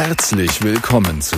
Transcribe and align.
Herzlich 0.00 0.62
willkommen 0.62 1.20
zu 1.20 1.36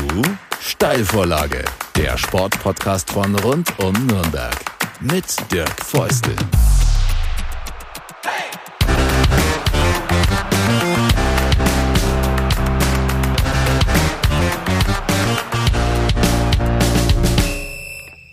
Steilvorlage, 0.61 1.65
der 1.97 2.19
Sportpodcast 2.19 3.11
von 3.11 3.35
rund 3.37 3.67
um 3.79 3.95
Nürnberg 4.07 4.55
mit 5.01 5.25
Dirk 5.51 5.83
Feustel. 5.83 6.37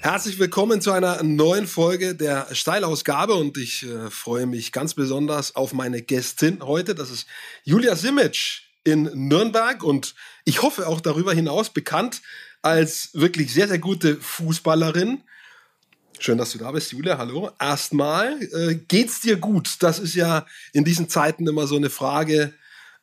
Herzlich 0.01 0.37
willkommen 0.39 0.81
zu 0.81 0.91
einer 0.91 1.23
neuen 1.23 1.67
Folge 1.67 2.15
der 2.15 2.47
Steilausgabe 2.51 3.33
und 3.33 3.57
ich 3.57 3.83
äh, 3.83 4.09
freue 4.09 4.45
mich 4.45 4.73
ganz 4.73 4.93
besonders 4.93 5.55
auf 5.55 5.71
meine 5.71 6.01
Gästin 6.01 6.61
heute. 6.61 6.95
Das 6.95 7.11
ist 7.11 7.27
Julia 7.63 7.95
Simic 7.95 8.66
in 8.87 9.27
Nürnberg 9.27 9.83
und 9.83 10.15
ich 10.45 10.61
hoffe 10.61 10.87
auch 10.87 11.01
darüber 11.01 11.33
hinaus 11.33 11.69
bekannt 11.69 12.21
als 12.61 13.09
wirklich 13.13 13.53
sehr, 13.53 13.67
sehr 13.67 13.79
gute 13.79 14.15
Fußballerin. 14.15 15.23
Schön, 16.19 16.37
dass 16.37 16.51
du 16.51 16.57
da 16.57 16.71
bist, 16.71 16.93
Julia. 16.93 17.17
Hallo. 17.17 17.51
Erstmal, 17.59 18.41
äh, 18.41 18.75
geht's 18.75 19.19
dir 19.19 19.35
gut? 19.35 19.75
Das 19.81 19.99
ist 19.99 20.15
ja 20.15 20.45
in 20.71 20.85
diesen 20.85 21.09
Zeiten 21.09 21.45
immer 21.47 21.67
so 21.67 21.75
eine 21.75 21.89
Frage. 21.89 22.53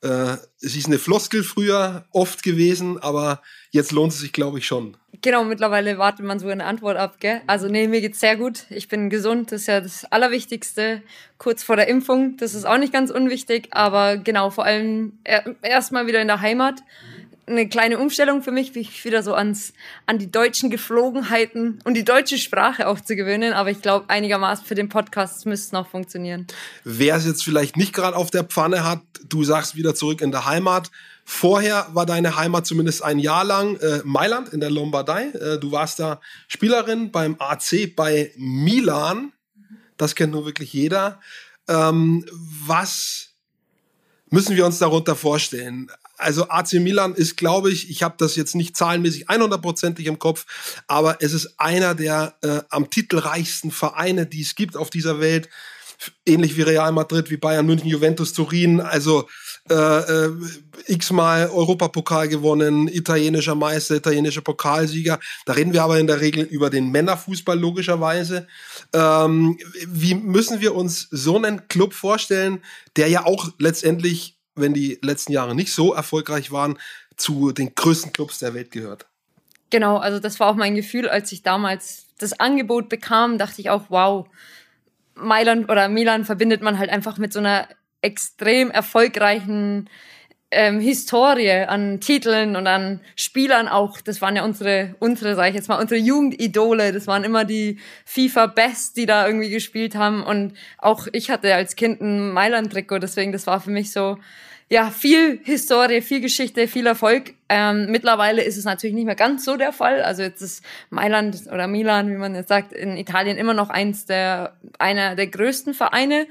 Äh, 0.01 0.39
es 0.61 0.75
ist 0.75 0.87
eine 0.87 0.99
Floskel 0.99 1.45
früher 1.45 2.07
oft 2.11 2.43
gewesen, 2.43 2.99
aber 2.99 3.43
jetzt 3.71 3.93
lohnt 3.93 4.15
es 4.15 4.21
sich, 4.21 4.33
glaube 4.33 4.61
ich, 4.61 4.67
schon. 4.67 4.97
Genau, 5.25 5.43
mittlerweile 5.43 5.97
wartet 5.97 6.27
man 6.27 6.39
so 6.39 6.49
eine 6.49 6.67
Antwort 6.67 6.99
ab, 6.99 7.17
gell? 7.19 7.41
Also 7.47 7.67
nee, 7.67 7.89
mir 7.89 8.03
geht's 8.03 8.21
sehr 8.21 8.37
gut. 8.37 8.65
Ich 8.69 8.89
bin 8.89 9.09
gesund, 9.09 9.53
das 9.53 9.63
ist 9.63 9.69
ja 9.69 9.81
das 9.81 10.05
Allerwichtigste. 10.13 11.01
Kurz 11.39 11.63
vor 11.63 11.77
der 11.77 11.89
Impfung, 11.89 12.37
das 12.37 12.53
ist 12.53 12.67
auch 12.67 12.77
nicht 12.77 12.93
ganz 12.93 13.11
unwichtig, 13.11 13.69
aber 13.71 14.19
genau, 14.19 14.51
vor 14.51 14.67
allem 14.67 15.15
erstmal 15.63 16.07
wieder 16.07 16.21
in 16.21 16.29
der 16.29 16.43
Heimat. 16.43 16.83
Eine 17.47 17.67
kleine 17.67 17.99
Umstellung 17.99 18.43
für 18.43 18.51
mich, 18.51 18.75
mich 18.75 19.03
wieder 19.07 19.23
so 19.23 19.33
ans, 19.33 19.73
an 20.05 20.19
die 20.19 20.31
deutschen 20.31 20.69
Geflogenheiten 20.69 21.79
und 21.85 21.95
die 21.95 22.05
deutsche 22.05 22.37
Sprache 22.37 22.87
auch 22.87 23.01
zu 23.01 23.17
gewöhnen. 23.17 23.55
Aber 23.55 23.71
ich 23.71 23.81
glaube, 23.81 24.11
einigermaßen 24.11 24.67
für 24.67 24.75
den 24.75 24.91
Podcast 24.91 25.47
müsste 25.47 25.69
es 25.69 25.73
noch 25.73 25.89
funktionieren. 25.89 26.47
Wer 26.85 27.17
es 27.17 27.25
jetzt 27.25 27.45
vielleicht 27.45 27.79
nicht 27.79 27.95
gerade 27.95 28.15
auf 28.15 28.31
der 28.31 28.45
Pfanne 28.45 28.85
hat, 28.85 29.01
du 29.27 29.43
sagst 29.43 29.75
wieder 29.75 29.95
zurück 29.95 30.21
in 30.21 30.33
der 30.33 30.45
Heimat. 30.45 30.91
Vorher 31.25 31.89
war 31.93 32.05
deine 32.05 32.37
Heimat 32.37 32.67
zumindest 32.67 33.03
ein 33.03 33.19
Jahr 33.19 33.45
lang 33.45 33.77
äh, 33.77 34.03
Mailand 34.05 34.51
in 34.51 34.61
der 34.61 34.71
Lombardei. 34.71 35.29
Äh, 35.29 35.59
du 35.59 35.73
warst 35.73 35.99
da 35.99 36.21
Spielerin 36.49 37.11
beim 37.11 37.37
AC 37.39 37.95
bei 37.97 38.33
Milan. 38.37 39.33
Das 39.97 40.15
kennt 40.15 40.33
nur 40.33 40.45
wirklich 40.45 40.73
jeder. 40.73 41.21
Ähm, 41.67 42.27
was 42.67 43.31
müssen 44.29 44.55
wir 44.57 44.67
uns 44.67 44.79
darunter 44.79 45.17
vorstellen? 45.17 45.91
Also 46.17 46.49
AC 46.49 46.75
Milan 46.75 47.15
ist, 47.15 47.37
glaube 47.37 47.71
ich, 47.71 47.91
ich 47.91 48.03
habe 48.03 48.17
das 48.19 48.37
jetzt 48.37 48.55
nicht 48.55 48.77
zahlenmäßig 48.77 49.29
100%ig 49.29 50.07
im 50.07 50.19
Kopf, 50.19 50.83
aber 50.87 51.19
es 51.21 51.33
ist 51.33 51.59
einer 51.59 51.95
der 51.95 52.35
äh, 52.43 52.61
am 52.69 52.91
titelreichsten 52.91 53.71
Vereine, 53.71 54.27
die 54.27 54.43
es 54.43 54.55
gibt 54.55 54.77
auf 54.77 54.91
dieser 54.91 55.21
Welt. 55.21 55.49
Ähnlich 56.27 56.57
wie 56.57 56.63
Real 56.63 56.93
Madrid, 56.93 57.31
wie 57.31 57.37
Bayern 57.37 57.67
München, 57.67 57.89
Juventus 57.89 58.33
Turin. 58.33 58.81
Also 58.81 59.29
äh, 59.71 59.75
äh, 59.75 60.31
x-mal 60.89 61.49
Europapokal 61.49 62.29
gewonnen, 62.29 62.87
italienischer 62.87 63.55
Meister, 63.55 63.97
italienischer 63.97 64.43
Pokalsieger. 64.43 65.19
Da 65.47 65.55
reden 65.55 65.73
wir 65.73 65.83
aber 65.83 65.99
in 65.99 66.07
der 66.07 66.21
Regel 66.21 66.45
über 66.45 66.69
den 66.69 66.91
Männerfußball 66.91 67.59
logischerweise. 67.59 68.47
Ähm, 68.93 69.59
wie 69.87 70.15
müssen 70.15 70.61
wir 70.61 70.75
uns 70.75 71.09
so 71.11 71.37
einen 71.37 71.67
Club 71.69 71.95
vorstellen, 71.95 72.63
der 72.97 73.09
ja 73.09 73.25
auch 73.25 73.53
letztendlich, 73.59 74.37
wenn 74.55 74.75
die 74.75 74.99
letzten 75.03 75.33
Jahre 75.33 75.55
nicht 75.55 75.73
so 75.73 75.95
erfolgreich 75.95 76.53
waren, 76.53 76.79
zu 77.17 77.53
den 77.53 77.75
größten 77.75 78.13
Clubs 78.13 78.41
der 78.41 78.53
Welt 78.53 78.71
gehört? 78.71 79.07
Genau, 79.71 79.97
also 79.97 80.21
das 80.21 80.39
war 80.41 80.49
auch 80.51 80.57
mein 80.57 80.75
Gefühl, 80.75 81.09
als 81.09 81.33
ich 81.33 81.43
damals 81.43 82.07
das 82.19 82.39
Angebot 82.39 82.91
bekam, 82.91 83.39
dachte 83.39 83.63
ich 83.63 83.71
auch, 83.71 83.85
wow, 83.89 84.27
Mailand 85.15 85.71
oder 85.71 85.89
Milan 85.89 86.25
verbindet 86.25 86.61
man 86.61 86.79
halt 86.79 86.91
einfach 86.91 87.19
mit 87.19 87.33
so 87.33 87.39
einer 87.39 87.67
extrem 88.05 88.71
erfolgreichen 88.71 89.89
ähm, 90.55 90.81
Historie 90.81 91.65
an 91.67 92.01
Titeln 92.01 92.57
und 92.57 92.67
an 92.67 93.01
Spielern 93.17 93.69
auch. 93.69 94.01
Das 94.01 94.23
waren 94.23 94.37
ja 94.37 94.45
unsere, 94.45 94.95
unsere, 95.01 95.35
sag 95.35 95.49
ich 95.49 95.55
jetzt 95.55 95.69
mal, 95.69 95.81
unsere 95.81 96.01
Jugendidole. 96.01 96.93
Das 96.93 97.07
waren 97.07 97.25
immer 97.25 97.45
die 97.45 97.79
FIFA 98.05 98.47
Best, 98.47 98.97
die 98.97 99.07
da 99.07 99.27
irgendwie 99.27 99.51
gespielt 99.51 99.97
haben. 99.97 100.23
Und 100.23 100.55
auch 100.79 101.09
ich 101.13 101.31
hatte 101.31 101.55
als 101.55 101.77
Kind 101.77 102.01
ein 102.01 102.31
Mailand-Trikot, 102.31 102.99
deswegen 102.99 103.33
das 103.33 103.47
war 103.47 103.61
für 103.61 103.71
mich 103.71 103.93
so, 103.93 104.19
ja, 104.71 104.91
viel 104.91 105.41
Historie, 105.45 106.01
viel 106.01 106.21
Geschichte, 106.21 106.69
viel 106.69 106.87
Erfolg. 106.87 107.35
Ähm, 107.49 107.87
mittlerweile 107.91 108.43
ist 108.43 108.57
es 108.57 108.65
natürlich 108.65 108.95
nicht 108.95 109.05
mehr 109.05 109.15
ganz 109.15 109.45
so 109.45 109.57
der 109.57 109.73
Fall. 109.73 110.03
Also 110.03 110.23
jetzt 110.23 110.41
ist 110.41 110.65
Mailand 110.91 111.37
oder 111.53 111.67
Milan, 111.67 112.11
wie 112.11 112.17
man 112.17 112.35
jetzt 112.35 112.49
sagt, 112.49 112.73
in 112.73 112.97
Italien 112.97 113.37
immer 113.37 113.55
noch 113.55 113.71
eins 113.71 114.07
der, 114.07 114.57
einer 114.79 115.17
der 115.17 115.27
größten 115.27 115.75
Vereine 115.75 116.27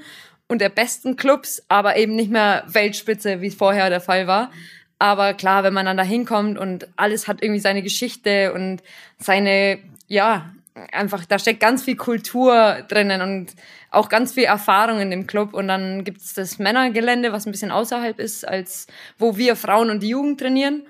und 0.48 0.60
der 0.60 0.68
besten 0.68 1.16
Clubs, 1.16 1.62
aber 1.68 1.96
eben 1.96 2.14
nicht 2.14 2.30
mehr 2.30 2.64
Weltspitze, 2.66 3.40
wie 3.40 3.48
es 3.48 3.54
vorher 3.54 3.90
der 3.90 4.00
Fall 4.00 4.26
war. 4.26 4.50
Aber 4.98 5.34
klar, 5.34 5.64
wenn 5.64 5.74
man 5.74 5.86
dann 5.86 5.96
da 5.96 6.02
hinkommt 6.02 6.58
und 6.58 6.88
alles 6.96 7.28
hat 7.28 7.42
irgendwie 7.42 7.60
seine 7.60 7.82
Geschichte 7.82 8.52
und 8.52 8.82
seine, 9.18 9.78
ja, 10.06 10.54
einfach, 10.92 11.24
da 11.24 11.38
steckt 11.38 11.60
ganz 11.60 11.84
viel 11.84 11.96
Kultur 11.96 12.84
drinnen 12.88 13.22
und 13.22 13.54
auch 13.90 14.08
ganz 14.08 14.32
viel 14.32 14.44
Erfahrung 14.44 15.00
in 15.00 15.10
dem 15.10 15.26
Club. 15.26 15.54
Und 15.54 15.68
dann 15.68 16.04
gibt 16.04 16.20
es 16.20 16.34
das 16.34 16.58
Männergelände, 16.58 17.32
was 17.32 17.46
ein 17.46 17.52
bisschen 17.52 17.70
außerhalb 17.70 18.18
ist, 18.18 18.46
als 18.46 18.86
wo 19.18 19.36
wir 19.36 19.56
Frauen 19.56 19.90
und 19.90 20.02
die 20.02 20.08
Jugend 20.08 20.40
trainieren. 20.40 20.82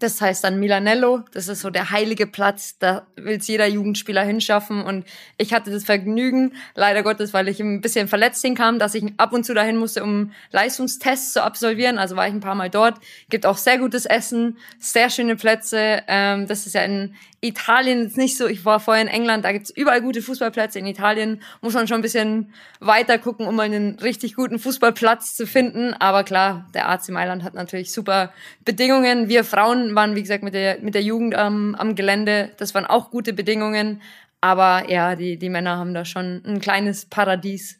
Das 0.00 0.20
heißt 0.20 0.42
dann 0.42 0.58
Milanello, 0.58 1.20
das 1.32 1.46
ist 1.48 1.60
so 1.60 1.70
der 1.70 1.90
heilige 1.90 2.26
Platz, 2.26 2.78
da 2.78 3.06
will 3.16 3.38
es 3.38 3.46
jeder 3.46 3.66
Jugendspieler 3.66 4.22
hinschaffen. 4.22 4.82
Und 4.82 5.06
ich 5.38 5.54
hatte 5.54 5.70
das 5.70 5.84
Vergnügen, 5.84 6.52
leider 6.74 7.02
Gottes, 7.02 7.32
weil 7.32 7.48
ich 7.48 7.60
ein 7.60 7.80
bisschen 7.80 8.08
verletzt 8.08 8.42
hinkam, 8.42 8.78
dass 8.78 8.94
ich 8.94 9.04
ab 9.18 9.32
und 9.32 9.44
zu 9.44 9.54
dahin 9.54 9.76
musste, 9.76 10.02
um 10.02 10.32
Leistungstests 10.50 11.32
zu 11.32 11.44
absolvieren. 11.44 11.98
Also 11.98 12.16
war 12.16 12.26
ich 12.26 12.34
ein 12.34 12.40
paar 12.40 12.56
Mal 12.56 12.70
dort. 12.70 12.98
Gibt 13.30 13.46
auch 13.46 13.56
sehr 13.56 13.78
gutes 13.78 14.04
Essen, 14.04 14.58
sehr 14.78 15.10
schöne 15.10 15.36
Plätze. 15.36 16.02
Ähm, 16.08 16.48
das 16.48 16.66
ist 16.66 16.74
ja 16.74 16.82
in 16.82 17.14
Italien 17.44 18.06
ist 18.06 18.16
nicht 18.16 18.36
so, 18.38 18.46
ich 18.46 18.64
war 18.64 18.80
vorher 18.80 19.02
in 19.02 19.08
England, 19.08 19.44
da 19.44 19.52
gibt's 19.52 19.70
überall 19.70 20.00
gute 20.00 20.22
Fußballplätze. 20.22 20.78
In 20.78 20.86
Italien 20.86 21.42
muss 21.60 21.74
man 21.74 21.86
schon 21.86 21.96
ein 21.96 22.02
bisschen 22.02 22.52
weiter 22.80 23.18
gucken, 23.18 23.46
um 23.46 23.60
einen 23.60 23.98
richtig 23.98 24.34
guten 24.34 24.58
Fußballplatz 24.58 25.36
zu 25.36 25.46
finden. 25.46 25.92
Aber 25.94 26.24
klar, 26.24 26.66
der 26.72 26.88
AC 26.88 27.10
Mailand 27.10 27.42
hat 27.42 27.54
natürlich 27.54 27.92
super 27.92 28.32
Bedingungen. 28.64 29.28
Wir 29.28 29.44
Frauen 29.44 29.94
waren, 29.94 30.16
wie 30.16 30.22
gesagt, 30.22 30.42
mit 30.42 30.54
der, 30.54 30.78
mit 30.80 30.94
der 30.94 31.02
Jugend 31.02 31.34
am, 31.34 31.74
am 31.74 31.94
Gelände. 31.94 32.50
Das 32.56 32.74
waren 32.74 32.86
auch 32.86 33.10
gute 33.10 33.34
Bedingungen. 33.34 34.00
Aber 34.40 34.90
ja, 34.90 35.14
die, 35.14 35.38
die 35.38 35.50
Männer 35.50 35.76
haben 35.76 35.94
da 35.94 36.04
schon 36.04 36.42
ein 36.46 36.60
kleines 36.60 37.06
Paradies. 37.06 37.78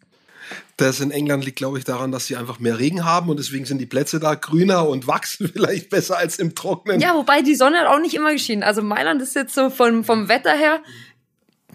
Das 0.77 1.01
in 1.01 1.11
England 1.11 1.45
liegt, 1.45 1.57
glaube 1.57 1.79
ich, 1.79 1.85
daran, 1.85 2.13
dass 2.13 2.27
sie 2.27 2.37
einfach 2.37 2.59
mehr 2.59 2.79
Regen 2.79 3.05
haben 3.05 3.29
und 3.29 3.39
deswegen 3.39 3.65
sind 3.65 3.79
die 3.79 3.87
Plätze 3.87 4.21
da 4.21 4.35
grüner 4.35 4.89
und 4.89 5.07
wachsen 5.07 5.49
vielleicht 5.53 5.91
besser 5.91 6.19
als 6.19 6.39
im 6.39 6.55
Trocknen. 6.55 7.01
Ja, 7.01 7.15
wobei 7.15 7.43
die 7.43 7.55
Sonne 7.55 7.79
hat 7.79 7.87
auch 7.87 8.01
nicht 8.01 8.15
immer 8.15 8.33
geschienen. 8.33 8.63
Also 8.63 8.83
Mailand 8.83 9.23
ist 9.23 9.35
jetzt 9.35 9.55
so 9.55 9.71
vom, 9.71 10.05
vom 10.05 10.29
Wetter 10.29 10.57
her 10.57 10.81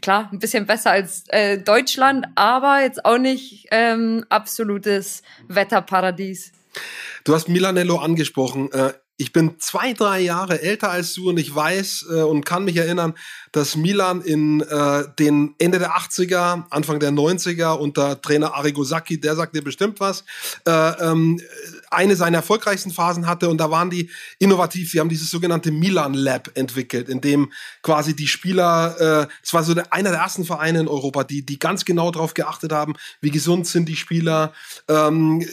klar, 0.02 0.29
ein 0.31 0.40
bisschen 0.40 0.66
besser 0.66 0.91
als 0.91 1.24
äh, 1.28 1.58
Deutschland, 1.58 2.25
aber 2.35 2.81
jetzt 2.81 3.06
auch 3.06 3.18
nicht 3.18 3.68
ähm, 3.72 4.25
absolutes 4.29 5.24
Wetterparadies. 5.47 6.52
Du 7.24 7.34
hast 7.34 7.50
Milanello 7.50 7.97
angesprochen. 7.97 8.72
Äh, 8.72 8.94
ich 9.19 9.34
bin 9.34 9.59
zwei, 9.59 9.91
drei 9.91 10.22
Jahre 10.22 10.62
älter 10.62 10.90
als 10.90 11.13
du 11.13 11.30
und 11.30 11.38
ich 11.38 11.53
weiß 11.53 12.06
äh, 12.09 12.22
und 12.22 12.46
kann 12.46 12.63
mich 12.63 12.78
erinnern, 12.78 13.13
dass 13.52 13.75
Milan 13.75 14.22
in 14.22 14.62
äh, 14.62 15.03
den 15.19 15.56
Ende 15.57 15.78
der 15.78 15.91
80er, 15.91 16.63
Anfang 16.69 17.02
der 17.02 17.12
90er 17.12 17.78
unter 17.78 18.22
Trainer 18.22 18.56
Arrigo 18.56 18.85
Sacchi, 18.85 19.19
der 19.19 19.35
sagt 19.35 19.58
dir 19.58 19.62
bestimmt 19.62 20.00
was, 20.00 20.24
äh, 20.66 20.72
ähm, 20.72 21.41
eine 21.91 22.16
seiner 22.16 22.38
erfolgreichsten 22.38 22.91
Phasen 22.91 23.28
hatte 23.28 23.49
und 23.49 23.58
da 23.58 23.70
waren 23.70 23.90
die 23.90 24.09
innovativ. 24.38 24.90
Sie 24.90 25.02
haben 25.02 25.09
dieses 25.09 25.29
sogenannte 25.29 25.72
Milan 25.72 26.14
Lab 26.14 26.49
entwickelt, 26.53 27.09
in 27.09 27.20
dem 27.20 27.52
quasi 27.82 28.16
die 28.16 28.28
Spieler, 28.28 29.26
äh, 29.28 29.34
es 29.44 29.53
war 29.53 29.64
so 29.64 29.73
der, 29.73 29.91
einer 29.91 30.11
der 30.11 30.22
ersten 30.22 30.46
Vereine 30.46 30.79
in 30.79 30.88
Europa, 30.88 31.26
die, 31.26 31.46
die 31.46 31.59
ganz 31.59 31.84
genau 31.84 32.09
darauf 32.11 32.34
geachtet 32.35 32.72
haben, 32.72 32.94
wie 33.20 33.32
gesund 33.32 33.67
sind 33.67 33.90
die 33.90 33.97
Spieler, 33.97 34.53
ähm, 34.88 35.41
äh, 35.41 35.47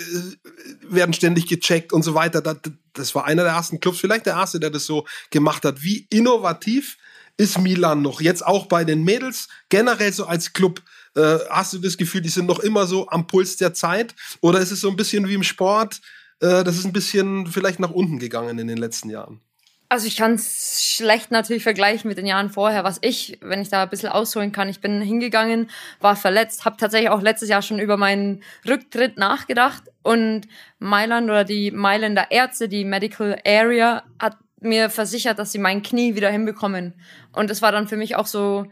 werden 0.88 1.14
ständig 1.14 1.48
gecheckt 1.48 1.92
und 1.92 2.04
so 2.04 2.14
weiter. 2.14 2.40
Das, 2.40 2.58
das 2.98 3.14
war 3.14 3.24
einer 3.24 3.44
der 3.44 3.52
ersten 3.52 3.80
Clubs, 3.80 4.00
vielleicht 4.00 4.26
der 4.26 4.34
erste, 4.34 4.60
der 4.60 4.70
das 4.70 4.86
so 4.86 5.06
gemacht 5.30 5.64
hat. 5.64 5.82
Wie 5.82 6.06
innovativ 6.10 6.96
ist 7.36 7.58
Milan 7.58 8.02
noch? 8.02 8.20
Jetzt 8.20 8.44
auch 8.44 8.66
bei 8.66 8.84
den 8.84 9.04
Mädels, 9.04 9.48
generell 9.68 10.12
so 10.12 10.26
als 10.26 10.52
Club. 10.52 10.82
Äh, 11.14 11.38
hast 11.50 11.72
du 11.72 11.78
das 11.78 11.96
Gefühl, 11.96 12.20
die 12.20 12.28
sind 12.28 12.46
noch 12.46 12.58
immer 12.60 12.86
so 12.86 13.08
am 13.08 13.26
Puls 13.26 13.56
der 13.56 13.74
Zeit? 13.74 14.14
Oder 14.40 14.60
ist 14.60 14.72
es 14.72 14.80
so 14.80 14.90
ein 14.90 14.96
bisschen 14.96 15.28
wie 15.28 15.34
im 15.34 15.42
Sport? 15.42 16.00
Äh, 16.40 16.64
das 16.64 16.76
ist 16.76 16.84
ein 16.84 16.92
bisschen 16.92 17.46
vielleicht 17.46 17.80
nach 17.80 17.90
unten 17.90 18.18
gegangen 18.18 18.58
in 18.58 18.66
den 18.66 18.78
letzten 18.78 19.10
Jahren? 19.10 19.40
Also 19.88 20.08
ich 20.08 20.16
kann 20.16 20.34
es 20.34 20.84
schlecht 20.84 21.30
natürlich 21.30 21.62
vergleichen 21.62 22.08
mit 22.08 22.18
den 22.18 22.26
Jahren 22.26 22.50
vorher. 22.50 22.82
Was 22.82 22.98
ich, 23.02 23.38
wenn 23.40 23.62
ich 23.62 23.68
da 23.68 23.84
ein 23.84 23.88
bisschen 23.88 24.08
ausholen 24.08 24.50
kann, 24.50 24.68
ich 24.68 24.80
bin 24.80 25.00
hingegangen, 25.00 25.70
war 26.00 26.16
verletzt, 26.16 26.64
habe 26.64 26.76
tatsächlich 26.76 27.10
auch 27.10 27.22
letztes 27.22 27.48
Jahr 27.48 27.62
schon 27.62 27.78
über 27.78 27.96
meinen 27.96 28.42
Rücktritt 28.68 29.16
nachgedacht 29.16 29.84
und 30.02 30.42
Mailand 30.80 31.30
oder 31.30 31.44
die 31.44 31.70
Mailänder 31.70 32.30
Ärzte, 32.30 32.68
die 32.68 32.84
Medical 32.84 33.38
Area, 33.46 34.02
hat 34.18 34.36
mir 34.60 34.90
versichert, 34.90 35.38
dass 35.38 35.52
sie 35.52 35.58
mein 35.58 35.82
Knie 35.82 36.16
wieder 36.16 36.30
hinbekommen. 36.30 36.94
Und 37.32 37.50
das 37.50 37.62
war 37.62 37.70
dann 37.70 37.86
für 37.86 37.96
mich 37.96 38.16
auch 38.16 38.26
so 38.26 38.66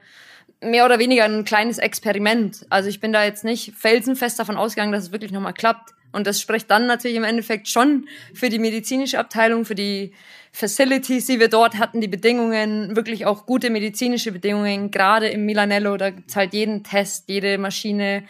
mehr 0.60 0.84
oder 0.84 0.99
weniger 0.99 1.25
ein 1.25 1.44
kleines 1.44 1.78
Experiment. 1.78 2.67
Also 2.70 2.88
ich 2.88 3.00
bin 3.00 3.12
da 3.12 3.22
jetzt 3.22 3.44
nicht 3.44 3.75
felsenfest 3.76 4.38
davon 4.38 4.56
ausgegangen, 4.56 4.93
dass 4.93 5.05
es 5.05 5.12
wirklich 5.12 5.31
nochmal 5.31 5.52
klappt. 5.52 5.93
Und 6.12 6.26
das 6.26 6.40
spricht 6.40 6.70
dann 6.70 6.87
natürlich 6.87 7.17
im 7.17 7.25
Endeffekt 7.25 7.69
schon 7.69 8.06
für 8.32 8.49
die 8.49 8.58
medizinische 8.58 9.19
Abteilung, 9.19 9.64
für 9.64 9.75
die 9.75 10.12
Facilities, 10.56 11.26
die 11.26 11.40
wir 11.40 11.48
dort 11.48 11.78
hatten, 11.80 12.00
die 12.00 12.06
Bedingungen, 12.06 12.94
wirklich 12.94 13.26
auch 13.26 13.44
gute 13.44 13.70
medizinische 13.70 14.30
Bedingungen, 14.30 14.92
gerade 14.92 15.26
im 15.26 15.46
Milanello, 15.46 15.96
da 15.96 16.10
gibt's 16.10 16.36
halt 16.36 16.54
jeden 16.54 16.84
Test, 16.84 17.28
jede 17.28 17.58
Maschine, 17.58 18.22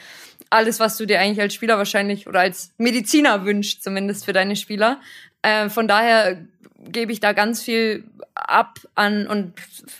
alles, 0.48 0.80
was 0.80 0.96
du 0.96 1.04
dir 1.04 1.20
eigentlich 1.20 1.42
als 1.42 1.52
Spieler 1.52 1.76
wahrscheinlich 1.76 2.26
oder 2.26 2.40
als 2.40 2.72
Mediziner 2.78 3.44
wünscht, 3.44 3.82
zumindest 3.82 4.24
für 4.24 4.32
deine 4.32 4.56
Spieler. 4.56 5.02
Äh, 5.42 5.68
von 5.68 5.86
daher 5.86 6.38
gebe 6.78 7.12
ich 7.12 7.20
da 7.20 7.34
ganz 7.34 7.62
viel 7.62 8.04
ab 8.34 8.78
an 8.94 9.26
und 9.26 9.52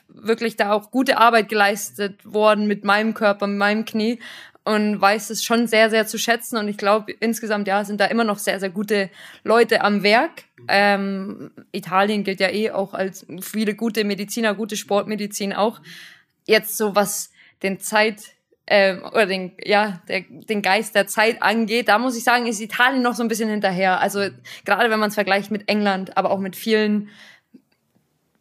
wirklich 0.08 0.56
da 0.56 0.72
auch 0.72 0.90
gute 0.90 1.18
Arbeit 1.18 1.50
geleistet 1.50 2.20
worden 2.24 2.66
mit 2.66 2.84
meinem 2.84 3.12
Körper, 3.12 3.46
mit 3.46 3.58
meinem 3.58 3.84
Knie 3.84 4.18
und 4.64 4.98
weiß 5.00 5.30
es 5.30 5.44
schon 5.44 5.66
sehr, 5.66 5.90
sehr 5.90 6.06
zu 6.06 6.18
schätzen. 6.18 6.56
Und 6.56 6.68
ich 6.68 6.78
glaube, 6.78 7.12
insgesamt, 7.20 7.68
ja, 7.68 7.84
sind 7.84 8.00
da 8.00 8.06
immer 8.06 8.24
noch 8.24 8.38
sehr, 8.38 8.58
sehr 8.60 8.70
gute 8.70 9.10
Leute 9.44 9.82
am 9.82 10.02
Werk. 10.02 10.44
Ähm, 10.68 11.50
Italien 11.72 12.24
gilt 12.24 12.40
ja 12.40 12.50
eh 12.50 12.70
auch 12.70 12.94
als 12.94 13.26
viele 13.42 13.74
gute 13.74 14.04
Mediziner, 14.04 14.54
gute 14.54 14.76
Sportmedizin 14.76 15.52
auch. 15.52 15.80
Jetzt 16.46 16.76
so 16.78 16.94
was 16.94 17.30
den 17.62 17.78
Zeit, 17.78 18.22
äh, 18.66 18.96
oder 18.96 19.26
den, 19.26 19.52
ja, 19.62 20.00
der, 20.08 20.24
den 20.28 20.62
Geist 20.62 20.94
der 20.94 21.06
Zeit 21.06 21.42
angeht, 21.42 21.88
da 21.88 21.98
muss 21.98 22.16
ich 22.16 22.24
sagen, 22.24 22.46
ist 22.46 22.60
Italien 22.60 23.02
noch 23.02 23.14
so 23.14 23.22
ein 23.22 23.28
bisschen 23.28 23.50
hinterher. 23.50 24.00
Also 24.00 24.28
gerade 24.64 24.90
wenn 24.90 24.98
man 24.98 25.08
es 25.08 25.14
vergleicht 25.14 25.50
mit 25.50 25.68
England, 25.68 26.16
aber 26.16 26.30
auch 26.30 26.38
mit 26.38 26.56
vielen 26.56 27.10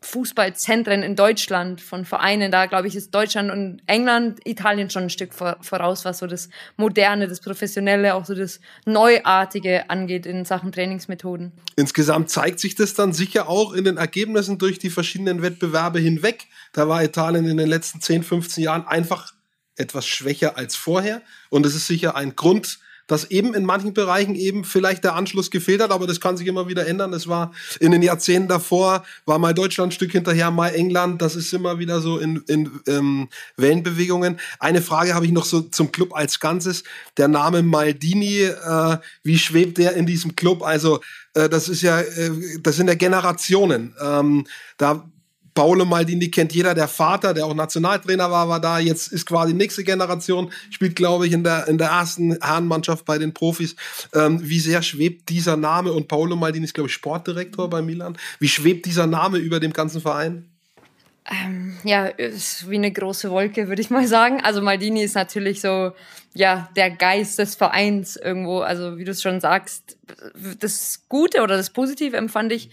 Fußballzentren 0.03 1.01
in 1.01 1.15
Deutschland 1.15 1.81
von 1.81 2.05
Vereinen. 2.05 2.51
Da 2.51 2.65
glaube 2.65 2.87
ich, 2.87 2.95
ist 2.95 3.15
Deutschland 3.15 3.51
und 3.51 3.81
England, 3.87 4.39
Italien 4.45 4.89
schon 4.89 5.03
ein 5.03 5.09
Stück 5.09 5.33
voraus, 5.33 6.05
was 6.05 6.19
so 6.19 6.27
das 6.27 6.49
Moderne, 6.77 7.27
das 7.27 7.39
Professionelle, 7.39 8.13
auch 8.13 8.25
so 8.25 8.35
das 8.35 8.59
Neuartige 8.85 9.89
angeht 9.89 10.25
in 10.25 10.45
Sachen 10.45 10.71
Trainingsmethoden. 10.71 11.53
Insgesamt 11.75 12.29
zeigt 12.29 12.59
sich 12.59 12.75
das 12.75 12.93
dann 12.93 13.13
sicher 13.13 13.47
auch 13.47 13.73
in 13.73 13.85
den 13.85 13.97
Ergebnissen 13.97 14.57
durch 14.57 14.77
die 14.77 14.89
verschiedenen 14.89 15.41
Wettbewerbe 15.41 15.99
hinweg. 15.99 16.47
Da 16.73 16.87
war 16.89 17.03
Italien 17.03 17.45
in 17.45 17.57
den 17.57 17.69
letzten 17.69 18.01
10, 18.01 18.23
15 18.23 18.63
Jahren 18.63 18.85
einfach 18.85 19.33
etwas 19.75 20.05
schwächer 20.05 20.57
als 20.57 20.75
vorher. 20.75 21.21
Und 21.49 21.65
es 21.65 21.75
ist 21.75 21.87
sicher 21.87 22.15
ein 22.15 22.35
Grund, 22.35 22.79
dass 23.07 23.29
eben 23.31 23.53
in 23.53 23.65
manchen 23.65 23.93
Bereichen 23.93 24.35
eben 24.35 24.63
vielleicht 24.63 25.03
der 25.03 25.15
Anschluss 25.15 25.51
gefehlt 25.51 25.81
hat, 25.81 25.91
aber 25.91 26.07
das 26.07 26.19
kann 26.19 26.37
sich 26.37 26.47
immer 26.47 26.67
wieder 26.67 26.87
ändern. 26.87 27.11
Das 27.11 27.27
war 27.27 27.51
in 27.79 27.91
den 27.91 28.01
Jahrzehnten 28.01 28.47
davor, 28.47 29.03
war 29.25 29.39
mal 29.39 29.53
Deutschland 29.53 29.91
ein 29.91 29.95
Stück 29.95 30.11
hinterher, 30.11 30.51
mal 30.51 30.69
England, 30.69 31.21
das 31.21 31.35
ist 31.35 31.53
immer 31.53 31.79
wieder 31.79 32.01
so 32.01 32.17
in, 32.17 32.43
in 32.47 32.71
ähm, 32.87 33.29
Wellenbewegungen. 33.57 34.39
Eine 34.59 34.81
Frage 34.81 35.13
habe 35.13 35.25
ich 35.25 35.31
noch 35.31 35.45
so 35.45 35.61
zum 35.61 35.91
Club 35.91 36.15
als 36.15 36.39
Ganzes. 36.39 36.83
Der 37.17 37.27
Name 37.27 37.63
Maldini, 37.63 38.43
äh, 38.43 38.97
wie 39.23 39.37
schwebt 39.37 39.77
der 39.77 39.93
in 39.95 40.05
diesem 40.05 40.35
Club? 40.35 40.63
Also 40.63 41.01
äh, 41.33 41.49
das 41.49 41.69
ist 41.69 41.81
ja, 41.81 41.99
äh, 41.99 42.31
das 42.61 42.75
sind 42.75 42.87
ja 42.87 42.95
Generationen. 42.95 43.95
Ähm, 44.01 44.45
da 44.77 45.09
Paolo 45.53 45.85
Maldini 45.85 46.29
kennt 46.29 46.53
jeder, 46.53 46.73
der 46.73 46.87
Vater, 46.87 47.33
der 47.33 47.45
auch 47.45 47.53
Nationaltrainer 47.53 48.31
war, 48.31 48.49
war 48.49 48.59
da. 48.59 48.79
Jetzt 48.79 49.11
ist 49.11 49.25
quasi 49.25 49.53
nächste 49.53 49.83
Generation, 49.83 50.51
spielt, 50.69 50.95
glaube 50.95 51.27
ich, 51.27 51.33
in 51.33 51.43
der, 51.43 51.67
in 51.67 51.77
der 51.77 51.89
ersten 51.89 52.37
Herrenmannschaft 52.41 53.05
bei 53.05 53.17
den 53.17 53.33
Profis. 53.33 53.75
Ähm, 54.13 54.39
wie 54.41 54.59
sehr 54.59 54.81
schwebt 54.81 55.29
dieser 55.29 55.57
Name? 55.57 55.91
Und 55.93 56.07
Paolo 56.07 56.35
Maldini 56.35 56.65
ist, 56.65 56.73
glaube 56.73 56.87
ich, 56.87 56.93
Sportdirektor 56.93 57.69
bei 57.69 57.81
Milan. 57.81 58.17
Wie 58.39 58.47
schwebt 58.47 58.85
dieser 58.85 59.07
Name 59.07 59.37
über 59.37 59.59
dem 59.59 59.73
ganzen 59.73 60.01
Verein? 60.01 60.49
Ähm, 61.29 61.77
ja, 61.83 62.07
ist 62.07 62.69
wie 62.69 62.75
eine 62.75 62.91
große 62.91 63.29
Wolke, 63.29 63.69
würde 63.69 63.81
ich 63.81 63.89
mal 63.89 64.07
sagen. 64.07 64.41
Also 64.41 64.61
Maldini 64.61 65.03
ist 65.03 65.15
natürlich 65.15 65.61
so, 65.61 65.93
ja, 66.33 66.69
der 66.75 66.91
Geist 66.91 67.39
des 67.39 67.55
Vereins 67.55 68.17
irgendwo. 68.17 68.59
Also 68.59 68.97
wie 68.97 69.05
du 69.05 69.11
es 69.11 69.21
schon 69.21 69.39
sagst, 69.39 69.97
das 70.59 71.03
Gute 71.07 71.41
oder 71.41 71.55
das 71.55 71.69
Positive 71.69 72.17
empfand 72.17 72.51
ich 72.51 72.69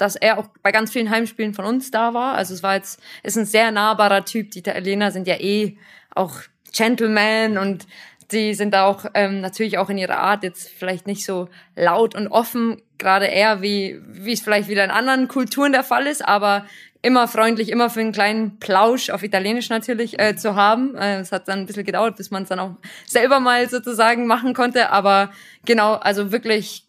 dass 0.00 0.16
er 0.16 0.38
auch 0.38 0.46
bei 0.62 0.72
ganz 0.72 0.90
vielen 0.90 1.10
Heimspielen 1.10 1.54
von 1.54 1.64
uns 1.64 1.90
da 1.90 2.14
war. 2.14 2.34
Also 2.34 2.54
es 2.54 2.62
war 2.62 2.74
jetzt, 2.74 3.00
ist 3.22 3.36
ein 3.36 3.44
sehr 3.44 3.70
nahbarer 3.70 4.24
Typ. 4.24 4.50
Die 4.52 4.60
Italiener 4.60 5.10
sind 5.10 5.26
ja 5.26 5.38
eh 5.38 5.76
auch 6.14 6.34
Gentlemen 6.72 7.58
und 7.58 7.86
die 8.32 8.54
sind 8.54 8.72
da 8.72 8.86
auch 8.86 9.06
ähm, 9.14 9.40
natürlich 9.40 9.78
auch 9.78 9.90
in 9.90 9.98
ihrer 9.98 10.18
Art 10.18 10.42
jetzt 10.44 10.68
vielleicht 10.68 11.06
nicht 11.06 11.24
so 11.24 11.48
laut 11.74 12.14
und 12.14 12.28
offen, 12.28 12.80
gerade 12.98 13.26
eher 13.26 13.60
wie 13.60 14.00
wie 14.06 14.32
es 14.32 14.40
vielleicht 14.40 14.68
wieder 14.68 14.84
in 14.84 14.90
anderen 14.90 15.26
Kulturen 15.28 15.72
der 15.72 15.82
Fall 15.82 16.06
ist, 16.06 16.26
aber 16.26 16.64
immer 17.02 17.28
freundlich, 17.28 17.70
immer 17.70 17.88
für 17.90 18.00
einen 18.00 18.12
kleinen 18.12 18.58
Plausch 18.58 19.10
auf 19.10 19.22
Italienisch 19.22 19.70
natürlich 19.70 20.20
äh, 20.20 20.36
zu 20.36 20.54
haben. 20.54 20.94
Äh, 20.96 21.20
es 21.20 21.32
hat 21.32 21.48
dann 21.48 21.60
ein 21.60 21.66
bisschen 21.66 21.84
gedauert, 21.84 22.16
bis 22.16 22.30
man 22.30 22.42
es 22.42 22.50
dann 22.50 22.60
auch 22.60 22.76
selber 23.06 23.40
mal 23.40 23.68
sozusagen 23.68 24.26
machen 24.26 24.54
konnte, 24.54 24.90
aber 24.90 25.32
genau, 25.64 25.94
also 25.94 26.30
wirklich 26.30 26.84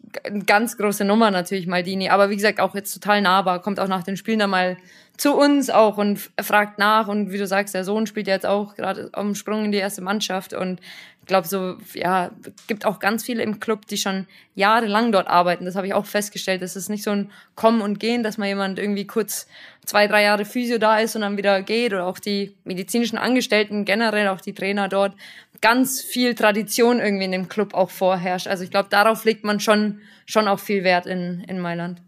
ganz 0.46 0.76
große 0.76 1.04
Nummer 1.04 1.30
natürlich 1.30 1.66
Maldini, 1.66 2.08
aber 2.08 2.30
wie 2.30 2.36
gesagt 2.36 2.60
auch 2.60 2.74
jetzt 2.74 2.92
total 2.92 3.22
nahbar, 3.22 3.62
kommt 3.62 3.80
auch 3.80 3.88
nach 3.88 4.02
den 4.02 4.16
Spielen 4.16 4.38
dann 4.38 4.50
mal 4.50 4.76
zu 5.16 5.36
uns 5.36 5.70
auch 5.70 5.98
und 5.98 6.30
fragt 6.40 6.78
nach 6.78 7.08
und 7.08 7.32
wie 7.32 7.38
du 7.38 7.46
sagst, 7.46 7.74
der 7.74 7.84
Sohn 7.84 8.06
spielt 8.06 8.26
jetzt 8.26 8.46
auch 8.46 8.74
gerade 8.74 9.10
am 9.12 9.34
Sprung 9.34 9.66
in 9.66 9.72
die 9.72 9.78
erste 9.78 10.02
Mannschaft 10.02 10.54
und 10.54 10.80
ich 11.22 11.26
glaube 11.26 11.46
so, 11.46 11.76
ja, 11.94 12.32
gibt 12.66 12.84
auch 12.84 12.98
ganz 12.98 13.22
viele 13.22 13.44
im 13.44 13.60
Club, 13.60 13.86
die 13.86 13.96
schon 13.96 14.26
jahrelang 14.56 15.12
dort 15.12 15.28
arbeiten. 15.28 15.64
Das 15.64 15.76
habe 15.76 15.86
ich 15.86 15.94
auch 15.94 16.04
festgestellt. 16.04 16.62
Das 16.62 16.74
ist 16.74 16.88
nicht 16.88 17.04
so 17.04 17.12
ein 17.12 17.30
Kommen 17.54 17.80
und 17.80 18.00
Gehen, 18.00 18.24
dass 18.24 18.38
mal 18.38 18.48
jemand 18.48 18.80
irgendwie 18.80 19.06
kurz 19.06 19.46
zwei, 19.86 20.08
drei 20.08 20.24
Jahre 20.24 20.44
Physio 20.44 20.78
da 20.78 20.98
ist 20.98 21.14
und 21.14 21.22
dann 21.22 21.36
wieder 21.36 21.62
geht 21.62 21.92
oder 21.92 22.06
auch 22.06 22.18
die 22.18 22.56
medizinischen 22.64 23.18
Angestellten 23.18 23.84
generell, 23.84 24.26
auch 24.26 24.40
die 24.40 24.52
Trainer 24.52 24.88
dort. 24.88 25.14
Ganz 25.62 26.02
viel 26.02 26.34
Tradition 26.34 27.00
irgendwie 27.00 27.24
in 27.24 27.32
dem 27.32 27.48
Club 27.48 27.72
auch 27.72 27.90
vorherrscht. 27.90 28.46
Also 28.46 28.64
ich 28.64 28.70
glaube, 28.70 28.90
darauf 28.90 29.24
legt 29.24 29.44
man 29.44 29.60
schon, 29.60 30.00
schon 30.26 30.46
auch 30.46 30.60
viel 30.60 30.84
Wert 30.84 31.06
in, 31.06 31.42
in 31.48 31.58
Mailand. 31.58 32.02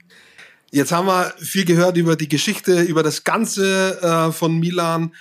Jetzt 0.71 0.93
haben 0.93 1.07
wir 1.07 1.33
viel 1.39 1.65
gehört 1.65 1.97
über 1.97 2.17
die 2.17 2.29
Geschichte, 2.29 2.83
über 2.83 3.03
das 3.03 3.25
Ganze 3.25 4.01
äh, 4.03 4.33
von 4.33 4.59
Milan. 4.59 5.15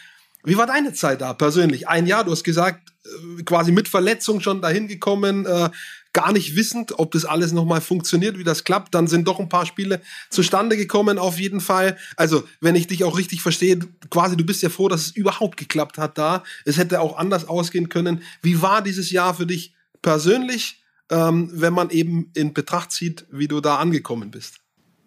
Wie 0.43 0.57
war 0.57 0.65
deine 0.65 0.93
Zeit 0.93 1.21
da 1.21 1.33
persönlich? 1.33 1.87
Ein 1.87 2.07
Jahr, 2.07 2.25
du 2.25 2.31
hast 2.31 2.43
gesagt, 2.43 2.91
äh, 3.05 3.43
quasi 3.43 3.71
mit 3.71 3.87
Verletzung 3.87 4.41
schon 4.41 4.61
dahin 4.61 4.87
gekommen, 4.87 5.45
äh, 5.45 5.69
gar 6.13 6.31
nicht 6.31 6.55
wissend, 6.55 6.99
ob 6.99 7.11
das 7.11 7.25
alles 7.25 7.51
nochmal 7.51 7.81
funktioniert, 7.81 8.37
wie 8.37 8.43
das 8.43 8.63
klappt. 8.63 8.93
Dann 8.93 9.07
sind 9.07 9.27
doch 9.27 9.39
ein 9.39 9.49
paar 9.49 9.65
Spiele 9.65 10.01
zustande 10.29 10.77
gekommen, 10.77 11.17
auf 11.17 11.39
jeden 11.39 11.59
Fall. 11.59 11.97
Also, 12.15 12.47
wenn 12.61 12.75
ich 12.75 12.87
dich 12.87 13.03
auch 13.03 13.17
richtig 13.17 13.41
verstehe, 13.41 13.79
quasi 14.09 14.37
du 14.37 14.45
bist 14.45 14.61
ja 14.61 14.69
froh, 14.69 14.87
dass 14.87 15.07
es 15.07 15.11
überhaupt 15.11 15.57
geklappt 15.57 15.97
hat 15.97 16.17
da. 16.17 16.43
Es 16.65 16.77
hätte 16.77 17.01
auch 17.01 17.17
anders 17.17 17.47
ausgehen 17.47 17.89
können. 17.89 18.21
Wie 18.41 18.61
war 18.61 18.81
dieses 18.81 19.11
Jahr 19.11 19.33
für 19.33 19.47
dich 19.47 19.73
persönlich, 20.01 20.83
ähm, 21.09 21.49
wenn 21.51 21.73
man 21.73 21.89
eben 21.89 22.31
in 22.35 22.53
Betracht 22.53 22.91
zieht, 22.91 23.25
wie 23.31 23.47
du 23.47 23.59
da 23.59 23.77
angekommen 23.77 24.31
bist? 24.31 24.62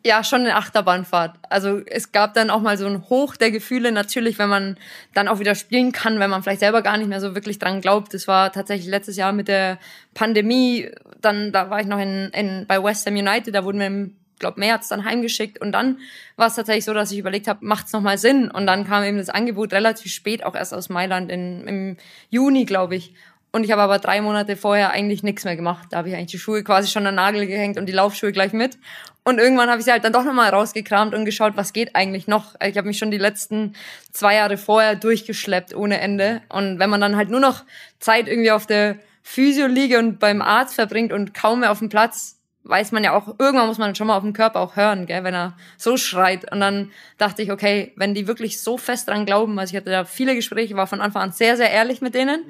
Ja, 0.07 0.23
schon 0.23 0.43
eine 0.43 0.55
Achterbahnfahrt. 0.55 1.37
Also 1.51 1.81
es 1.85 2.13
gab 2.13 2.35
dann 2.35 2.49
auch 2.49 2.61
mal 2.61 2.79
so 2.79 2.87
ein 2.87 3.09
Hoch 3.09 3.35
der 3.35 3.51
Gefühle, 3.51 3.91
natürlich, 3.91 4.39
wenn 4.39 4.49
man 4.49 4.77
dann 5.15 5.27
auch 5.27 5.41
wieder 5.41 5.57
spielen 5.57 5.91
kann, 5.91 6.21
wenn 6.21 6.31
man 6.31 6.45
vielleicht 6.45 6.61
selber 6.61 6.81
gar 6.83 6.97
nicht 6.97 7.09
mehr 7.09 7.21
so 7.21 7.35
wirklich 7.35 7.59
dran 7.59 7.81
glaubt. 7.81 8.15
Das 8.15 8.29
war 8.29 8.53
tatsächlich 8.53 8.89
letztes 8.89 9.17
Jahr 9.17 9.33
mit 9.33 9.49
der 9.49 9.79
Pandemie, 10.15 10.91
dann 11.21 11.51
da 11.51 11.71
war 11.71 11.81
ich 11.81 11.87
noch 11.89 11.99
in, 11.99 12.31
in 12.33 12.67
bei 12.69 12.83
West 12.83 13.07
Ham 13.07 13.17
United, 13.17 13.53
da 13.53 13.65
wurden 13.65 13.81
wir 13.81 13.87
im 13.89 14.17
glaube 14.39 14.61
März 14.61 14.89
dann 14.89 15.05
heimgeschickt 15.05 15.61
und 15.61 15.73
dann 15.73 15.99
war 16.37 16.47
es 16.47 16.55
tatsächlich 16.55 16.85
so, 16.85 16.95
dass 16.95 17.11
ich 17.11 17.19
überlegt 17.19 17.49
habe, 17.49 17.65
macht 17.65 17.87
es 17.87 17.93
nochmal 17.93 18.19
Sinn 18.19 18.51
und 18.51 18.67
dann 18.67 18.87
kam 18.87 19.03
eben 19.03 19.19
das 19.19 19.31
Angebot 19.31 19.73
relativ 19.73 20.13
spät, 20.13 20.45
auch 20.45 20.55
erst 20.55 20.73
aus 20.73 20.89
Mailand 20.89 21.33
in, 21.33 21.67
im 21.67 21.97
Juni, 22.31 22.65
glaube 22.65 22.95
ich. 22.95 23.15
Und 23.51 23.65
ich 23.65 23.73
habe 23.73 23.81
aber 23.81 23.99
drei 23.99 24.21
Monate 24.21 24.55
vorher 24.55 24.91
eigentlich 24.91 25.23
nichts 25.23 25.45
mehr 25.45 25.57
gemacht. 25.57 25.89
Da 25.91 25.97
habe 25.99 26.11
ich 26.11 26.15
eigentlich 26.15 26.33
die 26.33 26.39
Schuhe 26.39 26.63
quasi 26.63 26.91
schon 26.91 27.07
an 27.07 27.15
den 27.15 27.17
Nagel 27.17 27.47
gehängt 27.47 27.79
und 27.79 27.87
die 27.87 27.93
Laufschuhe 27.93 28.31
gleich 28.31 28.53
mit. 28.53 28.77
Und 29.27 29.39
irgendwann 29.39 29.69
habe 29.69 29.81
ich 29.81 29.85
sie 29.85 29.91
halt 29.91 30.05
dann 30.05 30.13
doch 30.13 30.23
nochmal 30.23 30.51
rausgekramt 30.51 31.13
und 31.13 31.25
geschaut, 31.25 31.55
was 31.57 31.73
geht 31.73 31.97
eigentlich 31.97 32.29
noch. 32.29 32.55
Ich 32.65 32.77
habe 32.77 32.87
mich 32.87 32.97
schon 32.97 33.11
die 33.11 33.19
letzten 33.19 33.73
zwei 34.13 34.37
Jahre 34.37 34.57
vorher 34.57 34.95
durchgeschleppt 34.95 35.75
ohne 35.75 35.99
Ende. 35.99 36.43
Und 36.49 36.79
wenn 36.79 36.89
man 36.89 37.01
dann 37.01 37.17
halt 37.17 37.29
nur 37.29 37.41
noch 37.41 37.65
Zeit 37.99 38.29
irgendwie 38.29 38.53
auf 38.53 38.69
der 38.69 38.99
Physio 39.25 39.67
liege 39.67 39.99
und 39.99 40.21
beim 40.21 40.43
Arzt 40.43 40.77
verbringt 40.77 41.13
und 41.13 41.35
kaum 41.35 41.59
mehr 41.59 41.73
auf 41.73 41.81
dem 41.81 41.89
Platz, 41.89 42.39
weiß 42.63 42.93
man 42.93 43.03
ja 43.03 43.17
auch, 43.17 43.35
irgendwann 43.41 43.67
muss 43.67 43.79
man 43.79 43.97
schon 43.97 44.07
mal 44.07 44.17
auf 44.17 44.23
dem 44.23 44.33
Körper 44.33 44.61
auch 44.61 44.77
hören, 44.77 45.07
gell, 45.07 45.25
wenn 45.25 45.35
er 45.35 45.57
so 45.77 45.97
schreit. 45.97 46.53
Und 46.53 46.61
dann 46.61 46.93
dachte 47.19 47.43
ich, 47.43 47.51
okay, 47.51 47.95
wenn 47.97 48.15
die 48.15 48.29
wirklich 48.29 48.61
so 48.61 48.79
fest 48.79 49.09
dran 49.09 49.27
glauben, 49.27 49.59
also 49.59 49.73
ich 49.73 49.77
hatte 49.77 49.91
da 49.91 50.05
viele 50.05 50.37
Gespräche, 50.37 50.77
war 50.77 50.87
von 50.87 51.01
Anfang 51.01 51.23
an 51.23 51.33
sehr, 51.33 51.57
sehr 51.57 51.73
ehrlich 51.73 52.01
mit 52.01 52.15
denen 52.15 52.45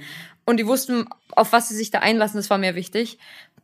und 0.45 0.59
die 0.59 0.67
wussten, 0.67 1.07
auf 1.33 1.53
was 1.53 1.69
sie 1.69 1.75
sich 1.75 1.91
da 1.91 1.99
einlassen, 2.01 2.37
das 2.37 2.51
war 2.51 2.59
mir 2.59 2.75
wichtig, 2.75 3.19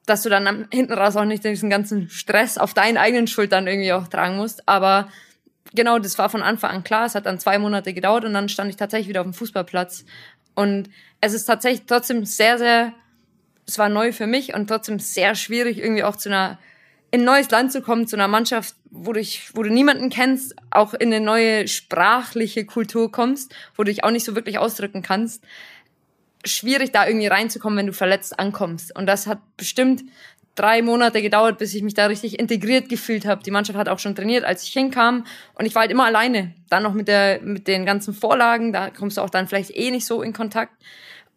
dass 0.06 0.22
du 0.22 0.28
dann 0.28 0.68
hinten 0.72 0.92
raus 0.92 1.16
auch 1.16 1.24
nicht 1.24 1.44
diesen 1.44 1.70
ganzen 1.70 2.08
Stress 2.08 2.58
auf 2.58 2.74
deinen 2.74 2.96
eigenen 2.96 3.26
Schultern 3.26 3.66
irgendwie 3.66 3.92
auch 3.92 4.08
tragen 4.08 4.36
musst. 4.36 4.68
Aber 4.68 5.08
genau, 5.74 5.98
das 5.98 6.18
war 6.18 6.28
von 6.28 6.42
Anfang 6.42 6.70
an 6.70 6.84
klar. 6.84 7.06
Es 7.06 7.14
hat 7.14 7.26
dann 7.26 7.38
zwei 7.38 7.58
Monate 7.58 7.94
gedauert 7.94 8.24
und 8.24 8.34
dann 8.34 8.48
stand 8.48 8.70
ich 8.70 8.76
tatsächlich 8.76 9.08
wieder 9.08 9.20
auf 9.20 9.26
dem 9.26 9.34
Fußballplatz. 9.34 10.04
Und 10.54 10.90
es 11.20 11.32
ist 11.32 11.44
tatsächlich 11.44 11.86
trotzdem 11.86 12.24
sehr, 12.24 12.58
sehr, 12.58 12.92
es 13.66 13.78
war 13.78 13.88
neu 13.88 14.12
für 14.12 14.26
mich 14.26 14.54
und 14.54 14.66
trotzdem 14.66 14.98
sehr 14.98 15.34
schwierig, 15.34 15.78
irgendwie 15.78 16.04
auch 16.04 16.16
zu 16.16 16.28
einer, 16.28 16.58
in 17.10 17.20
ein 17.20 17.24
neues 17.24 17.50
Land 17.50 17.72
zu 17.72 17.80
kommen, 17.80 18.06
zu 18.06 18.16
einer 18.16 18.28
Mannschaft, 18.28 18.74
wo 18.90 19.12
du, 19.12 19.20
wo 19.54 19.62
du 19.62 19.70
niemanden 19.70 20.10
kennst, 20.10 20.54
auch 20.70 20.94
in 20.94 21.12
eine 21.12 21.24
neue 21.24 21.68
sprachliche 21.68 22.64
Kultur 22.66 23.12
kommst, 23.12 23.54
wo 23.76 23.84
du 23.84 23.90
dich 23.90 24.02
auch 24.02 24.10
nicht 24.10 24.24
so 24.24 24.34
wirklich 24.34 24.58
ausdrücken 24.58 25.02
kannst. 25.02 25.44
Schwierig, 26.44 26.92
da 26.92 27.06
irgendwie 27.06 27.28
reinzukommen, 27.28 27.78
wenn 27.78 27.86
du 27.86 27.92
verletzt 27.92 28.38
ankommst. 28.38 28.94
Und 28.96 29.06
das 29.06 29.26
hat 29.26 29.38
bestimmt 29.56 30.02
drei 30.54 30.82
Monate 30.82 31.22
gedauert, 31.22 31.58
bis 31.58 31.74
ich 31.74 31.82
mich 31.82 31.94
da 31.94 32.06
richtig 32.06 32.38
integriert 32.38 32.88
gefühlt 32.88 33.24
habe. 33.24 33.42
Die 33.42 33.50
Mannschaft 33.50 33.78
hat 33.78 33.88
auch 33.88 33.98
schon 33.98 34.14
trainiert, 34.14 34.44
als 34.44 34.62
ich 34.64 34.72
hinkam 34.72 35.24
und 35.54 35.66
ich 35.66 35.74
war 35.74 35.82
halt 35.82 35.90
immer 35.90 36.04
alleine. 36.04 36.54
Dann 36.68 36.82
noch 36.82 36.92
mit 36.92 37.08
der 37.08 37.40
mit 37.42 37.68
den 37.68 37.86
ganzen 37.86 38.12
Vorlagen, 38.12 38.72
da 38.72 38.90
kommst 38.90 39.16
du 39.16 39.22
auch 39.22 39.30
dann 39.30 39.48
vielleicht 39.48 39.74
eh 39.74 39.90
nicht 39.90 40.04
so 40.04 40.22
in 40.22 40.32
Kontakt. 40.32 40.74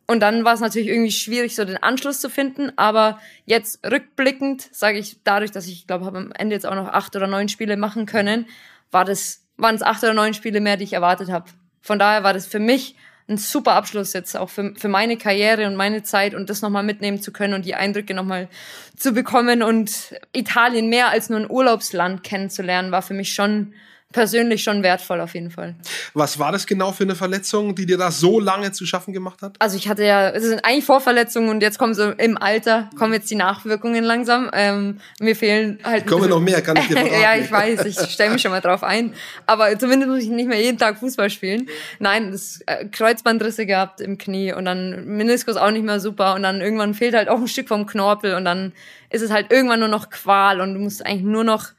Und 0.07 0.19
dann 0.19 0.45
war 0.45 0.53
es 0.53 0.59
natürlich 0.59 0.89
irgendwie 0.89 1.11
schwierig, 1.11 1.55
so 1.55 1.65
den 1.65 1.81
Anschluss 1.81 2.19
zu 2.19 2.29
finden. 2.29 2.71
Aber 2.75 3.19
jetzt 3.45 3.79
rückblickend 3.89 4.69
sage 4.71 4.99
ich, 4.99 5.17
dadurch, 5.23 5.51
dass 5.51 5.65
ich 5.65 5.87
glaube, 5.87 6.05
habe 6.05 6.17
am 6.19 6.31
Ende 6.31 6.55
jetzt 6.55 6.65
auch 6.65 6.75
noch 6.75 6.89
acht 6.89 7.15
oder 7.15 7.25
neun 7.25 7.49
Spiele 7.49 7.75
machen 7.75 8.05
können, 8.05 8.45
war 8.91 9.05
das 9.05 9.41
waren 9.57 9.75
es 9.75 9.81
acht 9.81 10.03
oder 10.03 10.13
neun 10.13 10.33
Spiele 10.33 10.59
mehr, 10.59 10.77
die 10.77 10.83
ich 10.83 10.93
erwartet 10.93 11.29
habe. 11.29 11.45
Von 11.81 11.97
daher 11.97 12.23
war 12.23 12.33
das 12.33 12.45
für 12.45 12.59
mich 12.59 12.95
ein 13.27 13.37
super 13.37 13.73
Abschluss 13.73 14.13
jetzt 14.13 14.37
auch 14.37 14.49
für, 14.49 14.73
für 14.75 14.87
meine 14.87 15.17
Karriere 15.17 15.65
und 15.67 15.75
meine 15.75 16.03
Zeit 16.03 16.35
und 16.35 16.49
das 16.49 16.61
nochmal 16.61 16.83
mitnehmen 16.83 17.21
zu 17.21 17.31
können 17.31 17.55
und 17.55 17.65
die 17.65 17.73
Eindrücke 17.73 18.13
nochmal 18.13 18.49
zu 18.95 19.13
bekommen. 19.13 19.63
Und 19.63 20.13
Italien 20.33 20.89
mehr 20.89 21.09
als 21.09 21.29
nur 21.29 21.39
ein 21.39 21.49
Urlaubsland 21.49 22.23
kennenzulernen, 22.23 22.91
war 22.91 23.01
für 23.01 23.15
mich 23.15 23.33
schon 23.33 23.73
persönlich 24.15 24.63
schon 24.63 24.81
wertvoll 24.81 25.19
auf 25.19 25.33
jeden 25.33 25.51
Fall. 25.51 25.75
Was 26.13 26.39
war 26.39 26.53
das 26.53 26.65
genau 26.65 26.93
für 26.93 27.03
eine 27.03 27.15
Verletzung, 27.15 27.75
die 27.75 27.85
dir 27.85 27.97
da 27.97 28.11
so 28.11 28.39
lange 28.39 28.71
zu 28.71 28.85
schaffen 28.85 29.13
gemacht 29.13 29.41
hat? 29.41 29.57
Also 29.59 29.75
ich 29.75 29.89
hatte 29.89 30.05
ja, 30.05 30.29
es 30.29 30.43
sind 30.43 30.63
eigentlich 30.63 30.85
Vorverletzungen 30.85 31.49
und 31.49 31.61
jetzt 31.61 31.77
kommen 31.77 31.93
so 31.93 32.11
im 32.11 32.37
Alter, 32.37 32.89
kommen 32.97 33.11
jetzt 33.11 33.29
die 33.29 33.35
Nachwirkungen 33.35 34.05
langsam. 34.05 34.49
Ähm, 34.53 35.01
mir 35.19 35.35
fehlen 35.35 35.79
halt... 35.83 36.07
Kommen 36.07 36.29
noch 36.29 36.39
mehr, 36.39 36.61
kann 36.61 36.77
ich 36.77 36.87
dir 36.87 36.95
verraten. 36.97 37.21
Ja, 37.21 37.35
ich 37.35 37.51
weiß, 37.51 37.83
ich 37.83 37.99
stelle 38.09 38.31
mich 38.31 38.41
schon 38.41 38.51
mal 38.51 38.61
drauf 38.61 38.83
ein. 38.83 39.13
Aber 39.47 39.77
zumindest 39.77 40.09
muss 40.09 40.23
ich 40.23 40.29
nicht 40.29 40.47
mehr 40.47 40.61
jeden 40.61 40.77
Tag 40.77 40.97
Fußball 40.97 41.29
spielen. 41.29 41.67
Nein, 41.99 42.31
das 42.31 42.61
äh, 42.67 42.85
Kreuzbandrisse 42.85 43.65
gehabt 43.65 43.99
im 43.99 44.17
Knie 44.17 44.53
und 44.53 44.63
dann 44.63 45.05
Meniskus 45.07 45.57
auch 45.57 45.71
nicht 45.71 45.83
mehr 45.83 45.99
super 45.99 46.35
und 46.35 46.43
dann 46.43 46.61
irgendwann 46.61 46.93
fehlt 46.93 47.15
halt 47.15 47.27
auch 47.27 47.39
ein 47.39 47.49
Stück 47.49 47.67
vom 47.67 47.85
Knorpel 47.85 48.35
und 48.35 48.45
dann 48.45 48.71
ist 49.09 49.23
es 49.23 49.31
halt 49.31 49.51
irgendwann 49.51 49.81
nur 49.81 49.89
noch 49.89 50.09
Qual 50.09 50.61
und 50.61 50.73
du 50.73 50.79
musst 50.79 51.05
eigentlich 51.05 51.23
nur 51.23 51.43
noch 51.43 51.71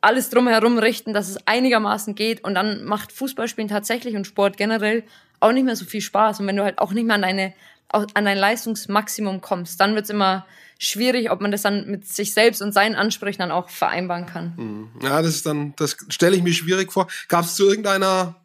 alles 0.00 0.30
drumherum 0.30 0.78
richten, 0.78 1.12
dass 1.12 1.28
es 1.28 1.38
einigermaßen 1.46 2.14
geht 2.14 2.44
und 2.44 2.54
dann 2.54 2.84
macht 2.84 3.12
Fußballspielen 3.12 3.68
tatsächlich 3.68 4.14
und 4.16 4.26
Sport 4.26 4.56
generell 4.56 5.02
auch 5.40 5.52
nicht 5.52 5.64
mehr 5.64 5.76
so 5.76 5.84
viel 5.84 6.00
Spaß 6.00 6.40
und 6.40 6.46
wenn 6.46 6.56
du 6.56 6.64
halt 6.64 6.78
auch 6.78 6.92
nicht 6.92 7.06
mehr 7.06 7.16
an 7.16 7.22
deine 7.22 7.52
an 7.90 8.26
dein 8.26 8.36
Leistungsmaximum 8.36 9.40
kommst, 9.40 9.80
dann 9.80 9.94
wird's 9.94 10.10
immer 10.10 10.44
schwierig, 10.78 11.30
ob 11.30 11.40
man 11.40 11.50
das 11.50 11.62
dann 11.62 11.86
mit 11.86 12.06
sich 12.06 12.34
selbst 12.34 12.60
und 12.60 12.72
seinen 12.72 12.94
Ansprüchen 12.94 13.38
dann 13.38 13.50
auch 13.50 13.70
vereinbaren 13.70 14.26
kann. 14.26 14.56
Hm. 14.56 14.88
Ja, 15.02 15.22
das 15.22 15.36
ist 15.36 15.46
dann, 15.46 15.74
das 15.76 15.96
stelle 16.10 16.36
ich 16.36 16.42
mir 16.42 16.52
schwierig 16.52 16.92
vor. 16.92 17.08
Gab 17.28 17.46
es 17.46 17.54
zu 17.54 17.66
irgendeiner 17.66 18.36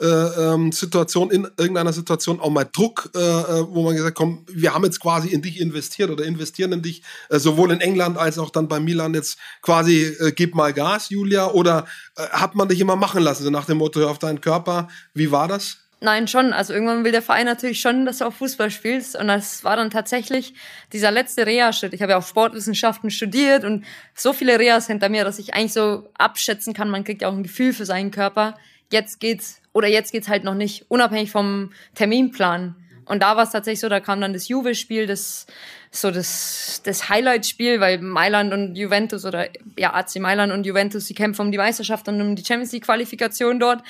äh, 0.00 0.06
ähm, 0.06 0.72
Situation, 0.72 1.30
in 1.30 1.48
irgendeiner 1.56 1.92
Situation 1.92 2.40
auch 2.40 2.50
mal 2.50 2.66
Druck, 2.70 3.10
äh, 3.14 3.18
äh, 3.18 3.66
wo 3.68 3.82
man 3.82 3.96
gesagt 3.96 4.16
komm, 4.16 4.44
wir 4.48 4.74
haben 4.74 4.84
jetzt 4.84 5.00
quasi 5.00 5.28
in 5.28 5.42
dich 5.42 5.60
investiert 5.60 6.10
oder 6.10 6.24
investieren 6.24 6.72
in 6.72 6.82
dich, 6.82 7.02
äh, 7.30 7.38
sowohl 7.38 7.72
in 7.72 7.80
England 7.80 8.16
als 8.16 8.38
auch 8.38 8.50
dann 8.50 8.68
bei 8.68 8.80
Milan 8.80 9.14
jetzt 9.14 9.38
quasi, 9.62 10.02
äh, 10.02 10.32
gib 10.32 10.54
mal 10.54 10.72
Gas, 10.72 11.10
Julia, 11.10 11.50
oder 11.50 11.86
hat 12.16 12.54
man 12.54 12.68
dich 12.68 12.80
immer 12.80 12.96
machen 12.96 13.22
lassen, 13.22 13.44
so 13.44 13.50
nach 13.50 13.64
dem 13.66 13.78
Motto, 13.78 14.00
hör 14.00 14.10
auf 14.10 14.18
deinen 14.18 14.40
Körper, 14.40 14.88
wie 15.14 15.30
war 15.30 15.48
das? 15.48 15.78
Nein, 16.00 16.28
schon. 16.28 16.52
Also 16.52 16.72
irgendwann 16.72 17.04
will 17.04 17.10
der 17.10 17.22
Verein 17.22 17.46
natürlich 17.46 17.80
schon, 17.80 18.06
dass 18.06 18.18
du 18.18 18.26
auch 18.26 18.32
Fußball 18.32 18.70
spielst. 18.70 19.16
Und 19.16 19.26
das 19.26 19.64
war 19.64 19.74
dann 19.74 19.90
tatsächlich 19.90 20.54
dieser 20.92 21.10
letzte 21.10 21.44
Reha-Schritt. 21.44 21.92
Ich 21.92 22.02
habe 22.02 22.12
ja 22.12 22.18
auch 22.18 22.26
Sportwissenschaften 22.26 23.10
studiert 23.10 23.64
und 23.64 23.84
so 24.14 24.32
viele 24.32 24.60
Reas 24.60 24.86
hinter 24.86 25.08
mir, 25.08 25.24
dass 25.24 25.40
ich 25.40 25.54
eigentlich 25.54 25.72
so 25.72 26.08
abschätzen 26.16 26.72
kann, 26.72 26.90
man 26.90 27.02
kriegt 27.02 27.22
ja 27.22 27.28
auch 27.28 27.32
ein 27.32 27.42
Gefühl 27.42 27.72
für 27.72 27.84
seinen 27.84 28.12
Körper. 28.12 28.56
Jetzt 28.90 29.20
geht's 29.20 29.60
oder 29.72 29.88
jetzt 29.88 30.12
geht's 30.12 30.28
halt 30.28 30.44
noch 30.44 30.54
nicht, 30.54 30.86
unabhängig 30.88 31.30
vom 31.30 31.70
Terminplan. 31.94 32.74
Und 33.04 33.22
da 33.22 33.36
war 33.36 33.44
es 33.44 33.50
tatsächlich 33.50 33.80
so, 33.80 33.88
da 33.88 34.00
kam 34.00 34.20
dann 34.20 34.32
das 34.32 34.48
Juve-Spiel, 34.48 35.06
das 35.06 35.46
so 35.90 36.10
das, 36.10 36.82
das 36.84 37.08
Highlight-Spiel, 37.08 37.80
weil 37.80 37.98
Mailand 37.98 38.52
und 38.52 38.76
Juventus 38.76 39.24
oder 39.24 39.48
ja, 39.78 39.94
AC 39.94 40.16
Mailand 40.16 40.52
und 40.52 40.66
Juventus, 40.66 41.06
die 41.06 41.14
kämpfen 41.14 41.42
um 41.42 41.52
die 41.52 41.58
Meisterschaft 41.58 42.06
und 42.08 42.20
um 42.20 42.36
die 42.36 42.44
Champions 42.44 42.72
League-Qualifikation 42.72 43.58
dort. 43.58 43.82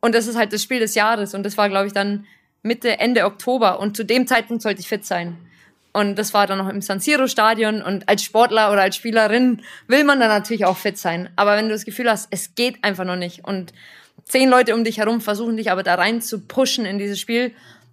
Und 0.00 0.14
das 0.14 0.26
ist 0.26 0.36
halt 0.36 0.52
das 0.52 0.62
Spiel 0.62 0.80
des 0.80 0.94
Jahres. 0.94 1.34
Und 1.34 1.44
das 1.44 1.58
war, 1.58 1.68
glaube 1.68 1.86
ich, 1.86 1.92
dann 1.92 2.26
Mitte, 2.62 2.98
Ende 2.98 3.24
Oktober. 3.24 3.80
Und 3.80 3.96
zu 3.96 4.04
dem 4.04 4.26
Zeitpunkt 4.26 4.62
sollte 4.62 4.80
ich 4.80 4.88
fit 4.88 5.04
sein. 5.04 5.36
Und 5.92 6.16
das 6.16 6.34
war 6.34 6.46
dann 6.46 6.58
noch 6.58 6.68
im 6.68 6.80
San 6.80 7.00
Siro-Stadion. 7.00 7.82
Und 7.82 8.08
als 8.08 8.22
Sportler 8.22 8.72
oder 8.72 8.82
als 8.82 8.96
Spielerin 8.96 9.62
will 9.86 10.04
man 10.04 10.20
dann 10.20 10.28
natürlich 10.28 10.64
auch 10.64 10.76
fit 10.76 10.98
sein. 10.98 11.28
Aber 11.36 11.56
wenn 11.56 11.66
du 11.66 11.74
das 11.74 11.84
Gefühl 11.84 12.10
hast, 12.10 12.28
es 12.30 12.54
geht 12.54 12.82
einfach 12.82 13.04
noch 13.04 13.16
nicht 13.16 13.44
und 13.44 13.72
zehn 14.24 14.48
Leute 14.48 14.74
um 14.74 14.84
dich 14.84 14.98
herum 14.98 15.20
versuchen 15.20 15.56
dich 15.56 15.70
aber 15.70 15.82
da 15.82 15.94
rein 15.94 16.22
zu 16.22 16.40
pushen 16.40 16.86
in 16.86 16.98
dieses 16.98 17.20
Spiel. 17.20 17.52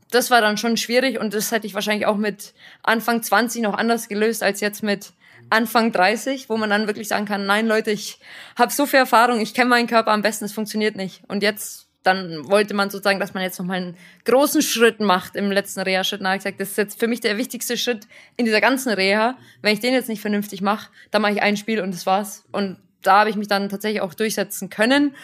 Das 0.10 0.30
war 0.30 0.42
dann 0.42 0.58
schon 0.58 0.78
schwierig 0.78 1.20
und 1.20 1.34
das 1.34 1.52
hätte 1.52 1.68
ich 1.68 1.74
wahrscheinlich 1.74 2.06
auch 2.06 2.18
mit 2.18 2.54
Anfang 2.84 3.24
20 3.24 3.62
noch 3.62 3.78
anders 3.78 4.10
gelöst 4.10 4.44
als 4.44 4.60
jetzt 4.60 4.84
mit 4.84 5.14
Anfang 5.50 5.92
30, 5.92 6.50
wo 6.50 6.58
man 6.58 6.70
dann 6.70 6.88
wirklich 6.88 7.08
sagen 7.08 7.26
kann, 7.26 7.46
nein 7.46 7.68
Leute, 7.68 7.92
ich 7.92 8.20
habe 8.58 8.72
so 8.72 8.86
viel 8.86 9.00
Erfahrung, 9.00 9.40
ich 9.40 9.54
kenne 9.54 9.70
meinen 9.70 9.88
Körper 9.88 10.12
am 10.12 10.22
besten, 10.22 10.46
es 10.46 10.54
funktioniert 10.54 10.96
nicht. 10.96 11.24
Und 11.28 11.44
jetzt 11.44 11.88
dann 12.04 12.50
wollte 12.50 12.74
man 12.74 12.90
sozusagen, 12.90 13.20
dass 13.20 13.34
man 13.34 13.44
jetzt 13.44 13.60
noch 13.60 13.66
mal 13.66 13.78
einen 13.78 13.98
großen 14.26 14.62
Schritt 14.62 15.00
macht 15.00 15.36
im 15.36 15.52
letzten 15.52 15.82
Reha-Schritt. 15.82 16.22
Da 16.22 16.26
habe 16.26 16.38
ich 16.38 16.44
gesagt, 16.44 16.60
das 16.60 16.70
ist 16.70 16.78
jetzt 16.78 17.00
für 17.00 17.08
mich 17.08 17.20
der 17.20 17.38
wichtigste 17.38 17.78
Schritt 17.78 18.08
in 18.38 18.46
dieser 18.46 18.62
ganzen 18.62 18.92
Reha. 18.92 19.38
Wenn 19.62 19.74
ich 19.74 19.82
den 19.82 19.94
jetzt 19.94 20.10
nicht 20.10 20.22
vernünftig 20.22 20.62
mache, 20.62 20.90
dann 21.12 21.22
mache 21.22 21.34
ich 21.34 21.42
ein 21.42 21.58
Spiel 21.58 21.80
und 21.80 21.94
das 21.94 22.06
war's. 22.08 22.44
Und 22.52 22.78
da 23.04 23.20
habe 23.20 23.30
ich 23.30 23.36
mich 23.36 23.48
dann 23.48 23.70
tatsächlich 23.70 24.02
auch 24.02 24.14
durchsetzen 24.14 24.70
können 24.70 25.16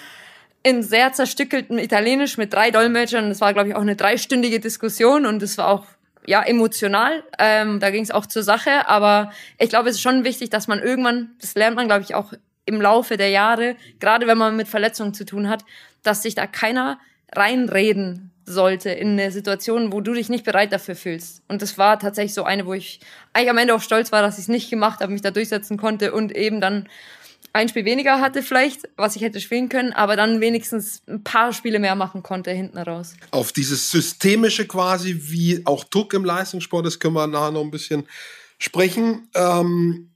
in 0.64 0.84
sehr 0.84 1.14
zerstückeltem 1.14 1.78
Italienisch 1.78 2.38
mit 2.38 2.54
drei 2.54 2.72
Dolmetschern. 2.72 3.30
Das 3.30 3.42
war, 3.42 3.54
glaube 3.54 3.70
ich, 3.70 3.76
auch 3.76 3.82
eine 3.82 3.96
dreistündige 3.96 4.60
Diskussion 4.60 5.26
und 5.26 5.42
es 5.42 5.58
war 5.58 5.70
auch 5.70 5.86
ja 6.26 6.44
emotional. 6.44 7.24
Ähm, 7.40 7.80
da 7.80 7.90
ging 7.90 8.04
es 8.04 8.12
auch 8.12 8.26
zur 8.26 8.44
Sache. 8.44 8.88
Aber 8.88 9.32
ich 9.58 9.70
glaube, 9.70 9.90
es 9.90 9.96
ist 9.96 10.02
schon 10.02 10.24
wichtig, 10.24 10.50
dass 10.50 10.68
man 10.68 10.80
irgendwann, 10.80 11.32
das 11.42 11.56
lernt 11.56 11.76
man, 11.76 11.88
glaube 11.88 12.04
ich, 12.04 12.14
auch 12.14 12.34
im 12.66 12.82
Laufe 12.82 13.18
der 13.18 13.30
Jahre, 13.30 13.76
gerade 14.00 14.28
wenn 14.28 14.38
man 14.38 14.56
mit 14.56 14.68
Verletzungen 14.68 15.14
zu 15.14 15.26
tun 15.26 15.50
hat, 15.50 15.64
dass 16.04 16.22
sich 16.22 16.36
da 16.36 16.46
keiner 16.48 17.00
reinreden 17.34 18.32
sollte 18.46 18.90
in 18.90 19.12
eine 19.12 19.32
Situation, 19.32 19.92
wo 19.92 20.00
du 20.02 20.14
dich 20.14 20.30
nicht 20.30 20.46
bereit 20.46 20.72
dafür 20.72 20.96
fühlst. 20.96 21.44
Und 21.48 21.62
das 21.62 21.78
war 21.78 22.00
tatsächlich 22.00 22.34
so 22.34 22.44
eine, 22.44 22.66
wo 22.66 22.74
ich 22.74 23.00
eigentlich 23.34 23.50
am 23.50 23.58
Ende 23.58 23.76
auch 23.76 23.82
stolz 23.82 24.12
war, 24.12 24.22
dass 24.22 24.38
ich 24.38 24.44
es 24.44 24.48
nicht 24.48 24.70
gemacht 24.70 25.02
habe, 25.02 25.12
mich 25.12 25.22
da 25.22 25.32
durchsetzen 25.32 25.78
konnte 25.78 26.14
und 26.14 26.34
eben 26.34 26.62
dann 26.62 26.88
ein 27.58 27.70
Spiel 27.70 27.86
weniger 27.86 28.22
hatte 28.22 28.44
vielleicht, 28.44 28.88
was 28.98 29.16
ich 29.16 29.24
hätte 29.24 29.42
spielen 29.42 29.68
können, 29.68 29.92
aber 29.92 30.16
dann 30.16 30.40
wenigstens 30.42 31.02
ein 31.08 31.24
paar 31.24 31.54
Spiele 31.54 31.80
mehr 31.80 31.96
machen 31.96 32.22
konnte 32.22 32.52
hinten 32.52 32.78
raus. 32.78 33.16
Auf 33.32 33.52
dieses 33.52 33.90
Systemische 33.90 34.68
quasi, 34.68 35.20
wie 35.24 35.66
auch 35.66 35.84
Druck 35.84 36.14
im 36.14 36.24
Leistungssport 36.24 36.86
ist, 36.86 37.00
können 37.00 37.16
wir 37.16 37.26
nachher 37.26 37.52
noch 37.52 37.64
ein 37.64 37.72
bisschen 37.72 38.04
sprechen. 38.60 39.28
Ähm, 39.34 40.12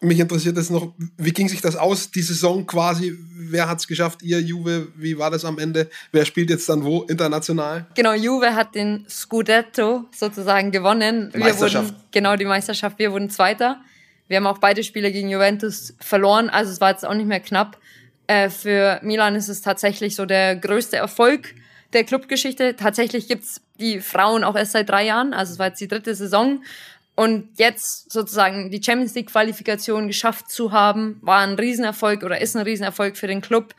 mich 0.00 0.20
interessiert 0.20 0.58
es 0.58 0.68
noch, 0.68 0.92
wie 1.16 1.32
ging 1.32 1.48
sich 1.48 1.62
das 1.62 1.76
aus, 1.76 2.10
die 2.10 2.20
Saison 2.20 2.66
quasi? 2.66 3.16
Wer 3.34 3.68
hat 3.68 3.78
es 3.78 3.86
geschafft? 3.86 4.22
Ihr, 4.22 4.40
Juve, 4.40 4.88
wie 4.96 5.16
war 5.16 5.30
das 5.30 5.46
am 5.46 5.58
Ende? 5.58 5.88
Wer 6.12 6.26
spielt 6.26 6.50
jetzt 6.50 6.68
dann 6.68 6.84
wo 6.84 7.02
international? 7.04 7.86
Genau, 7.94 8.12
Juve 8.12 8.54
hat 8.54 8.74
den 8.74 9.06
Scudetto 9.08 10.04
sozusagen 10.14 10.72
gewonnen. 10.72 11.30
Wir 11.32 11.58
wurden, 11.58 11.96
genau, 12.10 12.36
die 12.36 12.44
Meisterschaft. 12.44 12.98
Wir 12.98 13.12
wurden 13.12 13.30
Zweiter. 13.30 13.80
Wir 14.28 14.38
haben 14.38 14.46
auch 14.46 14.58
beide 14.58 14.82
Spiele 14.82 15.12
gegen 15.12 15.28
Juventus 15.28 15.94
verloren, 16.00 16.50
also 16.50 16.72
es 16.72 16.80
war 16.80 16.90
jetzt 16.90 17.04
auch 17.04 17.14
nicht 17.14 17.26
mehr 17.26 17.40
knapp. 17.40 17.78
Äh, 18.26 18.50
für 18.50 19.00
Milan 19.02 19.36
ist 19.36 19.48
es 19.48 19.62
tatsächlich 19.62 20.16
so 20.16 20.26
der 20.26 20.56
größte 20.56 20.96
Erfolg 20.96 21.54
der 21.92 22.04
Clubgeschichte. 22.04 22.76
Tatsächlich 22.76 23.28
gibt's 23.28 23.60
die 23.78 24.00
Frauen 24.00 24.44
auch 24.44 24.56
erst 24.56 24.72
seit 24.72 24.88
drei 24.88 25.04
Jahren, 25.04 25.32
also 25.32 25.52
es 25.52 25.58
war 25.58 25.68
jetzt 25.68 25.80
die 25.80 25.88
dritte 25.88 26.14
Saison. 26.14 26.62
Und 27.14 27.58
jetzt 27.58 28.12
sozusagen 28.12 28.70
die 28.70 28.82
Champions 28.82 29.14
League 29.14 29.30
Qualifikation 29.30 30.06
geschafft 30.06 30.50
zu 30.50 30.72
haben, 30.72 31.18
war 31.22 31.40
ein 31.40 31.54
Riesenerfolg 31.54 32.22
oder 32.22 32.42
ist 32.42 32.54
ein 32.54 32.62
Riesenerfolg 32.62 33.16
für 33.16 33.26
den 33.26 33.40
Club, 33.40 33.74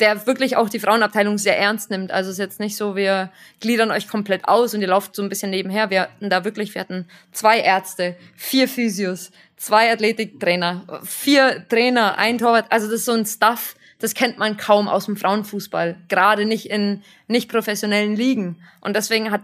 der 0.00 0.26
wirklich 0.26 0.56
auch 0.56 0.68
die 0.68 0.80
Frauenabteilung 0.80 1.38
sehr 1.38 1.58
ernst 1.58 1.90
nimmt. 1.90 2.10
Also 2.10 2.30
es 2.30 2.34
ist 2.34 2.40
jetzt 2.40 2.60
nicht 2.60 2.76
so, 2.76 2.96
wir 2.96 3.30
gliedern 3.60 3.90
euch 3.90 4.08
komplett 4.08 4.48
aus 4.48 4.74
und 4.74 4.80
ihr 4.80 4.88
lauft 4.88 5.14
so 5.14 5.22
ein 5.22 5.28
bisschen 5.28 5.50
nebenher. 5.50 5.90
Wir 5.90 6.02
hatten 6.02 6.30
da 6.30 6.44
wirklich, 6.44 6.74
wir 6.74 6.80
hatten 6.80 7.06
zwei 7.32 7.60
Ärzte, 7.60 8.16
vier 8.34 8.68
Physios, 8.68 9.30
zwei 9.56 9.92
Athletiktrainer, 9.92 11.00
vier 11.04 11.66
Trainer, 11.68 12.18
ein 12.18 12.38
Torwart. 12.38 12.66
Also 12.70 12.86
das 12.86 13.00
ist 13.00 13.04
so 13.04 13.12
ein 13.12 13.26
Stuff, 13.26 13.76
das 13.98 14.14
kennt 14.14 14.38
man 14.38 14.56
kaum 14.56 14.88
aus 14.88 15.04
dem 15.06 15.16
Frauenfußball, 15.16 15.96
gerade 16.08 16.44
nicht 16.44 16.68
in 16.68 17.02
nicht 17.28 17.48
professionellen 17.48 18.16
Ligen. 18.16 18.56
Und 18.80 18.96
deswegen 18.96 19.30
hat 19.30 19.42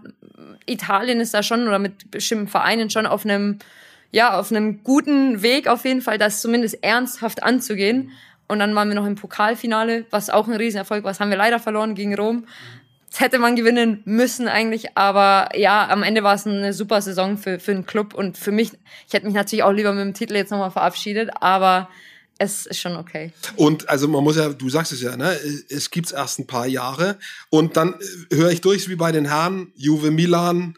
Italien 0.65 1.21
ist 1.21 1.33
da 1.33 1.43
schon 1.43 1.67
oder 1.67 1.79
mit 1.79 2.11
bestimmten 2.11 2.49
Vereinen 2.49 2.89
schon 2.89 3.05
auf 3.05 3.23
einem 3.23 3.59
ja 4.11 4.37
auf 4.37 4.51
einem 4.51 4.83
guten 4.83 5.41
Weg 5.41 5.67
auf 5.67 5.85
jeden 5.85 6.01
Fall, 6.01 6.17
das 6.17 6.41
zumindest 6.41 6.83
ernsthaft 6.83 7.43
anzugehen. 7.43 8.11
Und 8.49 8.59
dann 8.59 8.75
waren 8.75 8.89
wir 8.89 8.95
noch 8.95 9.05
im 9.05 9.15
Pokalfinale, 9.15 10.05
was 10.09 10.29
auch 10.29 10.47
ein 10.47 10.55
Riesenerfolg 10.55 11.03
war. 11.03 11.11
Das 11.11 11.19
haben 11.19 11.29
wir 11.29 11.37
leider 11.37 11.59
verloren 11.59 11.95
gegen 11.95 12.15
Rom. 12.15 12.45
Das 13.09 13.21
hätte 13.21 13.39
man 13.39 13.55
gewinnen 13.55 14.01
müssen 14.05 14.47
eigentlich, 14.47 14.97
aber 14.97 15.49
ja, 15.57 15.87
am 15.89 16.03
Ende 16.03 16.23
war 16.23 16.35
es 16.35 16.45
eine 16.45 16.73
super 16.73 17.01
Saison 17.01 17.37
für, 17.37 17.59
für 17.59 17.73
den 17.73 17.85
Club 17.85 18.13
und 18.13 18.37
für 18.37 18.51
mich, 18.51 18.71
ich 19.07 19.13
hätte 19.13 19.25
mich 19.25 19.33
natürlich 19.35 19.63
auch 19.63 19.71
lieber 19.71 19.93
mit 19.93 20.03
dem 20.03 20.13
Titel 20.13 20.35
jetzt 20.35 20.51
nochmal 20.51 20.69
verabschiedet, 20.69 21.29
aber 21.41 21.89
es 22.37 22.65
ist 22.65 22.79
schon 22.79 22.95
okay. 22.95 23.31
Und 23.55 23.89
also 23.89 24.07
man 24.07 24.23
muss 24.23 24.37
ja, 24.37 24.49
du 24.49 24.69
sagst 24.69 24.91
es 24.91 25.01
ja, 25.01 25.17
ne? 25.17 25.37
Es 25.69 25.89
gibt's 25.91 26.11
erst 26.11 26.39
ein 26.39 26.47
paar 26.47 26.67
Jahre 26.67 27.17
und 27.49 27.77
dann 27.77 27.95
äh, 28.31 28.35
höre 28.35 28.51
ich 28.51 28.61
durch 28.61 28.89
wie 28.89 28.95
bei 28.95 29.11
den 29.11 29.25
Herren, 29.25 29.71
Juve 29.75 30.11
Milan, 30.11 30.75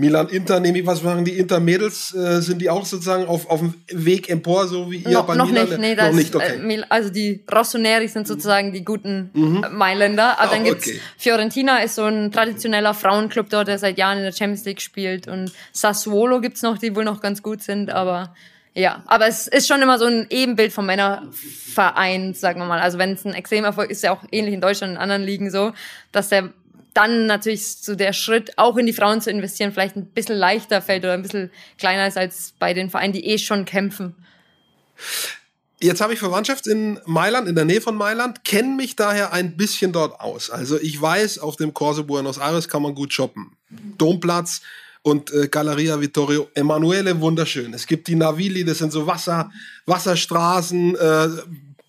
Milan 0.00 0.28
Inter, 0.28 0.58
nehme 0.58 0.78
ich 0.78 0.86
was 0.86 1.02
machen 1.02 1.24
die 1.24 1.38
Inter 1.38 1.60
Mädels, 1.60 2.14
äh, 2.14 2.40
sind 2.40 2.60
die 2.60 2.70
auch 2.70 2.84
sozusagen 2.84 3.26
auf, 3.26 3.48
auf 3.50 3.60
dem 3.60 3.74
Weg 3.88 4.30
empor, 4.30 4.66
so 4.66 4.90
wie 4.90 4.98
ihr 4.98 5.10
no, 5.10 5.22
bei 5.22 5.34
noch 5.34 5.46
Milan? 5.46 5.68
Nicht, 5.68 5.78
nee, 5.78 5.94
noch 5.94 6.12
nicht, 6.12 6.34
okay. 6.34 6.56
Äh, 6.56 6.82
also 6.88 7.10
die 7.10 7.44
Rossoneri 7.52 8.08
sind 8.08 8.26
sozusagen 8.26 8.72
die 8.72 8.84
guten 8.84 9.30
mhm. 9.34 9.66
Mailänder. 9.72 10.38
Aber 10.40 10.50
ah, 10.50 10.54
dann 10.54 10.64
gibt's 10.64 10.88
okay. 10.88 11.00
Fiorentina 11.18 11.78
ist 11.78 11.94
so 11.94 12.04
ein 12.04 12.32
traditioneller 12.32 12.94
Frauenclub 12.94 13.50
dort, 13.50 13.68
der 13.68 13.78
seit 13.78 13.98
Jahren 13.98 14.18
in 14.18 14.24
der 14.24 14.32
Champions 14.32 14.64
League 14.64 14.80
spielt. 14.80 15.28
Und 15.28 15.52
Sassuolo 15.72 16.40
gibt's 16.40 16.62
noch, 16.62 16.78
die 16.78 16.96
wohl 16.96 17.04
noch 17.04 17.20
ganz 17.20 17.42
gut 17.42 17.62
sind, 17.62 17.90
aber 17.90 18.34
ja, 18.72 19.02
aber 19.06 19.26
es 19.26 19.48
ist 19.48 19.66
schon 19.66 19.82
immer 19.82 19.98
so 19.98 20.06
ein 20.06 20.26
Ebenbild 20.30 20.72
vom 20.72 20.86
Männerverein, 20.86 22.34
sagen 22.34 22.60
wir 22.60 22.66
mal. 22.66 22.80
Also 22.80 22.98
wenn 22.98 23.12
es 23.12 23.24
ein 23.24 23.34
Extremerfolg 23.34 23.90
ist, 23.90 23.98
ist 23.98 24.04
ja 24.04 24.12
auch 24.12 24.22
ähnlich 24.30 24.54
in 24.54 24.60
Deutschland 24.60 24.92
und 24.92 24.96
in 24.96 25.02
anderen 25.02 25.24
Ligen 25.24 25.50
so, 25.50 25.72
dass 26.12 26.28
der 26.28 26.50
dann 26.94 27.26
natürlich 27.26 27.66
so 27.66 27.94
der 27.94 28.12
Schritt, 28.12 28.58
auch 28.58 28.76
in 28.76 28.86
die 28.86 28.92
Frauen 28.92 29.20
zu 29.20 29.30
investieren, 29.30 29.72
vielleicht 29.72 29.96
ein 29.96 30.06
bisschen 30.06 30.36
leichter 30.36 30.82
fällt 30.82 31.04
oder 31.04 31.14
ein 31.14 31.22
bisschen 31.22 31.50
kleiner 31.78 32.06
ist 32.06 32.16
als 32.16 32.54
bei 32.58 32.74
den 32.74 32.90
Vereinen, 32.90 33.12
die 33.12 33.26
eh 33.26 33.38
schon 33.38 33.64
kämpfen. 33.64 34.14
Jetzt 35.82 36.02
habe 36.02 36.12
ich 36.12 36.18
Verwandtschaft 36.18 36.66
in 36.66 37.00
Mailand, 37.06 37.48
in 37.48 37.54
der 37.54 37.64
Nähe 37.64 37.80
von 37.80 37.96
Mailand, 37.96 38.44
kenne 38.44 38.76
mich 38.76 38.96
daher 38.96 39.32
ein 39.32 39.56
bisschen 39.56 39.92
dort 39.92 40.20
aus. 40.20 40.50
Also 40.50 40.78
ich 40.78 41.00
weiß, 41.00 41.38
auf 41.38 41.56
dem 41.56 41.72
Corso 41.72 42.04
Buenos 42.04 42.36
Aires 42.36 42.68
kann 42.68 42.82
man 42.82 42.94
gut 42.94 43.14
shoppen. 43.14 43.56
Domplatz 43.96 44.60
und 45.02 45.32
äh, 45.32 45.48
Galleria 45.48 45.98
Vittorio 45.98 46.48
Emanuele, 46.54 47.18
wunderschön. 47.20 47.72
Es 47.72 47.86
gibt 47.86 48.08
die 48.08 48.14
Navili, 48.14 48.64
das 48.64 48.78
sind 48.78 48.92
so 48.92 49.06
Wasser, 49.06 49.50
Wasserstraßen, 49.86 50.96
äh, 50.96 51.28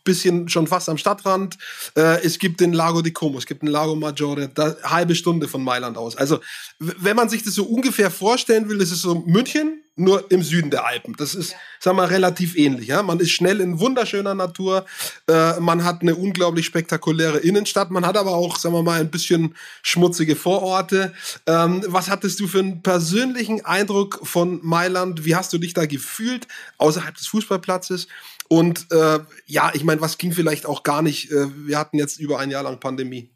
bisschen 0.04 0.50
schon 0.50 0.68
fast 0.68 0.90
am 0.90 0.98
Stadtrand. 0.98 1.58
Äh, 1.96 2.24
es 2.24 2.40
gibt 2.40 2.60
den 2.60 2.74
Lago 2.74 3.02
di 3.02 3.12
Como, 3.12 3.38
es 3.38 3.46
gibt 3.46 3.62
den 3.62 3.70
Lago 3.70 3.96
Maggiore, 3.96 4.50
da, 4.50 4.76
halbe 4.84 5.16
Stunde 5.16 5.48
von 5.48 5.64
Mailand 5.64 5.98
aus. 5.98 6.16
Also, 6.16 6.40
wenn 6.80 7.16
man 7.16 7.30
sich 7.30 7.44
das 7.44 7.54
so 7.54 7.66
ungefähr 7.66 8.12
vorstellen 8.12 8.70
will, 8.70 8.82
ist 8.82 8.92
es 8.92 9.02
so 9.02 9.16
München, 9.26 9.82
nur 9.96 10.32
im 10.32 10.42
Süden 10.42 10.72
der 10.72 10.86
Alpen. 10.86 11.16
Das 11.18 11.36
ist, 11.36 11.56
sagen 11.80 11.98
wir, 11.98 12.10
relativ 12.10 12.56
ähnlich. 12.56 12.88
Ja? 12.88 13.04
Man 13.04 13.20
ist 13.20 13.32
schnell 13.32 13.60
in 13.60 13.80
wunderschöner 13.80 14.34
Natur, 14.34 14.86
äh, 15.28 15.60
man 15.60 15.84
hat 15.84 16.02
eine 16.02 16.16
unglaublich 16.16 16.66
spektakuläre 16.66 17.40
Innenstadt, 17.40 17.92
man 17.92 18.06
hat 18.06 18.18
aber 18.18 18.32
auch, 18.32 18.58
sagen 18.58 18.74
wir 18.74 18.84
mal, 18.84 19.00
ein 19.00 19.12
bisschen 19.12 19.56
schmutzige 19.82 20.36
Vororte. 20.36 21.14
Ähm, 21.46 21.84
was 21.88 22.10
hattest 22.10 22.40
du 22.40 22.48
für 22.48 22.60
einen 22.60 22.82
persönlichen 22.82 23.66
Eindruck 23.66 24.20
von 24.24 24.60
Mailand? 24.64 25.26
Wie 25.26 25.36
hast 25.36 25.52
du 25.54 25.58
dich 25.58 25.74
da 25.74 25.86
gefühlt 25.86 26.48
außerhalb 26.78 27.16
des 27.16 27.28
Fußballplatzes? 27.28 28.08
Und 28.52 28.88
äh, 28.92 29.20
ja, 29.46 29.72
ich 29.74 29.86
meine, 29.86 30.02
was 30.02 30.18
ging 30.18 30.34
vielleicht 30.34 30.66
auch 30.66 30.84
gar 30.84 31.02
nicht? 31.02 31.32
Äh, 31.32 31.48
wir 31.66 31.78
hatten 31.78 31.98
jetzt 31.98 32.20
über 32.20 32.38
ein 32.40 32.52
Jahr 32.52 32.64
lang 32.64 32.82
Pandemie. 32.82 33.32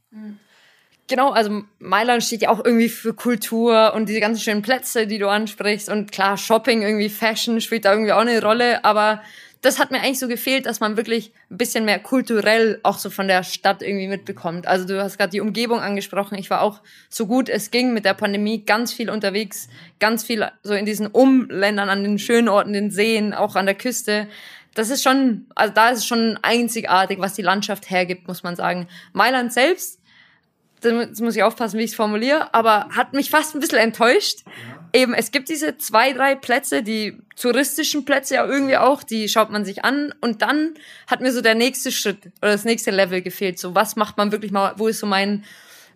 Genau, 1.07 1.31
also 1.31 1.63
Mailand 1.79 2.21
steht 2.21 2.41
ja 2.41 2.49
auch 2.49 2.65
irgendwie 2.65 2.89
für 2.89 3.13
Kultur 3.13 3.93
und 3.93 4.09
diese 4.09 4.19
ganzen 4.19 4.41
schönen 4.41 4.61
Plätze, 4.61 5.07
die 5.07 5.17
du 5.17 5.29
ansprichst. 5.29 5.87
Und 5.87 6.11
klar, 6.11 6.35
Shopping, 6.35 6.81
irgendwie 6.81 7.07
Fashion 7.07 7.61
spielt 7.61 7.85
da 7.85 7.93
irgendwie 7.93 8.11
auch 8.11 8.19
eine 8.19 8.41
Rolle. 8.41 8.83
Aber 8.83 9.21
das 9.61 9.79
hat 9.79 9.89
mir 9.89 10.01
eigentlich 10.01 10.19
so 10.19 10.27
gefehlt, 10.27 10.65
dass 10.65 10.81
man 10.81 10.97
wirklich 10.97 11.31
ein 11.49 11.57
bisschen 11.57 11.85
mehr 11.85 11.99
kulturell 11.99 12.81
auch 12.83 12.97
so 12.97 13.09
von 13.09 13.29
der 13.29 13.43
Stadt 13.43 13.81
irgendwie 13.81 14.09
mitbekommt. 14.09 14.67
Also 14.67 14.85
du 14.85 15.01
hast 15.01 15.17
gerade 15.17 15.31
die 15.31 15.39
Umgebung 15.39 15.79
angesprochen. 15.79 16.37
Ich 16.37 16.49
war 16.49 16.61
auch 16.61 16.81
so 17.07 17.25
gut 17.25 17.47
es 17.47 17.71
ging 17.71 17.93
mit 17.93 18.03
der 18.03 18.15
Pandemie 18.15 18.65
ganz 18.65 18.91
viel 18.91 19.09
unterwegs, 19.09 19.69
ganz 20.01 20.25
viel 20.25 20.45
so 20.61 20.73
in 20.73 20.85
diesen 20.85 21.07
Umländern, 21.07 21.87
an 21.87 22.03
den 22.03 22.19
schönen 22.19 22.49
Orten, 22.49 22.73
den 22.73 22.91
Seen, 22.91 23.33
auch 23.33 23.55
an 23.55 23.65
der 23.65 23.75
Küste 23.75 24.27
das 24.75 24.89
ist 24.89 25.01
schon, 25.01 25.47
also 25.55 25.73
da 25.73 25.89
ist 25.89 25.99
es 25.99 26.05
schon 26.05 26.37
einzigartig, 26.41 27.19
was 27.19 27.33
die 27.33 27.41
Landschaft 27.41 27.89
hergibt, 27.89 28.27
muss 28.27 28.43
man 28.43 28.55
sagen. 28.55 28.87
Mailand 29.13 29.51
selbst, 29.51 29.99
das 30.81 31.19
muss 31.19 31.35
ich 31.35 31.43
aufpassen, 31.43 31.79
wie 31.79 31.83
ich 31.83 31.91
es 31.91 31.95
formuliere, 31.95 32.53
aber 32.53 32.89
hat 32.91 33.13
mich 33.13 33.29
fast 33.29 33.55
ein 33.55 33.61
bisschen 33.61 33.79
enttäuscht. 33.79 34.43
Ja. 34.45 35.01
Eben, 35.01 35.13
es 35.13 35.31
gibt 35.31 35.49
diese 35.49 35.77
zwei, 35.77 36.13
drei 36.13 36.35
Plätze, 36.35 36.83
die 36.83 37.17
touristischen 37.35 38.05
Plätze 38.05 38.35
ja 38.35 38.45
irgendwie 38.45 38.77
auch, 38.77 39.01
die 39.01 39.27
schaut 39.29 39.49
man 39.49 39.65
sich 39.65 39.83
an 39.83 40.13
und 40.21 40.41
dann 40.41 40.75
hat 41.07 41.21
mir 41.21 41.31
so 41.31 41.41
der 41.41 41.55
nächste 41.55 41.91
Schritt 41.91 42.27
oder 42.41 42.51
das 42.51 42.65
nächste 42.65 42.91
Level 42.91 43.21
gefehlt. 43.21 43.57
So, 43.57 43.75
was 43.75 43.95
macht 43.95 44.17
man 44.17 44.31
wirklich 44.31 44.51
mal, 44.51 44.73
wo 44.77 44.87
ist 44.87 44.99
so 44.99 45.07
mein 45.07 45.43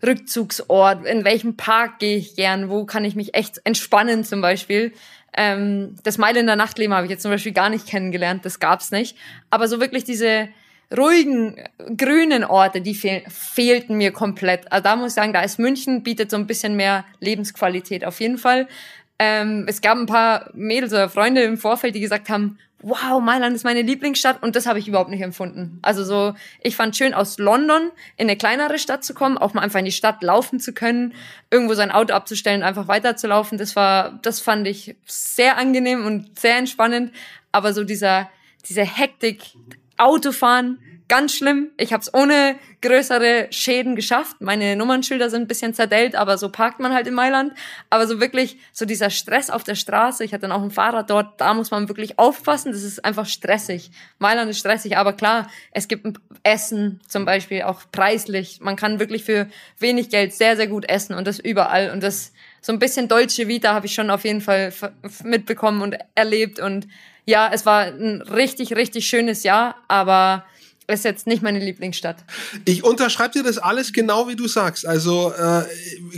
Rückzugsort, 0.06 1.06
in 1.06 1.25
welchem 1.25 1.58
Park 1.58 1.99
gehe 1.99 2.17
ich 2.17 2.36
gern, 2.36 2.69
wo 2.69 2.86
kann 2.86 3.06
ich 3.06 3.15
mich 3.15 3.36
echt 3.36 3.60
entspannen 3.65 4.23
zum 4.23 4.41
Beispiel. 4.41 4.93
Ähm, 5.36 5.96
das 6.04 6.18
Mailänder 6.18 6.56
Nachtleben 6.56 6.94
habe 6.94 7.06
ich 7.06 7.12
jetzt 7.12 7.22
zum 7.22 7.32
Beispiel 7.32 7.52
gar 7.52 7.70
nicht 7.70 7.88
kennengelernt, 7.88 8.46
das 8.46 8.60
gab's 8.60 8.92
nicht. 8.92 9.18
Aber 9.50 9.68
so 9.68 9.80
wirklich 9.80 10.04
diese 10.04 10.50
ruhigen, 10.96 11.56
grünen 11.98 12.44
Orte, 12.44 12.82
die 12.82 12.96
fehl 12.96 13.24
fehlten 13.28 13.98
mir 13.98 14.12
komplett. 14.12 14.72
Also 14.72 14.84
da 14.84 14.96
muss 14.96 15.12
ich 15.12 15.13
sagen, 15.13 15.34
da 15.34 15.42
ist 15.42 15.60
München, 15.60 16.04
bietet 16.04 16.32
so 16.32 16.38
ein 16.38 16.48
bisschen 16.48 16.76
mehr 16.76 17.06
Lebensqualität 17.20 18.06
auf 18.06 18.20
jeden 18.20 18.38
Fall. 18.38 18.68
Ähm, 19.19 19.65
es 19.67 19.82
gab 19.82 19.97
ein 19.97 20.05
paar 20.05 20.49
Mädels 20.53 20.93
oder 20.93 21.10
Freunde 21.10 21.43
im 21.43 21.58
Vorfeld, 21.58 21.93
die 21.93 21.99
gesagt 21.99 22.29
haben, 22.29 22.58
wow, 22.82 23.21
Mailand 23.21 23.55
ist 23.55 23.65
meine 23.65 23.82
Lieblingsstadt 23.82 24.41
und 24.41 24.55
das 24.55 24.65
habe 24.65 24.79
ich 24.79 24.88
überhaupt 24.88 25.10
nicht 25.10 25.21
empfunden. 25.21 25.79
Also 25.82 26.03
so, 26.03 26.34
ich 26.62 26.75
fand 26.75 26.95
schön 26.95 27.13
aus 27.13 27.38
London 27.38 27.91
in 28.15 28.27
eine 28.29 28.38
kleinere 28.38 28.79
Stadt 28.79 29.03
zu 29.03 29.13
kommen, 29.13 29.38
auch 29.38 29.53
mal 29.53 29.62
einfach 29.62 29.79
in 29.79 29.86
die 29.86 29.91
Stadt 29.91 30.23
laufen 30.23 30.60
zu 30.60 30.73
können, 30.73 31.13
irgendwo 31.51 31.73
sein 31.73 31.91
Auto 31.91 32.13
abzustellen, 32.13 32.63
einfach 32.63 32.88
weiterzulaufen. 32.88 33.58
Das 33.58 33.75
war, 33.75 34.19
das 34.21 34.39
fand 34.39 34.65
ich 34.67 34.95
sehr 35.05 35.58
angenehm 35.58 36.05
und 36.05 36.39
sehr 36.39 36.58
entspannend. 36.58 37.12
Aber 37.51 37.73
so 37.73 37.84
dieser, 37.84 38.29
diese 38.67 38.84
Hektik, 38.84 39.41
Autofahren, 39.97 40.79
ganz 41.10 41.34
schlimm. 41.34 41.72
Ich 41.76 41.91
habe 41.91 42.02
es 42.02 42.13
ohne 42.13 42.56
größere 42.82 43.48
Schäden 43.50 43.95
geschafft. 43.95 44.38
Meine 44.39 44.78
Nummernschilder 44.78 45.30
sind 45.30 45.41
ein 45.41 45.48
bisschen 45.48 45.74
zerdellt, 45.74 46.15
aber 46.15 46.38
so 46.38 46.50
parkt 46.50 46.80
man 46.80 46.93
halt 46.93 47.08
in 47.08 47.13
Mailand. 47.13 47.54
Aber 47.89 48.08
so 48.08 48.22
wirklich, 48.22 48.58
so 48.72 48.86
dieser 48.86 49.10
Stress 49.10 49.50
auf 49.50 49.65
der 49.65 49.76
Straße. 49.76 50.24
Ich 50.24 50.32
hatte 50.32 50.43
dann 50.43 50.52
auch 50.54 50.63
ein 50.63 50.72
Fahrrad 50.72 51.10
dort. 51.10 51.41
Da 51.41 51.54
muss 51.54 51.72
man 51.72 51.89
wirklich 51.89 52.17
aufpassen. 52.17 52.72
Das 52.72 52.84
ist 52.84 53.04
einfach 53.04 53.26
stressig. 53.26 53.91
Mailand 54.19 54.50
ist 54.52 54.60
stressig, 54.60 54.95
aber 54.95 55.13
klar, 55.13 55.50
es 55.72 55.89
gibt 55.89 56.06
Essen 56.43 57.02
zum 57.08 57.26
Beispiel 57.26 57.63
auch 57.63 57.82
preislich. 57.91 58.60
Man 58.62 58.76
kann 58.76 59.00
wirklich 59.00 59.26
für 59.26 59.50
wenig 59.80 60.10
Geld 60.10 60.34
sehr, 60.34 60.56
sehr 60.56 60.67
gut 60.67 60.88
essen 60.88 61.15
und 61.15 61.28
das 61.28 61.39
überall. 61.39 61.89
Und 61.89 62.04
das 62.04 62.32
so 62.62 62.72
ein 62.72 62.80
bisschen 62.80 63.08
deutsche 63.08 63.48
Vita 63.48 63.74
habe 63.74 63.88
ich 63.88 63.95
schon 63.95 64.12
auf 64.12 64.24
jeden 64.24 64.41
Fall 64.41 64.72
mitbekommen 65.24 65.82
und 65.82 65.98
erlebt. 66.13 66.60
Und 66.60 66.88
ja, 67.26 67.50
es 67.52 67.65
war 67.65 67.86
ein 67.86 68.22
richtig, 68.22 68.76
richtig 68.76 69.08
schönes 69.08 69.43
Jahr, 69.43 69.76
aber 69.88 70.45
ist 70.89 71.06
jetzt 71.06 71.28
nicht 71.28 71.41
meine 71.41 71.60
Lieblingsstadt. 71.60 72.23
Ich 72.65 72.84
unterschreibe 72.84 73.34
dir 73.34 73.43
das 73.43 73.58
alles 73.58 73.93
genau 73.93 74.28
wie 74.28 74.36
du 74.36 74.47
sagst. 74.47 74.86
Also 74.86 75.32
äh, 75.34 75.63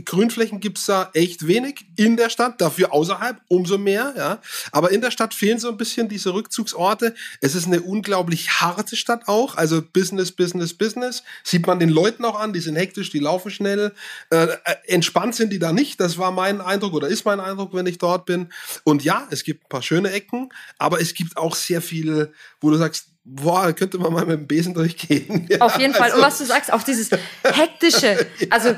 Grünflächen 0.01 0.59
gibt's 0.59 0.85
da 0.85 1.09
echt 1.13 1.47
wenig 1.47 1.85
in 1.95 2.17
der 2.17 2.29
Stadt, 2.29 2.61
dafür 2.61 2.93
außerhalb 2.93 3.39
umso 3.47 3.77
mehr. 3.77 4.13
Ja, 4.17 4.41
aber 4.71 4.91
in 4.91 5.01
der 5.01 5.11
Stadt 5.11 5.33
fehlen 5.33 5.59
so 5.59 5.69
ein 5.69 5.77
bisschen 5.77 6.09
diese 6.09 6.33
Rückzugsorte. 6.33 7.13
Es 7.41 7.55
ist 7.55 7.67
eine 7.67 7.81
unglaublich 7.81 8.61
harte 8.61 8.95
Stadt 8.95 9.27
auch. 9.27 9.55
Also 9.55 9.81
Business, 9.81 10.31
Business, 10.31 10.73
Business 10.73 11.23
sieht 11.43 11.67
man 11.67 11.79
den 11.79 11.89
Leuten 11.89 12.25
auch 12.25 12.39
an. 12.39 12.53
Die 12.53 12.59
sind 12.59 12.75
hektisch, 12.75 13.09
die 13.09 13.19
laufen 13.19 13.51
schnell. 13.51 13.93
Äh, 14.29 14.47
entspannt 14.87 15.35
sind 15.35 15.51
die 15.51 15.59
da 15.59 15.73
nicht. 15.73 15.99
Das 15.99 16.17
war 16.17 16.31
mein 16.31 16.61
Eindruck 16.61 16.93
oder 16.93 17.07
ist 17.07 17.25
mein 17.25 17.39
Eindruck, 17.39 17.73
wenn 17.73 17.85
ich 17.85 17.97
dort 17.97 18.25
bin. 18.25 18.49
Und 18.83 19.03
ja, 19.03 19.27
es 19.29 19.43
gibt 19.43 19.65
ein 19.65 19.69
paar 19.69 19.81
schöne 19.81 20.11
Ecken, 20.11 20.49
aber 20.77 21.01
es 21.01 21.13
gibt 21.13 21.37
auch 21.37 21.55
sehr 21.55 21.81
viel, 21.81 22.33
wo 22.59 22.69
du 22.69 22.77
sagst 22.77 23.10
boah, 23.23 23.71
könnte 23.73 23.99
man 23.99 24.11
mal 24.13 24.25
mit 24.25 24.39
dem 24.39 24.47
Besen 24.47 24.73
durchgehen. 24.73 25.47
Ja, 25.51 25.59
Auf 25.59 25.77
jeden 25.77 25.93
Fall. 25.93 26.03
Also, 26.03 26.17
und 26.17 26.23
was 26.23 26.37
du 26.37 26.45
sagst, 26.45 26.71
auch 26.71 26.83
dieses 26.83 27.09
hektische, 27.43 28.25
also, 28.49 28.75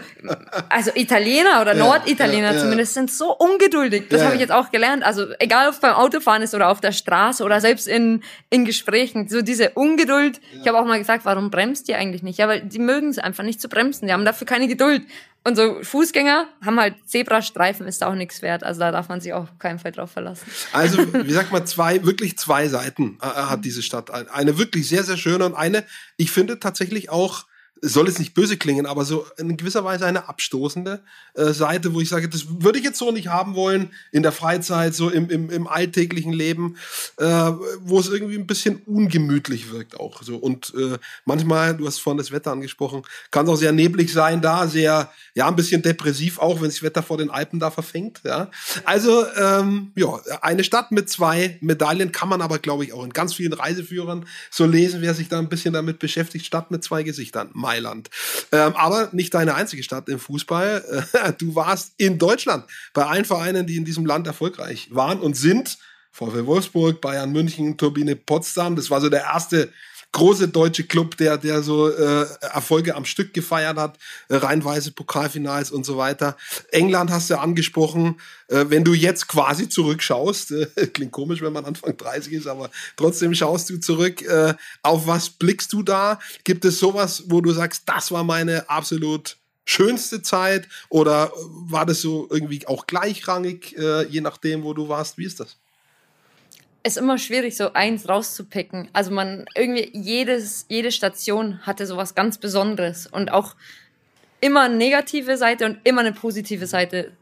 also 0.70 0.92
Italiener 0.96 1.62
oder 1.62 1.76
ja, 1.76 1.86
Norditaliener 1.86 2.54
ja, 2.54 2.60
zumindest 2.60 2.96
sind 2.96 3.12
so 3.12 3.36
ungeduldig. 3.36 4.06
Das 4.10 4.24
habe 4.24 4.36
ich 4.36 4.42
jetzt 4.42 4.52
auch 4.52 4.72
gelernt. 4.72 5.04
Also 5.04 5.28
egal, 5.40 5.68
ob 5.68 5.74
es 5.74 5.80
beim 5.80 5.94
Autofahren 5.94 6.42
ist 6.42 6.56
oder 6.56 6.70
auf 6.70 6.82
der 6.82 6.94
Straße 6.94 7.44
oder 7.44 7.62
selbst 7.62 7.88
in, 7.88 8.24
in 8.50 8.66
Gesprächen, 8.66 9.28
so 9.28 9.42
diese 9.42 9.72
Ungeduld. 9.72 10.42
Ich 10.60 10.68
habe 10.68 10.80
auch 10.80 10.86
mal 10.86 10.98
gesagt, 10.98 11.26
warum 11.26 11.52
bremst 11.52 11.88
ihr 11.90 11.98
eigentlich 11.98 12.24
nicht? 12.24 12.40
Ja, 12.40 12.48
weil 12.48 12.62
die 12.62 12.80
mögen 12.80 13.10
es 13.10 13.20
einfach 13.20 13.44
nicht 13.44 13.62
zu 13.62 13.70
bremsen. 13.70 14.08
Die 14.08 14.14
haben 14.14 14.26
dafür 14.26 14.48
keine 14.48 14.68
Geduld. 14.68 15.04
Und 15.46 15.58
so 15.58 15.84
Fußgänger 15.84 16.48
haben 16.64 16.80
halt 16.80 16.96
Zebrastreifen, 17.06 17.86
ist 17.86 18.04
auch 18.04 18.16
nichts 18.16 18.42
wert. 18.42 18.64
Also 18.64 18.80
da 18.80 18.92
darf 18.92 19.10
man 19.10 19.20
sich 19.20 19.34
auch 19.34 19.44
auf 19.44 19.60
keinen 19.60 19.78
Fall 19.78 19.92
drauf 19.92 20.12
verlassen. 20.12 20.50
Also, 20.72 20.98
wie 21.14 21.34
sagt 21.34 21.52
man, 21.52 21.68
zwei, 21.68 22.04
wirklich 22.06 22.38
zwei 22.38 22.70
Seiten 22.70 23.18
äh, 23.22 23.26
hat 23.26 23.66
diese 23.66 23.82
Stadt. 23.82 24.10
Eine 24.12 24.58
wirklich 24.58 24.88
sehr, 24.88 25.04
sehr 25.04 25.18
schöne 25.18 25.46
und 25.46 25.54
eine, 25.54 25.84
ich 26.16 26.32
finde 26.32 26.60
tatsächlich 26.60 27.10
auch 27.10 27.46
soll 27.86 28.08
es 28.08 28.18
nicht 28.18 28.34
böse 28.34 28.56
klingen, 28.56 28.86
aber 28.86 29.04
so 29.04 29.26
in 29.38 29.58
gewisser 29.58 29.84
Weise 29.84 30.06
eine 30.06 30.30
abstoßende 30.30 31.02
äh, 31.34 31.52
Seite, 31.52 31.94
wo 31.94 32.00
ich 32.00 32.08
sage, 32.08 32.30
das 32.30 32.46
würde 32.62 32.80
ich 32.80 32.86
jetzt 32.86 32.98
so 32.98 33.12
nicht 33.12 33.28
haben 33.28 33.56
wollen 33.56 33.92
in 34.14 34.24
der 34.24 34.32
Freizeit, 34.32 34.96
so 34.96 35.10
im, 35.10 35.30
im, 35.30 35.50
im 35.50 35.68
alltäglichen 35.68 36.32
Leben, 36.32 36.78
äh, 37.18 37.26
wo 37.26 38.00
es 38.00 38.08
irgendwie 38.08 38.36
ein 38.36 38.48
bisschen 38.48 38.78
ungemütlich 38.86 39.72
wirkt 39.72 40.00
auch. 40.00 40.24
So. 40.24 40.38
Und 40.38 40.74
äh, 40.78 40.98
manchmal, 41.26 41.76
du 41.76 41.86
hast 41.86 42.00
vorhin 42.00 42.18
das 42.18 42.32
Wetter 42.32 42.54
angesprochen, 42.54 43.04
kann 43.32 43.46
es 43.46 43.52
auch 43.52 43.58
sehr 43.58 43.74
neblig 43.74 44.14
sein 44.14 44.42
da, 44.42 44.68
sehr, 44.68 45.12
ja, 45.34 45.48
ein 45.50 45.56
bisschen 45.58 45.82
depressiv 45.82 46.40
auch, 46.40 46.62
wenn 46.62 46.72
sich 46.72 46.84
Wetter 46.84 47.04
vor 47.04 47.18
den 47.18 47.30
Alpen 47.30 47.60
da 47.60 47.70
verfängt. 47.70 48.22
Ja. 48.24 48.50
Also, 48.86 49.26
ähm, 49.36 49.92
ja, 49.96 50.22
eine 50.42 50.64
Stadt 50.64 50.94
mit 50.94 51.10
zwei 51.10 51.58
Medaillen 51.60 52.14
kann 52.14 52.30
man 52.30 52.42
aber, 52.42 52.60
glaube 52.60 52.86
ich, 52.86 52.94
auch 52.94 53.04
in 53.04 53.12
ganz 53.12 53.34
vielen 53.34 53.52
Reiseführern 53.52 54.26
so 54.50 54.66
lesen, 54.66 55.02
wer 55.02 55.14
sich 55.14 55.28
da 55.28 55.40
ein 55.40 55.50
bisschen 55.50 55.74
damit 55.74 56.00
beschäftigt, 56.00 56.46
Stadt 56.46 56.72
mit 56.72 56.82
zwei 56.82 57.04
Gesichtern. 57.04 57.50
Mailand. 57.74 58.10
Ähm, 58.52 58.76
aber 58.76 59.10
nicht 59.12 59.34
deine 59.34 59.56
einzige 59.56 59.84
Stadt 59.84 60.10
im 60.10 60.20
Fußball. 60.20 61.08
du 61.40 61.56
warst 61.56 61.94
in 61.98 62.18
Deutschland 62.18 62.66
bei 62.94 63.06
allen 63.06 63.26
Vereinen, 63.26 63.66
die 63.66 63.78
in 63.78 63.86
diesem 63.86 64.06
Land 64.06 64.28
erfolgreich 64.28 64.90
waren 64.92 65.20
und 65.20 65.36
sind. 65.36 65.78
VfL 66.12 66.46
Wolfsburg, 66.46 67.02
Bayern 67.02 67.32
München, 67.32 67.76
Turbine 67.78 68.16
Potsdam. 68.16 68.76
Das 68.76 68.92
war 68.92 69.02
so 69.02 69.10
der 69.10 69.24
erste 69.24 69.74
große 70.14 70.48
deutsche 70.48 70.86
Club, 70.86 71.18
der, 71.18 71.38
der 71.38 71.62
so 71.62 71.90
äh, 71.90 72.26
Erfolge 72.40 72.96
am 72.96 73.04
Stück 73.04 73.34
gefeiert 73.34 73.78
hat, 73.78 73.98
äh, 74.30 74.36
reinweise 74.36 74.92
Pokalfinals 74.92 75.72
und 75.72 75.86
so 75.86 75.98
weiter. 75.98 76.38
England 76.72 77.12
hast 77.12 77.30
du 77.30 77.40
angesprochen. 77.40 78.22
Äh, 78.48 78.66
wenn 78.70 78.84
du 78.84 78.94
jetzt 78.94 79.28
quasi 79.28 79.68
zurückschaust, 79.68 80.52
äh, 80.52 80.88
klingt 80.94 81.12
komisch, 81.12 81.42
wenn 81.42 81.52
man 81.52 81.66
Anfang 81.66 81.98
30 81.98 82.32
ist, 82.32 82.48
aber 82.48 82.70
trotzdem 82.96 83.34
schaust 83.34 83.70
du 83.70 83.78
zurück. 83.80 84.22
Äh, 84.22 84.54
auf 84.84 85.08
was 85.08 85.32
blickst 85.32 85.74
du 85.74 85.84
da? 85.84 86.20
Gibt 86.44 86.64
es 86.64 86.80
sowas, 86.80 87.24
wo 87.28 87.42
du 87.42 87.52
sagst, 87.52 87.84
das 87.88 88.12
war 88.12 88.24
meine 88.24 88.70
absolut 88.70 89.38
schönste 89.66 90.22
Zeit? 90.22 90.68
Oder 90.90 91.32
war 91.36 91.86
das 91.86 92.02
so 92.02 92.28
irgendwie 92.30 92.66
auch 92.68 92.86
gleichrangig, 92.86 93.76
äh, 93.78 94.06
je 94.08 94.22
nachdem, 94.22 94.64
wo 94.64 94.74
du 94.74 94.88
warst? 94.88 95.18
Wie 95.18 95.26
ist 95.26 95.40
das? 95.40 95.58
Ist 96.84 96.98
immer 96.98 97.18
schwierig, 97.18 97.56
so 97.56 97.74
eins 97.74 98.08
rauszupicken. 98.08 98.90
Also 98.94 99.12
man 99.12 99.46
irgendwie 99.56 99.90
jedes, 99.94 100.66
jede 100.68 100.92
Station 100.92 101.66
hatte 101.66 101.88
sowas 101.88 102.14
ganz 102.14 102.38
Besonderes 102.38 103.08
und 103.08 103.32
auch 103.32 103.56
immer 104.42 104.64
eine 104.64 104.76
negative 104.76 105.38
Seite 105.38 105.66
und 105.66 105.80
immer 105.86 106.02
eine 106.02 106.12
positive 106.12 106.68
Seite. 106.68 107.14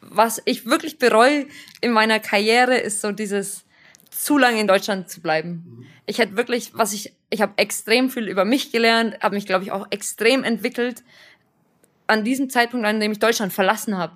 Was 0.00 0.40
ich 0.44 0.66
wirklich 0.66 0.98
bereue 0.98 1.46
in 1.80 1.90
meiner 1.90 2.20
Karriere 2.20 2.78
ist 2.78 3.00
so 3.00 3.10
dieses 3.10 3.64
zu 4.10 4.38
lange 4.38 4.60
in 4.60 4.68
Deutschland 4.68 5.10
zu 5.10 5.20
bleiben. 5.20 5.86
Ich 6.06 6.18
hätte 6.18 6.36
wirklich, 6.36 6.70
was 6.74 6.92
ich, 6.92 7.12
ich 7.30 7.42
habe 7.42 7.52
extrem 7.56 8.10
viel 8.10 8.28
über 8.28 8.44
mich 8.44 8.72
gelernt, 8.72 9.20
habe 9.20 9.34
mich, 9.34 9.46
glaube 9.46 9.64
ich, 9.64 9.72
auch 9.72 9.86
extrem 9.90 10.44
entwickelt 10.44 11.02
an 12.06 12.24
diesem 12.24 12.48
Zeitpunkt, 12.50 12.86
an 12.86 13.00
dem 13.00 13.12
ich 13.12 13.18
Deutschland 13.18 13.52
verlassen 13.52 13.98
habe. 13.98 14.14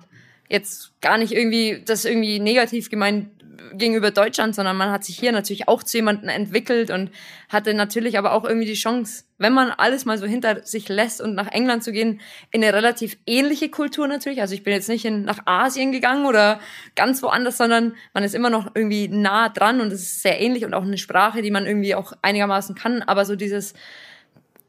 Jetzt 0.53 0.93
gar 1.01 1.17
nicht 1.17 1.31
irgendwie, 1.31 1.81
das 1.83 2.05
irgendwie 2.05 2.39
negativ 2.39 2.91
gemeint 2.91 3.27
gegenüber 3.73 4.11
Deutschland, 4.11 4.53
sondern 4.53 4.77
man 4.77 4.91
hat 4.91 5.03
sich 5.03 5.17
hier 5.17 5.31
natürlich 5.31 5.67
auch 5.67 5.81
zu 5.81 5.97
jemandem 5.97 6.29
entwickelt 6.29 6.91
und 6.91 7.09
hatte 7.49 7.73
natürlich 7.73 8.19
aber 8.19 8.33
auch 8.33 8.43
irgendwie 8.45 8.67
die 8.67 8.73
Chance, 8.73 9.23
wenn 9.39 9.51
man 9.51 9.71
alles 9.71 10.05
mal 10.05 10.19
so 10.19 10.27
hinter 10.27 10.63
sich 10.63 10.89
lässt 10.89 11.21
und 11.21 11.33
nach 11.33 11.51
England 11.51 11.83
zu 11.83 11.91
gehen, 11.91 12.21
in 12.51 12.63
eine 12.63 12.71
relativ 12.71 13.17
ähnliche 13.25 13.69
Kultur 13.69 14.07
natürlich. 14.07 14.41
Also 14.41 14.53
ich 14.53 14.63
bin 14.63 14.73
jetzt 14.73 14.89
nicht 14.89 15.05
in, 15.05 15.23
nach 15.23 15.39
Asien 15.45 15.91
gegangen 15.91 16.27
oder 16.27 16.59
ganz 16.95 17.23
woanders, 17.23 17.57
sondern 17.57 17.95
man 18.13 18.23
ist 18.23 18.35
immer 18.35 18.51
noch 18.51 18.71
irgendwie 18.75 19.07
nah 19.07 19.49
dran 19.49 19.81
und 19.81 19.87
es 19.87 20.03
ist 20.03 20.21
sehr 20.21 20.39
ähnlich 20.39 20.65
und 20.65 20.75
auch 20.75 20.83
eine 20.83 20.99
Sprache, 20.99 21.41
die 21.41 21.51
man 21.51 21.65
irgendwie 21.65 21.95
auch 21.95 22.13
einigermaßen 22.21 22.75
kann, 22.75 23.01
aber 23.01 23.25
so 23.25 23.35
dieses 23.35 23.73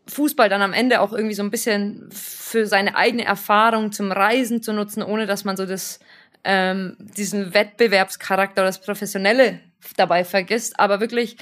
Fußball 0.07 0.49
dann 0.49 0.63
am 0.63 0.73
Ende 0.73 1.01
auch 1.01 1.13
irgendwie 1.13 1.35
so 1.35 1.43
ein 1.43 1.51
bisschen 1.51 2.09
für 2.13 2.67
seine 2.67 2.97
eigene 2.97 3.25
Erfahrung 3.25 3.93
zum 3.93 4.13
Reisen 4.13 4.63
zu 4.63 4.73
nutzen, 4.73 5.03
ohne 5.03 5.27
dass 5.27 5.45
man 5.45 5.57
so 5.57 5.65
das 5.67 5.99
ähm, 6.45 6.97
diesen 6.99 7.55
Wettbewerbscharakter 7.55 8.63
das 8.63 8.81
Professionelle 8.81 9.61
dabei 9.97 10.25
vergisst, 10.25 10.79
aber 10.79 11.01
wirklich, 11.01 11.37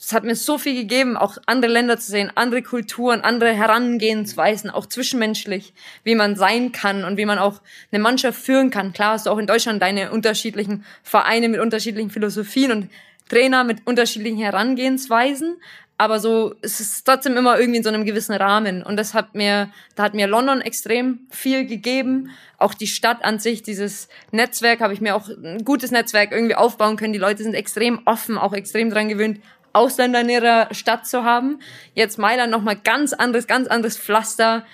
es 0.00 0.12
hat 0.12 0.24
mir 0.24 0.34
so 0.34 0.56
viel 0.56 0.74
gegeben, 0.74 1.16
auch 1.16 1.36
andere 1.46 1.72
Länder 1.72 1.98
zu 1.98 2.10
sehen, 2.10 2.32
andere 2.34 2.62
Kulturen, 2.62 3.20
andere 3.20 3.52
Herangehensweisen, 3.52 4.70
auch 4.70 4.86
zwischenmenschlich, 4.86 5.74
wie 6.04 6.14
man 6.14 6.36
sein 6.36 6.72
kann 6.72 7.04
und 7.04 7.16
wie 7.16 7.26
man 7.26 7.38
auch 7.38 7.60
eine 7.92 8.02
Mannschaft 8.02 8.40
führen 8.40 8.70
kann. 8.70 8.92
Klar 8.92 9.14
hast 9.14 9.26
du 9.26 9.30
auch 9.30 9.38
in 9.38 9.46
Deutschland 9.46 9.82
deine 9.82 10.10
unterschiedlichen 10.10 10.84
Vereine 11.02 11.48
mit 11.48 11.60
unterschiedlichen 11.60 12.10
Philosophien 12.10 12.72
und 12.72 12.90
Trainer 13.28 13.62
mit 13.64 13.86
unterschiedlichen 13.86 14.38
Herangehensweisen, 14.38 15.56
aber 16.00 16.18
so 16.18 16.54
es 16.62 16.80
ist 16.80 17.04
trotzdem 17.04 17.36
immer 17.36 17.60
irgendwie 17.60 17.76
in 17.76 17.82
so 17.82 17.90
einem 17.90 18.06
gewissen 18.06 18.34
Rahmen. 18.34 18.82
Und 18.82 18.96
das 18.96 19.12
hat 19.12 19.34
mir 19.34 19.68
da 19.96 20.04
hat 20.04 20.14
mir 20.14 20.26
London 20.26 20.62
extrem 20.62 21.26
viel 21.28 21.66
gegeben. 21.66 22.30
Auch 22.56 22.72
die 22.72 22.86
Stadt 22.86 23.22
an 23.22 23.38
sich 23.38 23.62
dieses 23.62 24.08
Netzwerk 24.30 24.80
habe 24.80 24.94
ich 24.94 25.02
mir 25.02 25.14
auch 25.14 25.28
ein 25.28 25.62
gutes 25.62 25.90
Netzwerk 25.90 26.32
irgendwie 26.32 26.54
aufbauen 26.54 26.96
können. 26.96 27.12
Die 27.12 27.18
Leute 27.18 27.42
sind 27.42 27.52
extrem 27.52 28.00
offen 28.06 28.38
auch 28.38 28.54
extrem 28.54 28.88
dran 28.88 29.10
gewöhnt 29.10 29.40
Ausländer 29.74 30.22
in 30.22 30.30
ihrer 30.30 30.72
Stadt 30.72 31.06
zu 31.06 31.22
haben. 31.22 31.58
Jetzt 31.92 32.16
Mailand 32.16 32.50
noch 32.50 32.62
mal 32.62 32.76
ganz 32.76 33.12
anderes 33.12 33.46
ganz 33.46 33.68
anderes 33.68 33.98
Pflaster. 33.98 34.64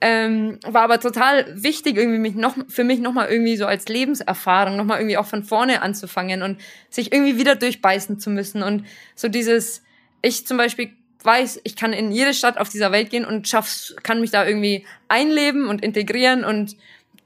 Ähm, 0.00 0.60
war 0.64 0.82
aber 0.82 1.00
total 1.00 1.46
wichtig, 1.60 1.96
irgendwie 1.96 2.20
mich 2.20 2.36
noch, 2.36 2.54
für 2.68 2.84
mich 2.84 3.00
nochmal 3.00 3.28
irgendwie 3.28 3.56
so 3.56 3.66
als 3.66 3.88
Lebenserfahrung, 3.88 4.76
nochmal 4.76 5.00
irgendwie 5.00 5.16
auch 5.16 5.26
von 5.26 5.42
vorne 5.42 5.82
anzufangen 5.82 6.42
und 6.42 6.60
sich 6.90 7.12
irgendwie 7.12 7.38
wieder 7.38 7.56
durchbeißen 7.56 8.20
zu 8.20 8.30
müssen. 8.30 8.62
Und 8.62 8.86
so 9.16 9.28
dieses, 9.28 9.82
ich 10.26 10.46
zum 10.46 10.56
Beispiel 10.56 10.92
weiß, 11.22 11.60
ich 11.64 11.76
kann 11.76 11.92
in 11.92 12.12
jede 12.12 12.34
Stadt 12.34 12.58
auf 12.58 12.68
dieser 12.68 12.92
Welt 12.92 13.10
gehen 13.10 13.24
und 13.24 13.48
schaff's, 13.48 13.94
kann 14.02 14.20
mich 14.20 14.30
da 14.30 14.46
irgendwie 14.46 14.86
einleben 15.08 15.68
und 15.68 15.82
integrieren 15.82 16.44
und 16.44 16.76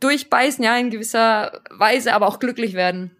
durchbeißen, 0.01 0.65
ja, 0.65 0.77
in 0.77 0.91
gewisser 0.91 1.61
Weise, 1.71 2.15
aber 2.15 2.27
auch 2.27 2.39
glücklich 2.39 2.75
werden. 2.75 3.11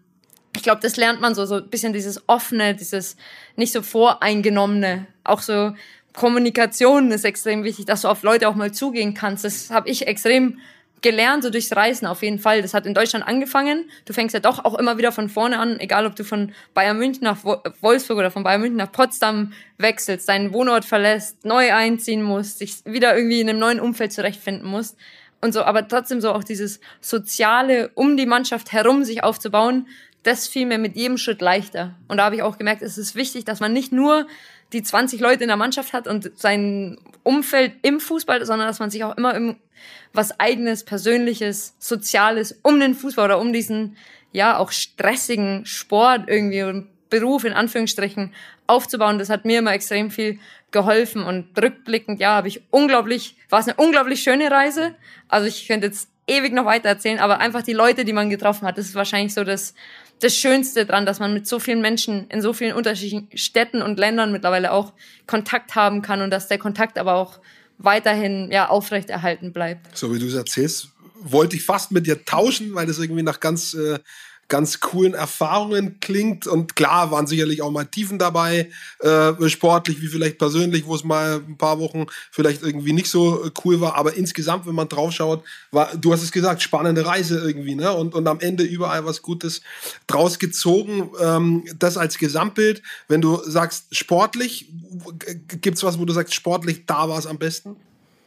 Ich 0.55 0.63
glaube, 0.63 0.81
das 0.81 0.97
lernt 0.97 1.21
man 1.21 1.35
so, 1.35 1.45
so 1.45 1.55
ein 1.55 1.69
bisschen 1.69 1.93
dieses 1.93 2.27
offene, 2.27 2.75
dieses 2.75 3.15
nicht 3.55 3.71
so 3.71 3.81
voreingenommene, 3.81 5.07
auch 5.23 5.41
so 5.41 5.73
Kommunikation 6.13 7.11
ist 7.11 7.23
extrem 7.23 7.63
wichtig, 7.63 7.85
dass 7.85 8.01
du 8.01 8.09
auf 8.09 8.23
Leute 8.23 8.49
auch 8.49 8.55
mal 8.55 8.73
zugehen 8.73 9.13
kannst. 9.13 9.45
Das 9.45 9.69
habe 9.69 9.89
ich 9.89 10.07
extrem 10.07 10.59
gelernt, 11.01 11.43
so 11.43 11.49
durchs 11.49 11.75
Reisen 11.75 12.05
auf 12.05 12.21
jeden 12.21 12.39
Fall. 12.39 12.61
Das 12.61 12.73
hat 12.73 12.85
in 12.85 12.93
Deutschland 12.93 13.27
angefangen. 13.27 13.89
Du 14.05 14.13
fängst 14.13 14.33
ja 14.33 14.39
doch 14.39 14.63
auch 14.63 14.77
immer 14.77 14.97
wieder 14.97 15.11
von 15.11 15.29
vorne 15.29 15.59
an, 15.59 15.79
egal 15.79 16.05
ob 16.05 16.15
du 16.15 16.23
von 16.23 16.53
Bayern 16.73 16.97
München 16.97 17.23
nach 17.23 17.43
Wolfsburg 17.43 18.19
oder 18.19 18.31
von 18.31 18.43
Bayern 18.43 18.61
München 18.61 18.77
nach 18.77 18.91
Potsdam 18.91 19.53
wechselst, 19.77 20.29
deinen 20.29 20.53
Wohnort 20.53 20.85
verlässt, 20.85 21.43
neu 21.43 21.73
einziehen 21.73 22.21
musst, 22.21 22.61
dich 22.61 22.85
wieder 22.85 23.15
irgendwie 23.15 23.41
in 23.41 23.49
einem 23.49 23.59
neuen 23.59 23.79
Umfeld 23.79 24.13
zurechtfinden 24.13 24.67
musst. 24.67 24.97
Und 25.41 25.53
so, 25.53 25.63
aber 25.63 25.87
trotzdem 25.87 26.21
so 26.21 26.31
auch 26.33 26.43
dieses 26.43 26.79
Soziale 26.99 27.89
um 27.95 28.15
die 28.15 28.27
Mannschaft 28.27 28.71
herum 28.71 29.03
sich 29.03 29.23
aufzubauen, 29.23 29.87
das 30.23 30.47
fiel 30.47 30.67
mir 30.67 30.77
mit 30.77 30.95
jedem 30.95 31.17
Schritt 31.17 31.41
leichter. 31.41 31.95
Und 32.07 32.17
da 32.17 32.25
habe 32.25 32.35
ich 32.35 32.43
auch 32.43 32.59
gemerkt, 32.59 32.83
es 32.83 32.99
ist 32.99 33.15
wichtig, 33.15 33.43
dass 33.43 33.59
man 33.59 33.73
nicht 33.73 33.91
nur 33.91 34.27
die 34.73 34.83
20 34.83 35.19
Leute 35.19 35.43
in 35.43 35.47
der 35.47 35.57
Mannschaft 35.57 35.93
hat 35.93 36.07
und 36.07 36.31
sein 36.37 36.97
Umfeld 37.23 37.73
im 37.81 37.99
Fußball, 37.99 38.45
sondern 38.45 38.67
dass 38.67 38.79
man 38.79 38.89
sich 38.89 39.03
auch 39.03 39.17
immer 39.17 39.35
im, 39.35 39.57
was 40.13 40.39
eigenes, 40.39 40.83
persönliches, 40.83 41.75
soziales 41.79 42.59
um 42.63 42.79
den 42.79 42.95
Fußball 42.95 43.25
oder 43.25 43.39
um 43.39 43.53
diesen, 43.53 43.97
ja, 44.31 44.57
auch 44.57 44.71
stressigen 44.71 45.65
Sport 45.65 46.23
irgendwie 46.27 46.63
und 46.63 46.87
Beruf 47.09 47.43
in 47.43 47.53
Anführungsstrichen 47.53 48.33
aufzubauen. 48.67 49.19
Das 49.19 49.29
hat 49.29 49.45
mir 49.45 49.59
immer 49.59 49.73
extrem 49.73 50.09
viel 50.11 50.39
geholfen 50.71 51.23
und 51.23 51.49
rückblickend, 51.61 52.19
ja, 52.19 52.35
habe 52.35 52.47
ich 52.47 52.61
unglaublich, 52.71 53.35
war 53.49 53.59
es 53.59 53.67
eine 53.67 53.75
unglaublich 53.75 54.23
schöne 54.23 54.49
Reise. 54.49 54.95
Also 55.27 55.47
ich 55.47 55.67
könnte 55.67 55.87
jetzt 55.87 56.09
ewig 56.27 56.53
noch 56.53 56.65
weiter 56.65 56.87
erzählen, 56.87 57.19
aber 57.19 57.39
einfach 57.39 57.61
die 57.61 57.73
Leute, 57.73 58.05
die 58.05 58.13
man 58.13 58.29
getroffen 58.29 58.65
hat, 58.65 58.77
das 58.77 58.85
ist 58.85 58.95
wahrscheinlich 58.95 59.33
so 59.33 59.43
das, 59.43 59.73
das 60.21 60.35
Schönste 60.35 60.85
dran, 60.85 61.05
dass 61.05 61.19
man 61.19 61.33
mit 61.33 61.47
so 61.47 61.59
vielen 61.59 61.81
Menschen 61.81 62.27
in 62.29 62.41
so 62.41 62.53
vielen 62.53 62.73
unterschiedlichen 62.73 63.27
Städten 63.35 63.81
und 63.81 63.99
Ländern 63.99 64.31
mittlerweile 64.31 64.71
auch 64.71 64.93
Kontakt 65.27 65.75
haben 65.75 66.01
kann 66.01 66.21
und 66.21 66.29
dass 66.29 66.47
der 66.47 66.59
Kontakt 66.59 66.97
aber 66.97 67.15
auch 67.15 67.39
weiterhin 67.77 68.51
ja 68.51 68.69
aufrechterhalten 68.69 69.51
bleibt. 69.51 69.97
So 69.97 70.13
wie 70.13 70.19
du 70.19 70.27
es 70.27 70.35
erzählst, 70.35 70.89
wollte 71.15 71.55
ich 71.55 71.65
fast 71.65 71.91
mit 71.91 72.07
dir 72.07 72.23
tauschen, 72.23 72.73
weil 72.75 72.85
das 72.85 72.99
irgendwie 72.99 73.23
nach 73.23 73.39
ganz 73.39 73.73
äh, 73.73 73.99
ganz 74.51 74.81
coolen 74.81 75.13
Erfahrungen 75.13 76.01
klingt. 76.01 76.45
Und 76.45 76.75
klar 76.75 77.09
waren 77.09 77.25
sicherlich 77.25 77.61
auch 77.61 77.71
mal 77.71 77.85
Tiefen 77.85 78.19
dabei, 78.19 78.69
äh, 78.99 79.49
sportlich 79.49 80.01
wie 80.01 80.07
vielleicht 80.07 80.37
persönlich, 80.37 80.85
wo 80.85 80.93
es 80.93 81.05
mal 81.05 81.41
ein 81.47 81.57
paar 81.57 81.79
Wochen 81.79 82.05
vielleicht 82.31 82.61
irgendwie 82.61 82.91
nicht 82.91 83.09
so 83.09 83.45
äh, 83.45 83.51
cool 83.63 83.79
war. 83.79 83.95
Aber 83.95 84.13
insgesamt, 84.13 84.67
wenn 84.67 84.75
man 84.75 84.89
draufschaut, 84.89 85.43
war, 85.71 85.95
du 85.95 86.11
hast 86.11 86.21
es 86.21 86.33
gesagt, 86.33 86.61
spannende 86.61 87.05
Reise 87.05 87.39
irgendwie, 87.39 87.75
ne? 87.75 87.93
Und, 87.93 88.13
und 88.13 88.27
am 88.27 88.41
Ende 88.41 88.63
überall 88.63 89.05
was 89.05 89.21
Gutes 89.21 89.61
draus 90.05 90.37
gezogen. 90.37 91.11
Ähm, 91.21 91.63
das 91.79 91.95
als 91.95 92.17
Gesamtbild. 92.17 92.83
Wenn 93.07 93.21
du 93.21 93.41
sagst, 93.45 93.95
sportlich, 93.95 94.69
gibt's 95.61 95.81
was, 95.81 95.97
wo 95.97 96.03
du 96.03 96.11
sagst, 96.11 96.35
sportlich, 96.35 96.85
da 96.85 97.07
war 97.07 97.17
es 97.17 97.25
am 97.25 97.37
besten? 97.37 97.77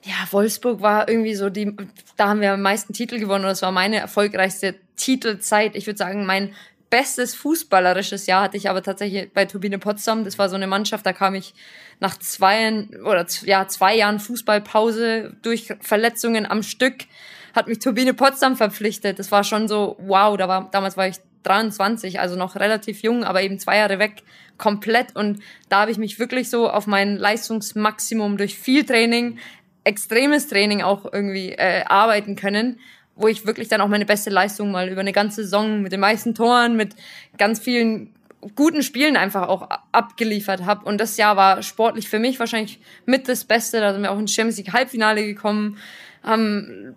Ja, 0.04 0.14
Wolfsburg 0.30 0.82
war 0.82 1.08
irgendwie 1.08 1.34
so 1.34 1.48
die, 1.48 1.74
da 2.16 2.28
haben 2.28 2.40
wir 2.40 2.52
am 2.52 2.62
meisten 2.62 2.92
Titel 2.92 3.18
gewonnen 3.18 3.44
und 3.44 3.50
das 3.50 3.62
war 3.62 3.72
meine 3.72 3.96
erfolgreichste 3.96 4.74
Titelzeit. 4.96 5.74
Ich 5.74 5.86
würde 5.86 5.96
sagen, 5.96 6.26
mein 6.26 6.54
bestes 6.90 7.34
fußballerisches 7.34 8.26
Jahr 8.26 8.42
hatte 8.42 8.56
ich 8.58 8.68
aber 8.68 8.82
tatsächlich 8.82 9.32
bei 9.32 9.46
Turbine 9.46 9.78
Potsdam. 9.78 10.24
Das 10.24 10.38
war 10.38 10.48
so 10.48 10.56
eine 10.56 10.66
Mannschaft, 10.66 11.06
da 11.06 11.12
kam 11.12 11.34
ich 11.34 11.54
nach 12.00 12.18
zwei 12.18 12.86
oder 13.04 13.26
ja, 13.44 13.66
zwei 13.66 13.96
Jahren 13.96 14.20
Fußballpause 14.20 15.36
durch 15.42 15.72
Verletzungen 15.80 16.44
am 16.46 16.62
Stück, 16.62 17.06
hat 17.54 17.66
mich 17.66 17.78
Turbine 17.78 18.12
Potsdam 18.12 18.56
verpflichtet. 18.56 19.18
Das 19.18 19.32
war 19.32 19.42
schon 19.42 19.68
so, 19.68 19.96
wow, 20.00 20.36
da 20.36 20.48
war, 20.48 20.68
damals 20.70 20.96
war 20.98 21.08
ich 21.08 21.16
23, 21.44 22.20
also 22.20 22.36
noch 22.36 22.56
relativ 22.56 23.02
jung, 23.02 23.24
aber 23.24 23.42
eben 23.42 23.58
zwei 23.58 23.78
Jahre 23.78 23.98
weg, 23.98 24.22
komplett. 24.58 25.16
Und 25.16 25.40
da 25.68 25.80
habe 25.80 25.90
ich 25.90 25.98
mich 25.98 26.18
wirklich 26.18 26.50
so 26.50 26.68
auf 26.68 26.86
mein 26.86 27.16
Leistungsmaximum 27.16 28.36
durch 28.36 28.58
viel 28.58 28.84
Training, 28.84 29.38
extremes 29.84 30.48
Training 30.48 30.82
auch 30.82 31.12
irgendwie 31.12 31.52
äh, 31.52 31.84
arbeiten 31.86 32.36
können 32.36 32.78
wo 33.16 33.28
ich 33.28 33.46
wirklich 33.46 33.68
dann 33.68 33.80
auch 33.80 33.88
meine 33.88 34.06
beste 34.06 34.30
Leistung 34.30 34.70
mal 34.70 34.88
über 34.88 35.00
eine 35.00 35.12
ganze 35.12 35.44
Saison 35.44 35.82
mit 35.82 35.92
den 35.92 36.00
meisten 36.00 36.34
Toren, 36.34 36.76
mit 36.76 36.94
ganz 37.38 37.60
vielen 37.60 38.12
guten 38.54 38.82
Spielen 38.82 39.16
einfach 39.16 39.48
auch 39.48 39.68
abgeliefert 39.92 40.66
habe. 40.66 40.84
Und 40.84 40.98
das 41.00 41.16
Jahr 41.16 41.36
war 41.36 41.62
sportlich 41.62 42.08
für 42.08 42.18
mich 42.18 42.38
wahrscheinlich 42.38 42.78
mit 43.06 43.28
das 43.28 43.44
Beste. 43.44 43.80
Da 43.80 43.92
sind 43.92 44.02
wir 44.02 44.10
auch 44.10 44.18
ins 44.18 44.34
Champions 44.34 44.58
League 44.58 44.72
Halbfinale 44.72 45.24
gekommen, 45.24 45.78
haben, 46.22 46.94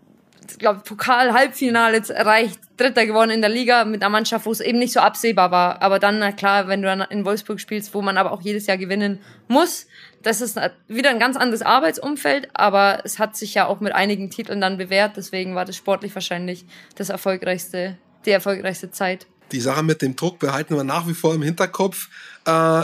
glaube 0.58 0.82
Pokal 0.82 1.34
Halbfinale 1.34 2.02
erreicht, 2.10 2.60
Dritter 2.78 3.06
geworden 3.06 3.32
in 3.32 3.42
der 3.42 3.50
Liga 3.50 3.86
mit 3.86 4.02
einer 4.02 4.10
Mannschaft, 4.10 4.46
wo 4.46 4.52
es 4.52 4.60
eben 4.60 4.78
nicht 4.78 4.94
so 4.94 5.00
absehbar 5.00 5.52
war. 5.52 5.82
Aber 5.82 6.00
dann, 6.00 6.20
na 6.20 6.32
klar, 6.32 6.68
wenn 6.68 6.82
du 6.82 6.88
dann 6.88 7.02
in 7.02 7.26
Wolfsburg 7.26 7.60
spielst, 7.60 7.94
wo 7.94 8.02
man 8.02 8.18
aber 8.18 8.32
auch 8.32 8.42
jedes 8.42 8.68
Jahr 8.68 8.78
gewinnen 8.78 9.20
muss, 9.48 9.88
das 10.28 10.42
ist 10.42 10.60
wieder 10.90 11.10
ein 11.10 11.20
ganz 11.20 11.38
anderes 11.38 11.62
Arbeitsumfeld, 11.62 12.50
aber 12.54 13.02
es 13.06 13.18
hat 13.18 13.38
sich 13.38 13.54
ja 13.54 13.66
auch 13.66 13.80
mit 13.80 13.94
einigen 13.94 14.30
Titeln 14.30 14.60
dann 14.60 14.78
bewährt. 14.78 15.16
Deswegen 15.16 15.56
war 15.56 15.64
das 15.64 15.78
sportlich 15.78 16.14
wahrscheinlich 16.14 16.66
das 16.96 17.08
erfolgreichste, 17.08 17.98
die 18.26 18.32
erfolgreichste 18.32 18.92
Zeit. 18.92 19.26
Die 19.54 19.62
Sache 19.62 19.84
mit 19.84 20.02
dem 20.02 20.18
Druck 20.18 20.40
behalten 20.40 20.76
wir 20.76 20.84
nach 20.84 21.08
wie 21.08 21.14
vor 21.14 21.34
im 21.34 21.42
Hinterkopf. 21.42 22.10
Äh, 22.44 22.84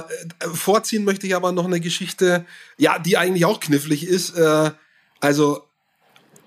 vorziehen 0.53 1.03
möchte 1.03 1.27
ich 1.27 1.35
aber 1.35 1.51
noch 1.51 1.65
eine 1.65 1.81
Geschichte, 1.81 2.45
ja, 2.77 2.97
die 2.97 3.17
eigentlich 3.17 3.43
auch 3.43 3.59
knifflig 3.59 4.07
ist. 4.07 4.37
Äh, 4.37 4.71
also 5.19 5.67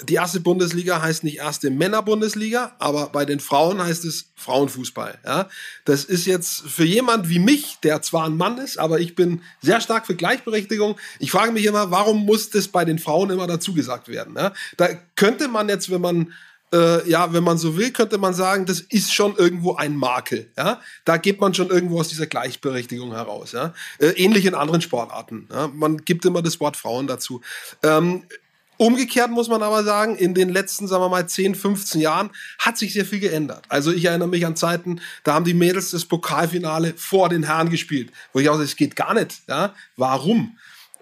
die 0.05 0.15
erste 0.15 0.41
Bundesliga 0.41 1.01
heißt 1.01 1.25
nicht 1.25 1.39
erste 1.39 1.71
Männerbundesliga, 1.71 2.77
aber 2.79 3.09
bei 3.09 3.25
den 3.25 3.41
Frauen 3.41 3.83
heißt 3.83 4.05
es 4.05 4.31
Frauenfußball. 4.35 5.19
Ja? 5.25 5.49
Das 5.85 6.05
ist 6.05 6.27
jetzt 6.27 6.63
für 6.63 6.85
jemand 6.85 7.29
wie 7.29 7.39
mich, 7.39 7.79
der 7.83 8.03
zwar 8.03 8.27
ein 8.27 8.37
Mann 8.37 8.59
ist, 8.59 8.79
aber 8.79 9.01
ich 9.01 9.15
bin 9.15 9.43
sehr 9.63 9.81
stark 9.81 10.07
für 10.07 10.15
Gleichberechtigung. 10.15 10.97
Ich 11.19 11.31
frage 11.31 11.53
mich 11.53 11.65
immer, 11.65 11.91
warum 11.91 12.27
muss 12.27 12.51
das 12.51 12.69
bei 12.69 12.85
den 12.85 12.99
Frauen 12.99 13.31
immer 13.31 13.47
dazu 13.47 13.73
gesagt 13.73 14.09
werden? 14.09 14.35
Ja? 14.37 14.53
Da 14.77 14.89
könnte 15.15 15.49
man 15.49 15.69
jetzt, 15.69 15.91
wenn 15.91 16.01
man 16.01 16.33
äh, 16.73 17.09
ja, 17.09 17.33
wenn 17.33 17.45
man 17.45 17.59
so 17.59 17.77
will, 17.77 17.93
könnte 17.93 18.19
man 18.19 18.35
sagen, 18.35 18.67
das 18.67 18.81
ist 18.81 19.15
schon 19.15 19.37
irgendwo 19.37 19.77
ein 19.77 19.97
Makel. 19.97 20.51
Ja? 20.59 20.81
Da 21.05 21.17
geht 21.17 21.41
man 21.41 21.55
schon 21.55 21.71
irgendwo 21.71 22.01
aus 22.01 22.09
dieser 22.09 22.27
Gleichberechtigung 22.27 23.13
heraus. 23.13 23.53
Ja? 23.53 23.73
Äh, 23.99 24.09
ähnlich 24.09 24.47
in 24.47 24.55
anderen 24.55 24.81
Sportarten. 24.81 25.49
Ja? 25.51 25.69
Man 25.69 25.99
gibt 25.99 26.25
immer 26.25 26.43
das 26.43 26.59
Wort 26.61 26.77
Frauen 26.77 27.07
dazu. 27.07 27.41
Ähm, 27.83 28.25
Umgekehrt 28.79 29.31
muss 29.31 29.49
man 29.49 29.63
aber 29.63 29.85
sagen, 29.85 30.17
in 30.17 30.35
den 30.35 30.51
letzten, 30.51 30.87
sagen 30.87 31.03
wir 31.03 31.09
mal, 31.09 31.27
10, 31.27 31.55
15 31.55 32.01
Jahren 32.01 32.31
hat 32.59 32.77
sich 32.77 32.93
sehr 32.93 33.07
viel 33.07 33.21
geändert. 33.21 33.65
Also 33.69 33.93
ich 33.93 34.05
erinnere 34.05 34.29
mich 34.29 34.45
an 34.45 34.57
Zeiten, 34.57 35.01
da 35.25 35.35
haben 35.35 35.45
die 35.45 35.55
Mädels 35.55 35.91
das 35.91 36.05
Pokalfinale 36.05 36.95
vor 36.97 37.29
den 37.29 37.45
Herren 37.45 37.71
gespielt, 37.71 38.13
wo 38.33 38.41
ich 38.41 38.49
auch 38.49 38.55
sage, 38.55 38.65
es 38.65 38.77
geht 38.77 38.97
gar 38.97 39.15
nicht. 39.15 39.43
Ja? 39.49 39.75
Warum? 39.97 40.57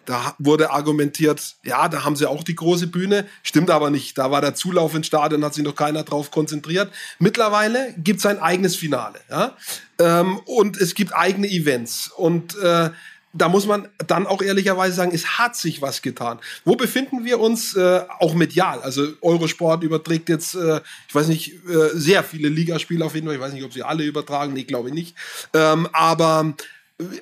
Da 0.07 0.35
wurde 0.39 0.71
argumentiert, 0.71 1.57
ja, 1.65 1.89
da 1.89 2.05
haben 2.05 2.15
sie 2.17 2.29
auch 2.29 2.43
die 2.43 2.55
große 2.55 2.89
Bühne. 2.89 3.27
Stimmt 3.43 3.71
aber 3.71 3.91
nicht. 3.91 4.19
Da 4.19 4.31
war 4.31 4.41
der 4.41 4.55
Zulauf 4.55 4.95
ins 4.95 5.07
Stadion, 5.07 5.45
hat 5.45 5.55
sich 5.55 5.65
noch 5.65 5.75
keiner 5.75 6.03
drauf 6.03 6.31
konzentriert. 6.31 6.93
Mittlerweile 7.19 7.95
gibt 7.97 8.19
es 8.21 8.27
ein 8.27 8.39
eigenes 8.39 8.77
Finale. 8.77 9.19
Ja? 9.31 9.57
Ähm, 9.99 10.41
und 10.45 10.77
es 10.77 10.95
gibt 10.95 11.15
eigene 11.15 11.49
Events. 11.49 12.11
Und 12.17 12.57
äh, 12.59 12.91
da 13.35 13.49
muss 13.49 13.67
man 13.67 13.89
dann 14.07 14.27
auch 14.27 14.41
ehrlicherweise 14.41 14.95
sagen, 14.95 15.11
es 15.13 15.39
hat 15.39 15.57
sich 15.57 15.83
was 15.83 16.03
getan. 16.03 16.39
Wo 16.65 16.77
befinden 16.77 17.25
wir 17.25 17.41
uns 17.41 17.75
äh, 17.75 18.03
auch 18.21 18.35
medial? 18.35 18.81
Also 18.81 19.09
Eurosport 19.21 19.83
überträgt 19.83 20.29
jetzt, 20.29 20.55
äh, 20.55 20.81
ich 21.09 21.15
weiß 21.15 21.27
nicht, 21.29 21.53
äh, 21.69 21.91
sehr 21.93 22.23
viele 22.23 22.49
Ligaspiele 22.49 23.05
auf 23.05 23.15
jeden 23.15 23.27
Fall. 23.27 23.35
Ich 23.35 23.43
weiß 23.43 23.53
nicht, 23.53 23.65
ob 23.65 23.73
sie 23.73 23.83
alle 23.83 24.05
übertragen. 24.05 24.53
Nee, 24.53 24.65
glaube 24.65 24.89
ich 24.89 24.95
nicht. 24.95 25.17
Ähm, 25.53 25.89
aber 25.93 26.55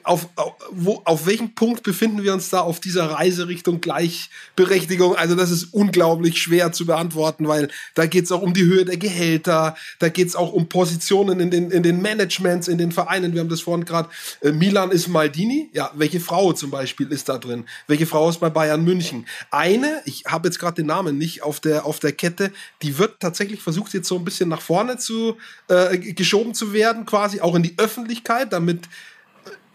auf, 0.03 0.29
auf, 0.37 0.55
wo, 0.71 1.03
auf 1.05 1.27
welchem 1.27 1.55
Punkt 1.55 1.83
befinden 1.83 2.23
wir 2.23 2.33
uns 2.33 2.51
da 2.51 2.61
auf 2.61 2.81
dieser 2.81 3.07
Reise 3.07 3.49
Richtung 3.49 3.81
Gleichberechtigung? 3.81 5.17
Also 5.17 5.35
das 5.35 5.51
ist 5.51 5.73
unglaublich 5.73 6.41
schwer 6.41 6.73
zu 6.73 6.87
beantworten, 6.87 7.49
weil 7.49 7.69
da 7.95 8.07
geht 8.07 8.25
es 8.25 8.33
auch 8.33 8.43
um 8.43 8.55
die 8.55 8.65
Höhe 8.65 8.85
der 8.85 8.97
Gehälter, 8.97 9.77
da 9.99 10.09
geht 10.09 10.29
es 10.29 10.37
auch 10.37 10.53
um 10.53 10.69
Positionen 10.69 11.41
in 11.41 11.51
den, 11.51 11.71
in 11.71 11.83
den 11.83 12.03
Managements, 12.03 12.69
in 12.69 12.79
den 12.79 12.93
Vereinen. 12.93 13.35
Wir 13.35 13.41
haben 13.41 13.49
das 13.49 13.61
vorhin 13.61 13.85
gerade, 13.85 14.09
äh, 14.41 14.53
Milan 14.53 14.91
ist 14.91 15.09
Maldini. 15.09 15.71
Ja, 15.73 15.91
welche 15.95 16.21
Frau 16.21 16.53
zum 16.53 16.71
Beispiel 16.71 17.11
ist 17.13 17.29
da 17.29 17.39
drin? 17.39 17.65
Welche 17.87 18.07
Frau 18.07 18.29
ist 18.29 18.41
bei 18.41 18.51
Bayern 18.51 18.85
München? 18.85 19.27
Eine, 19.51 20.03
ich 20.05 20.25
habe 20.27 20.49
jetzt 20.49 20.59
gerade 20.59 20.77
den 20.77 20.87
Namen 20.87 21.19
nicht 21.19 21.43
auf 21.43 21.61
der, 21.61 21.87
auf 21.87 22.01
der 22.01 22.13
Kette, 22.13 22.53
die 22.83 22.99
wird 22.99 23.21
tatsächlich 23.21 23.61
versucht, 23.61 23.95
jetzt 23.95 24.09
so 24.09 24.17
ein 24.17 24.25
bisschen 24.25 24.49
nach 24.49 24.61
vorne 24.61 24.99
zu 24.99 25.37
äh, 25.69 25.99
geschoben 25.99 26.55
zu 26.55 26.73
werden, 26.73 27.07
quasi 27.07 27.41
auch 27.41 27.55
in 27.55 27.63
die 27.63 27.75
Öffentlichkeit, 27.79 28.53
damit 28.53 28.89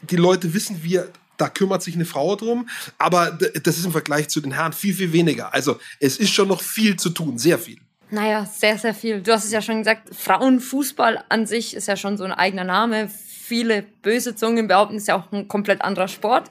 die 0.01 0.15
Leute 0.15 0.53
wissen, 0.53 0.83
wir, 0.83 1.11
da 1.37 1.49
kümmert 1.49 1.83
sich 1.83 1.95
eine 1.95 2.05
Frau 2.05 2.35
drum, 2.35 2.67
aber 2.97 3.37
das 3.63 3.77
ist 3.77 3.85
im 3.85 3.91
Vergleich 3.91 4.29
zu 4.29 4.41
den 4.41 4.51
Herren 4.51 4.73
viel, 4.73 4.93
viel 4.93 5.13
weniger. 5.13 5.53
Also 5.53 5.79
es 5.99 6.17
ist 6.17 6.31
schon 6.31 6.47
noch 6.47 6.61
viel 6.61 6.97
zu 6.97 7.09
tun, 7.09 7.37
sehr 7.37 7.59
viel. 7.59 7.79
Naja, 8.09 8.45
sehr, 8.45 8.77
sehr 8.77 8.93
viel. 8.93 9.21
Du 9.21 9.33
hast 9.33 9.43
es 9.43 9.51
ja 9.51 9.61
schon 9.61 9.79
gesagt, 9.79 10.15
Frauenfußball 10.15 11.25
an 11.27 11.45
sich 11.45 11.75
ist 11.75 11.87
ja 11.87 11.97
schon 11.97 12.17
so 12.17 12.23
ein 12.23 12.31
eigener 12.31 12.63
Name. 12.63 13.09
Viele 13.09 13.83
böse 14.01 14.35
Zungen 14.35 14.67
behaupten, 14.67 14.95
es 14.95 15.03
ist 15.03 15.07
ja 15.07 15.17
auch 15.17 15.31
ein 15.31 15.47
komplett 15.47 15.81
anderer 15.81 16.07
Sport. 16.07 16.49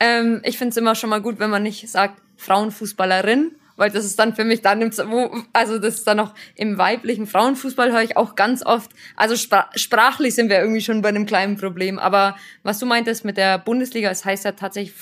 Ähm, 0.00 0.40
ich 0.44 0.58
finde 0.58 0.70
es 0.70 0.76
immer 0.76 0.94
schon 0.94 1.10
mal 1.10 1.20
gut, 1.20 1.38
wenn 1.38 1.50
man 1.50 1.62
nicht 1.62 1.88
sagt 1.88 2.20
Frauenfußballerin, 2.36 3.52
weil 3.78 3.90
das 3.90 4.04
ist 4.04 4.18
dann 4.18 4.34
für 4.34 4.44
mich 4.44 4.60
dann, 4.60 4.82
wo, 4.82 5.34
also 5.54 5.78
das 5.78 5.94
ist 5.94 6.06
dann 6.06 6.18
noch 6.18 6.34
im 6.56 6.76
weiblichen 6.76 7.26
Frauenfußball 7.26 7.92
höre 7.92 8.02
ich 8.02 8.16
auch 8.16 8.34
ganz 8.34 8.66
oft, 8.66 8.90
also 9.16 9.34
sprachlich 9.36 10.34
sind 10.34 10.50
wir 10.50 10.58
irgendwie 10.58 10.82
schon 10.82 11.00
bei 11.00 11.08
einem 11.08 11.24
kleinen 11.24 11.56
Problem, 11.56 11.98
aber 11.98 12.36
was 12.62 12.78
du 12.78 12.86
meintest 12.86 13.24
mit 13.24 13.36
der 13.36 13.58
Bundesliga, 13.58 14.10
es 14.10 14.24
heißt 14.24 14.44
ja 14.44 14.52
tatsächlich 14.52 14.94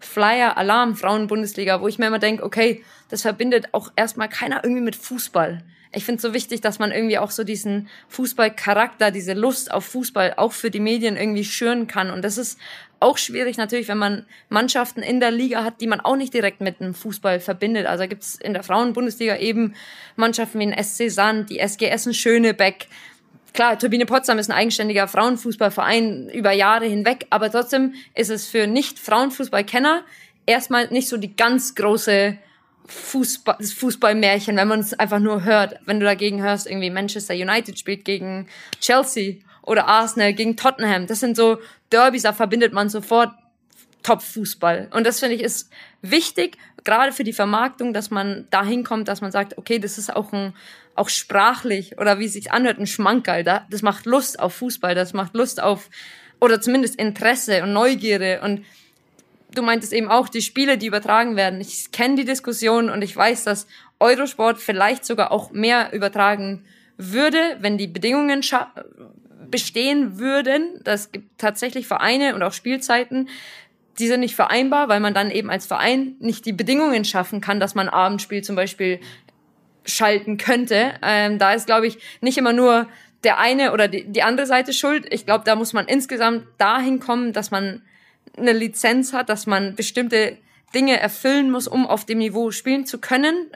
Flyer 0.00 0.58
Alarm 0.58 0.96
Frauenbundesliga, 0.96 1.80
wo 1.80 1.88
ich 1.88 1.98
mir 1.98 2.08
immer 2.08 2.18
denke, 2.18 2.42
okay, 2.42 2.84
das 3.08 3.22
verbindet 3.22 3.68
auch 3.72 3.92
erstmal 3.96 4.28
keiner 4.28 4.62
irgendwie 4.64 4.82
mit 4.82 4.96
Fußball. 4.96 5.62
Ich 5.92 6.04
finde 6.04 6.16
es 6.16 6.22
so 6.22 6.34
wichtig, 6.34 6.60
dass 6.60 6.78
man 6.78 6.92
irgendwie 6.92 7.16
auch 7.16 7.30
so 7.30 7.42
diesen 7.42 7.88
Fußballcharakter, 8.08 9.10
diese 9.10 9.32
Lust 9.32 9.72
auf 9.72 9.86
Fußball 9.86 10.34
auch 10.36 10.52
für 10.52 10.70
die 10.70 10.80
Medien 10.80 11.16
irgendwie 11.16 11.44
schüren 11.44 11.86
kann. 11.86 12.10
Und 12.10 12.22
das 12.22 12.36
ist 12.36 12.58
auch 13.00 13.18
schwierig 13.18 13.56
natürlich, 13.56 13.88
wenn 13.88 13.98
man 13.98 14.26
Mannschaften 14.48 15.02
in 15.02 15.20
der 15.20 15.30
Liga 15.30 15.64
hat, 15.64 15.80
die 15.80 15.86
man 15.86 16.00
auch 16.00 16.16
nicht 16.16 16.32
direkt 16.32 16.60
mit 16.60 16.80
dem 16.80 16.94
Fußball 16.94 17.40
verbindet. 17.40 17.86
Also 17.86 18.06
gibt 18.08 18.22
es 18.22 18.36
in 18.36 18.54
der 18.54 18.62
Frauenbundesliga 18.62 19.36
eben 19.36 19.74
Mannschaften 20.16 20.58
wie 20.60 20.66
den 20.66 20.82
SC 20.82 21.10
Sand, 21.10 21.50
die 21.50 21.58
SG 21.58 21.86
Essen 21.86 22.14
Schönebeck. 22.14 22.88
Klar, 23.52 23.78
Turbine 23.78 24.06
Potsdam 24.06 24.38
ist 24.38 24.50
ein 24.50 24.56
eigenständiger 24.56 25.08
Frauenfußballverein 25.08 26.28
über 26.30 26.52
Jahre 26.52 26.86
hinweg, 26.86 27.26
aber 27.30 27.50
trotzdem 27.50 27.94
ist 28.14 28.30
es 28.30 28.48
für 28.48 28.66
Nicht-Frauenfußballkenner 28.66 30.02
erstmal 30.46 30.88
nicht 30.88 31.08
so 31.08 31.16
die 31.16 31.34
ganz 31.36 31.74
große 31.74 32.38
Fußball, 32.86 33.56
Fußballmärchen, 33.62 34.56
wenn 34.56 34.68
man 34.68 34.80
es 34.80 34.94
einfach 34.94 35.18
nur 35.18 35.44
hört. 35.44 35.80
Wenn 35.86 36.00
du 36.00 36.06
dagegen 36.06 36.42
hörst, 36.42 36.66
irgendwie 36.66 36.90
Manchester 36.90 37.34
United 37.34 37.78
spielt 37.78 38.04
gegen 38.04 38.46
Chelsea 38.80 39.36
oder 39.66 39.86
Arsenal 39.86 40.32
gegen 40.32 40.56
Tottenham. 40.56 41.06
Das 41.06 41.20
sind 41.20 41.36
so 41.36 41.58
Derbys, 41.92 42.22
da 42.22 42.32
verbindet 42.32 42.72
man 42.72 42.88
sofort 42.88 43.30
Top-Fußball. 44.02 44.88
Und 44.92 45.06
das 45.06 45.20
finde 45.20 45.34
ich 45.34 45.42
ist 45.42 45.68
wichtig, 46.00 46.56
gerade 46.84 47.12
für 47.12 47.24
die 47.24 47.32
Vermarktung, 47.32 47.92
dass 47.92 48.10
man 48.10 48.46
dahin 48.50 48.84
kommt, 48.84 49.08
dass 49.08 49.20
man 49.20 49.32
sagt, 49.32 49.58
okay, 49.58 49.78
das 49.78 49.98
ist 49.98 50.14
auch 50.14 50.32
ein, 50.32 50.54
auch 50.94 51.08
sprachlich 51.08 51.98
oder 51.98 52.18
wie 52.18 52.26
es 52.26 52.32
sich 52.32 52.52
anhört, 52.52 52.78
ein 52.78 52.86
Schmankerl. 52.86 53.44
Das 53.44 53.82
macht 53.82 54.06
Lust 54.06 54.38
auf 54.38 54.54
Fußball, 54.54 54.94
das 54.94 55.12
macht 55.12 55.34
Lust 55.34 55.60
auf, 55.60 55.90
oder 56.40 56.60
zumindest 56.60 56.96
Interesse 56.96 57.62
und 57.62 57.72
Neugierde 57.72 58.40
und 58.42 58.64
du 59.54 59.62
meintest 59.62 59.92
eben 59.92 60.08
auch, 60.08 60.28
die 60.28 60.42
Spiele, 60.42 60.78
die 60.78 60.86
übertragen 60.86 61.34
werden. 61.36 61.60
Ich 61.60 61.90
kenne 61.90 62.16
die 62.16 62.24
Diskussion 62.24 62.90
und 62.90 63.02
ich 63.02 63.16
weiß, 63.16 63.44
dass 63.44 63.66
Eurosport 63.98 64.58
vielleicht 64.58 65.04
sogar 65.04 65.32
auch 65.32 65.50
mehr 65.50 65.92
übertragen 65.92 66.64
würde, 66.98 67.56
wenn 67.60 67.78
die 67.78 67.86
Bedingungen 67.86 68.42
bestehen 69.50 70.18
würden. 70.18 70.80
Das 70.84 71.12
gibt 71.12 71.38
tatsächlich 71.38 71.86
Vereine 71.86 72.34
und 72.34 72.42
auch 72.42 72.52
Spielzeiten, 72.52 73.28
die 73.98 74.08
sind 74.08 74.20
nicht 74.20 74.36
vereinbar, 74.36 74.88
weil 74.88 75.00
man 75.00 75.14
dann 75.14 75.30
eben 75.30 75.50
als 75.50 75.66
Verein 75.66 76.16
nicht 76.18 76.44
die 76.44 76.52
Bedingungen 76.52 77.04
schaffen 77.04 77.40
kann, 77.40 77.60
dass 77.60 77.74
man 77.74 77.88
Abendspiel 77.88 78.42
zum 78.42 78.56
Beispiel 78.56 79.00
schalten 79.84 80.36
könnte. 80.36 80.94
Ähm, 81.02 81.38
da 81.38 81.54
ist, 81.54 81.66
glaube 81.66 81.86
ich, 81.86 81.98
nicht 82.20 82.36
immer 82.36 82.52
nur 82.52 82.88
der 83.24 83.38
eine 83.38 83.72
oder 83.72 83.88
die, 83.88 84.04
die 84.04 84.22
andere 84.22 84.46
Seite 84.46 84.72
schuld. 84.72 85.06
Ich 85.12 85.24
glaube, 85.24 85.44
da 85.44 85.56
muss 85.56 85.72
man 85.72 85.86
insgesamt 85.86 86.46
dahin 86.58 87.00
kommen, 87.00 87.32
dass 87.32 87.50
man 87.50 87.82
eine 88.36 88.52
Lizenz 88.52 89.12
hat, 89.12 89.28
dass 89.28 89.46
man 89.46 89.74
bestimmte 89.74 90.36
Dinge 90.74 91.00
erfüllen 91.00 91.50
muss, 91.50 91.68
um 91.68 91.86
auf 91.86 92.04
dem 92.04 92.18
Niveau 92.18 92.50
spielen 92.50 92.86
zu 92.86 92.98
können. 92.98 93.50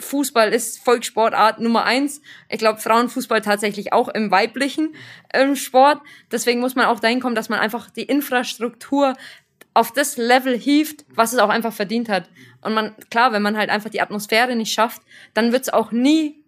Fußball 0.00 0.52
ist 0.52 0.78
Volkssportart 0.78 1.60
Nummer 1.60 1.84
eins. 1.84 2.22
Ich 2.48 2.58
glaube, 2.58 2.80
Frauenfußball 2.80 3.42
tatsächlich 3.42 3.92
auch 3.92 4.08
im 4.08 4.30
weiblichen 4.30 4.94
ähm, 5.34 5.56
Sport. 5.56 6.00
Deswegen 6.30 6.60
muss 6.60 6.76
man 6.76 6.86
auch 6.86 7.00
dahin 7.00 7.20
kommen, 7.20 7.34
dass 7.34 7.48
man 7.48 7.58
einfach 7.58 7.90
die 7.90 8.04
Infrastruktur 8.04 9.14
auf 9.74 9.92
das 9.92 10.16
Level 10.16 10.58
hieft, 10.58 11.04
was 11.14 11.32
es 11.32 11.38
auch 11.38 11.48
einfach 11.48 11.72
verdient 11.72 12.08
hat. 12.08 12.28
Und 12.62 12.74
man, 12.74 12.94
klar, 13.10 13.32
wenn 13.32 13.42
man 13.42 13.56
halt 13.56 13.70
einfach 13.70 13.90
die 13.90 14.00
Atmosphäre 14.00 14.56
nicht 14.56 14.72
schafft, 14.72 15.02
dann 15.34 15.52
wird 15.52 15.62
es 15.62 15.72
auch 15.72 15.92
nie 15.92 16.42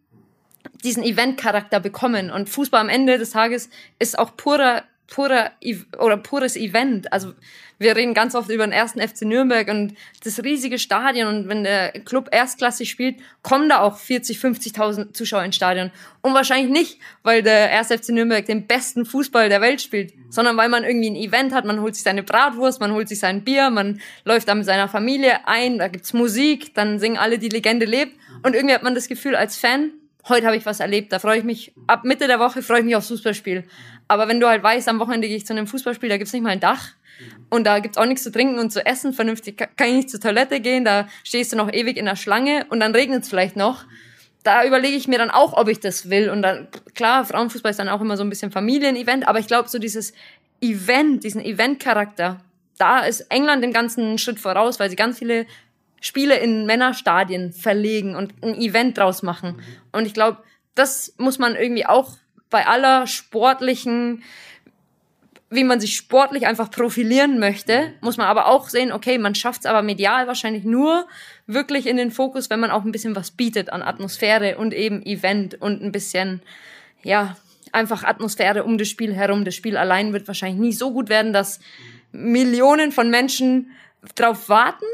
diesen 0.83 1.03
Event-Charakter 1.03 1.81
bekommen. 1.81 2.31
Und 2.31 2.49
Fußball 2.49 2.81
am 2.81 2.89
Ende 2.89 3.19
des 3.19 3.31
Tages 3.31 3.71
ist 3.99 4.19
auch 4.19 4.37
purer, 4.37 4.85
purer 5.11 5.51
oder 5.99 6.16
pures 6.16 6.57
Event. 6.57 7.12
Also 7.12 7.35
wir 7.79 7.96
reden 7.96 8.12
ganz 8.12 8.35
oft 8.35 8.51
über 8.51 8.66
den 8.66 8.73
ersten 8.73 9.01
FC 9.01 9.23
Nürnberg 9.23 9.68
und 9.68 9.94
das 10.23 10.42
riesige 10.44 10.79
Stadion. 10.79 11.29
Und 11.29 11.49
wenn 11.49 11.64
der 11.64 11.92
Club 12.05 12.29
erstklassig 12.31 12.90
spielt, 12.90 13.16
kommen 13.42 13.68
da 13.68 13.81
auch 13.81 13.99
40, 13.99 14.38
50.000 14.38 15.14
Zuschauer 15.14 15.44
ins 15.44 15.57
Stadion. 15.57 15.90
Und 16.20 16.35
wahrscheinlich 16.35 16.70
nicht, 16.70 16.99
weil 17.23 17.42
der 17.42 17.70
erste 17.70 17.96
FC 17.99 18.11
Nürnberg 18.11 18.44
den 18.44 18.66
besten 18.66 19.07
Fußball 19.07 19.49
der 19.49 19.62
Welt 19.62 19.81
spielt, 19.81 20.12
sondern 20.29 20.59
weil 20.59 20.68
man 20.68 20.85
irgendwie 20.85 21.11
ein 21.11 21.16
Event 21.16 21.55
hat. 21.55 21.64
Man 21.64 21.81
holt 21.81 21.94
sich 21.94 22.05
seine 22.05 22.23
Bratwurst, 22.23 22.81
man 22.81 22.92
holt 22.92 23.09
sich 23.09 23.18
sein 23.18 23.44
Bier, 23.44 23.70
man 23.70 24.01
läuft 24.25 24.49
da 24.49 24.55
mit 24.55 24.66
seiner 24.66 24.88
Familie 24.88 25.49
ein, 25.49 25.79
da 25.79 25.88
gibt's 25.88 26.12
Musik, 26.12 26.75
dann 26.75 26.99
singen 26.99 27.16
alle, 27.16 27.38
die 27.38 27.49
Legende 27.49 27.87
lebt. 27.87 28.12
Und 28.42 28.55
irgendwie 28.55 28.75
hat 28.75 28.83
man 28.83 28.94
das 28.94 29.09
Gefühl 29.09 29.35
als 29.35 29.57
Fan, 29.57 29.92
heute 30.28 30.46
habe 30.46 30.56
ich 30.56 30.66
was 30.66 30.80
erlebt, 30.80 31.12
da 31.12 31.18
freue 31.18 31.38
ich 31.38 31.44
mich, 31.44 31.72
ab 31.87 32.04
Mitte 32.04 32.26
der 32.26 32.38
Woche 32.38 32.62
freue 32.62 32.80
ich 32.80 32.85
mich 32.85 32.96
aufs 32.96 33.09
Fußballspiel. 33.09 33.64
Aber 34.09 34.28
wenn 34.28 34.40
du 34.40 34.48
halt 34.48 34.62
weißt, 34.62 34.88
am 34.88 34.98
Wochenende 34.98 35.28
gehe 35.28 35.37
ich 35.37 35.46
zu 35.46 35.52
einem 35.52 35.66
Fußballspiel, 35.66 36.09
da 36.09 36.16
gibt's 36.16 36.33
nicht 36.33 36.42
mal 36.42 36.50
ein 36.50 36.61
Dach, 36.61 36.90
und 37.48 37.64
da 37.64 37.80
gibt's 37.80 37.98
auch 37.98 38.06
nichts 38.06 38.22
zu 38.22 38.33
trinken 38.33 38.59
und 38.59 38.70
zu 38.70 38.85
essen. 38.85 39.12
Vernünftig 39.12 39.59
kann 39.59 39.88
ich 39.88 39.94
nicht 39.94 40.11
zur 40.11 40.20
Toilette 40.20 40.61
gehen. 40.61 40.85
Da 40.85 41.09
stehst 41.24 41.52
du 41.52 41.56
noch 41.56 41.72
ewig 41.72 41.96
in 41.96 42.04
der 42.04 42.16
Schlange 42.16 42.66
und 42.70 42.80
dann 42.80 42.94
regnet's 42.94 43.28
vielleicht 43.28 43.56
noch. 43.56 43.85
Da 44.42 44.64
überlege 44.64 44.96
ich 44.96 45.06
mir 45.06 45.18
dann 45.18 45.30
auch, 45.30 45.52
ob 45.52 45.68
ich 45.68 45.80
das 45.80 46.09
will. 46.09 46.30
Und 46.30 46.42
dann, 46.42 46.68
klar, 46.94 47.24
Frauenfußball 47.24 47.70
ist 47.70 47.78
dann 47.78 47.88
auch 47.88 48.00
immer 48.00 48.16
so 48.16 48.22
ein 48.22 48.30
bisschen 48.30 48.50
Familienevent, 48.50 49.28
aber 49.28 49.38
ich 49.38 49.46
glaube, 49.46 49.68
so 49.68 49.78
dieses 49.78 50.14
Event, 50.62 51.24
diesen 51.24 51.44
Event-Charakter, 51.44 52.38
da 52.78 53.00
ist 53.00 53.20
England 53.30 53.62
den 53.62 53.72
ganzen 53.72 54.16
Schritt 54.16 54.40
voraus, 54.40 54.80
weil 54.80 54.88
sie 54.88 54.96
ganz 54.96 55.18
viele 55.18 55.46
Spiele 56.01 56.39
in 56.39 56.67
Männerstadien 56.67 57.53
verlegen 57.53 58.17
und 58.17 58.35
ein 58.43 58.55
Event 58.55 58.99
draus 58.99 59.23
machen. 59.23 59.61
Und 59.93 60.07
ich 60.07 60.15
glaube, 60.15 60.39
das 60.75 61.15
muss 61.19 61.39
man 61.39 61.57
irgendwie 61.57 61.87
auch 61.87 62.17
bei 62.49 62.67
aller 62.67 63.07
sportlichen 63.07 64.23
wie 65.53 65.65
man 65.65 65.81
sich 65.81 65.97
sportlich 65.97 66.47
einfach 66.47 66.71
profilieren 66.71 67.41
möchte, 67.41 67.93
muss 68.01 68.17
man 68.17 68.29
aber 68.29 68.47
auch 68.47 68.69
sehen, 68.69 68.93
okay, 68.93 69.19
man 69.19 69.35
schafft 69.35 69.63
es 69.63 69.67
aber 69.67 69.83
medial 69.83 70.29
wahrscheinlich 70.29 70.63
nur 70.63 71.09
wirklich 71.49 71.89
in 71.89 71.97
den 71.97 72.13
Fokus, 72.13 72.51
wenn 72.51 72.61
man 72.61 72.71
auch 72.71 72.85
ein 72.85 72.93
bisschen 72.93 73.17
was 73.17 73.33
bietet 73.33 73.73
an 73.73 73.83
Atmosphäre 73.83 74.59
und 74.59 74.73
eben 74.73 75.05
Event 75.05 75.61
und 75.61 75.83
ein 75.83 75.91
bisschen, 75.91 76.41
ja, 77.03 77.37
einfach 77.73 78.05
Atmosphäre 78.05 78.63
um 78.63 78.79
das 78.79 78.89
Spiel 78.89 79.13
herum. 79.13 79.45
Das 79.45 79.57
Spiel 79.57 79.77
allein 79.77 80.13
wird 80.13 80.29
wahrscheinlich 80.29 80.61
nie 80.61 80.73
so 80.73 80.93
gut 80.93 81.09
werden, 81.09 81.33
dass 81.33 81.59
Millionen 82.13 82.93
von 82.93 83.11
Menschen 83.11 83.73
drauf 84.15 84.49
warten, 84.49 84.87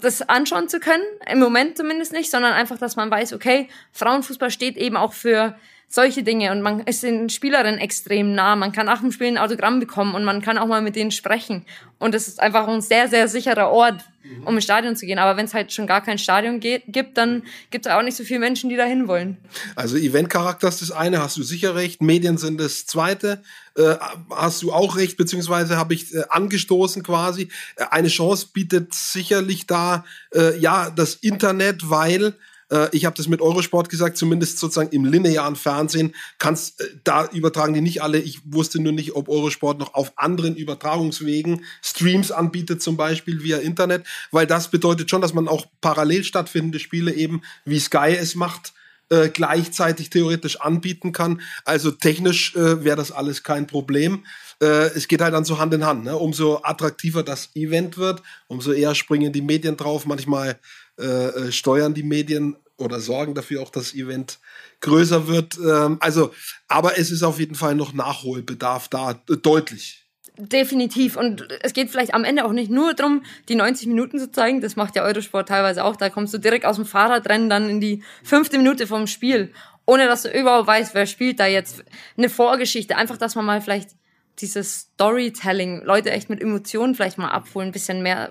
das 0.00 0.22
anschauen 0.22 0.68
zu 0.68 0.80
können. 0.80 1.04
Im 1.30 1.38
Moment 1.38 1.76
zumindest 1.76 2.12
nicht, 2.12 2.30
sondern 2.30 2.52
einfach, 2.52 2.78
dass 2.78 2.96
man 2.96 3.10
weiß, 3.10 3.32
okay, 3.32 3.68
Frauenfußball 3.92 4.50
steht 4.50 4.76
eben 4.76 4.96
auch 4.96 5.12
für 5.12 5.56
solche 5.92 6.22
Dinge 6.22 6.52
und 6.52 6.62
man 6.62 6.80
ist 6.80 7.02
den 7.02 7.28
Spielerinnen 7.28 7.80
extrem 7.80 8.32
nah. 8.32 8.54
Man 8.54 8.70
kann 8.70 8.86
nach 8.86 9.00
dem 9.00 9.10
Spiel 9.10 9.26
ein 9.26 9.38
Autogramm 9.38 9.80
bekommen 9.80 10.14
und 10.14 10.22
man 10.22 10.40
kann 10.40 10.56
auch 10.56 10.68
mal 10.68 10.82
mit 10.82 10.94
denen 10.94 11.10
sprechen. 11.10 11.66
Und 11.98 12.14
es 12.14 12.28
ist 12.28 12.38
einfach 12.40 12.68
ein 12.68 12.80
sehr, 12.80 13.08
sehr 13.08 13.26
sicherer 13.26 13.70
Ort, 13.70 14.04
um 14.44 14.54
ins 14.54 14.64
Stadion 14.64 14.94
zu 14.94 15.04
gehen. 15.04 15.18
Aber 15.18 15.36
wenn 15.36 15.46
es 15.46 15.52
halt 15.52 15.72
schon 15.72 15.88
gar 15.88 16.00
kein 16.00 16.16
Stadion 16.16 16.60
geht, 16.60 16.84
gibt, 16.86 17.18
dann 17.18 17.42
gibt 17.72 17.86
es 17.86 17.92
auch 17.92 18.02
nicht 18.02 18.16
so 18.16 18.22
viele 18.22 18.38
Menschen, 18.38 18.70
die 18.70 18.76
da 18.76 18.84
hin 18.84 19.08
wollen. 19.08 19.36
Also 19.74 19.96
Eventcharakter 19.96 20.68
ist 20.68 20.80
das 20.80 20.92
eine, 20.92 21.20
hast 21.20 21.36
du 21.36 21.42
sicher 21.42 21.74
recht. 21.74 22.00
Medien 22.00 22.38
sind 22.38 22.60
das 22.60 22.86
zweite. 22.86 23.42
Äh, 23.74 23.96
hast 24.30 24.62
du 24.62 24.72
auch 24.72 24.96
recht, 24.96 25.16
beziehungsweise 25.16 25.76
habe 25.76 25.94
ich 25.94 26.14
äh, 26.14 26.22
angestoßen 26.28 27.02
quasi. 27.02 27.48
Äh, 27.74 27.86
eine 27.90 28.08
Chance 28.08 28.46
bietet 28.52 28.94
sicherlich 28.94 29.66
da, 29.66 30.04
äh, 30.32 30.56
ja, 30.56 30.90
das 30.90 31.16
Internet, 31.16 31.90
weil 31.90 32.34
äh, 32.70 32.88
ich 32.92 33.04
habe 33.04 33.16
das 33.16 33.28
mit 33.28 33.40
Eurosport 33.40 33.88
gesagt, 33.88 34.16
zumindest 34.16 34.58
sozusagen 34.58 34.90
im 34.90 35.04
linearen 35.04 35.56
Fernsehen 35.56 36.14
kannst 36.38 36.80
äh, 36.80 36.84
da 37.04 37.26
übertragen 37.26 37.74
die 37.74 37.80
nicht 37.80 38.02
alle. 38.02 38.18
Ich 38.18 38.40
wusste 38.44 38.80
nur 38.80 38.92
nicht, 38.92 39.14
ob 39.14 39.28
Eurosport 39.28 39.78
noch 39.78 39.94
auf 39.94 40.12
anderen 40.16 40.56
Übertragungswegen 40.56 41.64
Streams 41.82 42.30
anbietet, 42.30 42.82
zum 42.82 42.96
Beispiel 42.96 43.42
via 43.42 43.58
Internet, 43.58 44.06
weil 44.30 44.46
das 44.46 44.70
bedeutet 44.70 45.10
schon, 45.10 45.20
dass 45.20 45.34
man 45.34 45.48
auch 45.48 45.66
parallel 45.80 46.24
stattfindende 46.24 46.78
Spiele 46.78 47.12
eben 47.12 47.42
wie 47.64 47.80
Sky 47.80 48.16
es 48.18 48.34
macht, 48.34 48.72
äh, 49.10 49.28
gleichzeitig 49.28 50.10
theoretisch 50.10 50.60
anbieten 50.60 51.12
kann. 51.12 51.40
Also 51.64 51.90
technisch 51.90 52.54
äh, 52.54 52.84
wäre 52.84 52.96
das 52.96 53.10
alles 53.10 53.42
kein 53.42 53.66
Problem. 53.66 54.24
Äh, 54.62 54.88
es 54.94 55.08
geht 55.08 55.20
halt 55.20 55.34
dann 55.34 55.44
so 55.44 55.58
Hand 55.58 55.74
in 55.74 55.84
Hand. 55.84 56.04
Ne? 56.04 56.16
Umso 56.16 56.60
attraktiver 56.62 57.22
das 57.22 57.50
Event 57.54 57.98
wird, 57.98 58.22
umso 58.46 58.72
eher 58.72 58.94
springen 58.94 59.32
die 59.32 59.42
Medien 59.42 59.76
drauf. 59.76 60.06
Manchmal 60.06 60.60
äh, 61.00 61.28
äh, 61.48 61.52
steuern 61.52 61.94
die 61.94 62.02
Medien 62.02 62.56
oder 62.76 63.00
sorgen 63.00 63.34
dafür 63.34 63.62
auch, 63.62 63.70
dass 63.70 63.90
das 63.90 63.94
Event 63.94 64.38
größer 64.80 65.28
wird. 65.28 65.58
Ähm, 65.58 65.98
also, 66.00 66.32
aber 66.68 66.98
es 66.98 67.10
ist 67.10 67.22
auf 67.22 67.38
jeden 67.38 67.54
Fall 67.54 67.74
noch 67.74 67.92
Nachholbedarf 67.92 68.88
da, 68.88 69.12
äh, 69.12 69.36
deutlich. 69.36 70.06
Definitiv. 70.38 71.16
Und 71.16 71.46
es 71.62 71.74
geht 71.74 71.90
vielleicht 71.90 72.14
am 72.14 72.24
Ende 72.24 72.46
auch 72.46 72.52
nicht 72.52 72.70
nur 72.70 72.94
darum, 72.94 73.22
die 73.48 73.54
90 73.54 73.88
Minuten 73.88 74.18
zu 74.18 74.30
zeigen. 74.30 74.62
Das 74.62 74.74
macht 74.74 74.96
ja 74.96 75.02
Eurosport 75.02 75.48
teilweise 75.48 75.84
auch. 75.84 75.96
Da 75.96 76.08
kommst 76.08 76.32
du 76.32 76.38
direkt 76.38 76.64
aus 76.64 76.76
dem 76.76 76.86
Fahrradrennen 76.86 77.50
dann 77.50 77.68
in 77.68 77.80
die 77.80 78.02
fünfte 78.22 78.56
Minute 78.56 78.86
vom 78.86 79.06
Spiel. 79.06 79.52
Ohne 79.84 80.06
dass 80.06 80.22
du 80.22 80.30
überhaupt 80.30 80.66
weißt, 80.66 80.94
wer 80.94 81.04
spielt 81.06 81.40
da 81.40 81.46
jetzt. 81.46 81.84
Eine 82.16 82.30
Vorgeschichte. 82.30 82.96
Einfach, 82.96 83.18
dass 83.18 83.34
man 83.34 83.44
mal 83.44 83.60
vielleicht 83.60 83.90
dieses 84.40 84.80
Storytelling, 84.94 85.82
Leute 85.84 86.10
echt 86.10 86.30
mit 86.30 86.40
Emotionen 86.40 86.94
vielleicht 86.94 87.18
mal 87.18 87.28
abholen, 87.28 87.68
ein 87.68 87.72
bisschen 87.72 88.02
mehr, 88.02 88.30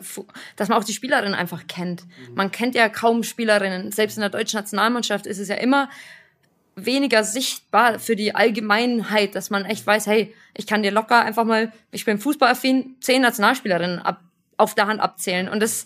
dass 0.56 0.70
man 0.70 0.78
auch 0.78 0.84
die 0.84 0.94
Spielerinnen 0.94 1.36
einfach 1.36 1.68
kennt. 1.68 2.06
Mhm. 2.06 2.36
Man 2.36 2.52
kennt 2.52 2.76
ja 2.76 2.90
kaum 2.90 3.24
Spielerinnen. 3.24 3.92
Selbst 3.92 4.18
in 4.18 4.22
der 4.22 4.30
deutschen 4.30 4.58
Nationalmannschaft 4.58 5.26
ist 5.26 5.40
es 5.40 5.48
ja 5.48 5.56
immer 5.56 5.90
weniger 6.76 7.24
sichtbar 7.24 8.00
für 8.00 8.16
die 8.16 8.36
Allgemeinheit, 8.36 9.36
dass 9.36 9.50
man 9.50 9.66
echt 9.66 9.86
weiß, 9.86 10.08
hey, 10.08 10.34
ich 10.56 10.68
kann 10.68 10.84
dir 10.84 10.92
locker 10.92 11.24
einfach 11.24 11.44
mal, 11.44 11.72
ich 11.92 12.06
bin 12.06 12.20
fußballaffin, 12.20 12.96
zehn 13.02 13.22
Nationalspielerinnen 13.22 14.00
ab, 14.00 14.22
auf 14.58 14.76
der 14.76 14.88
Hand 14.88 15.02
abzählen. 15.02 15.50
Und 15.50 15.62
das 15.62 15.86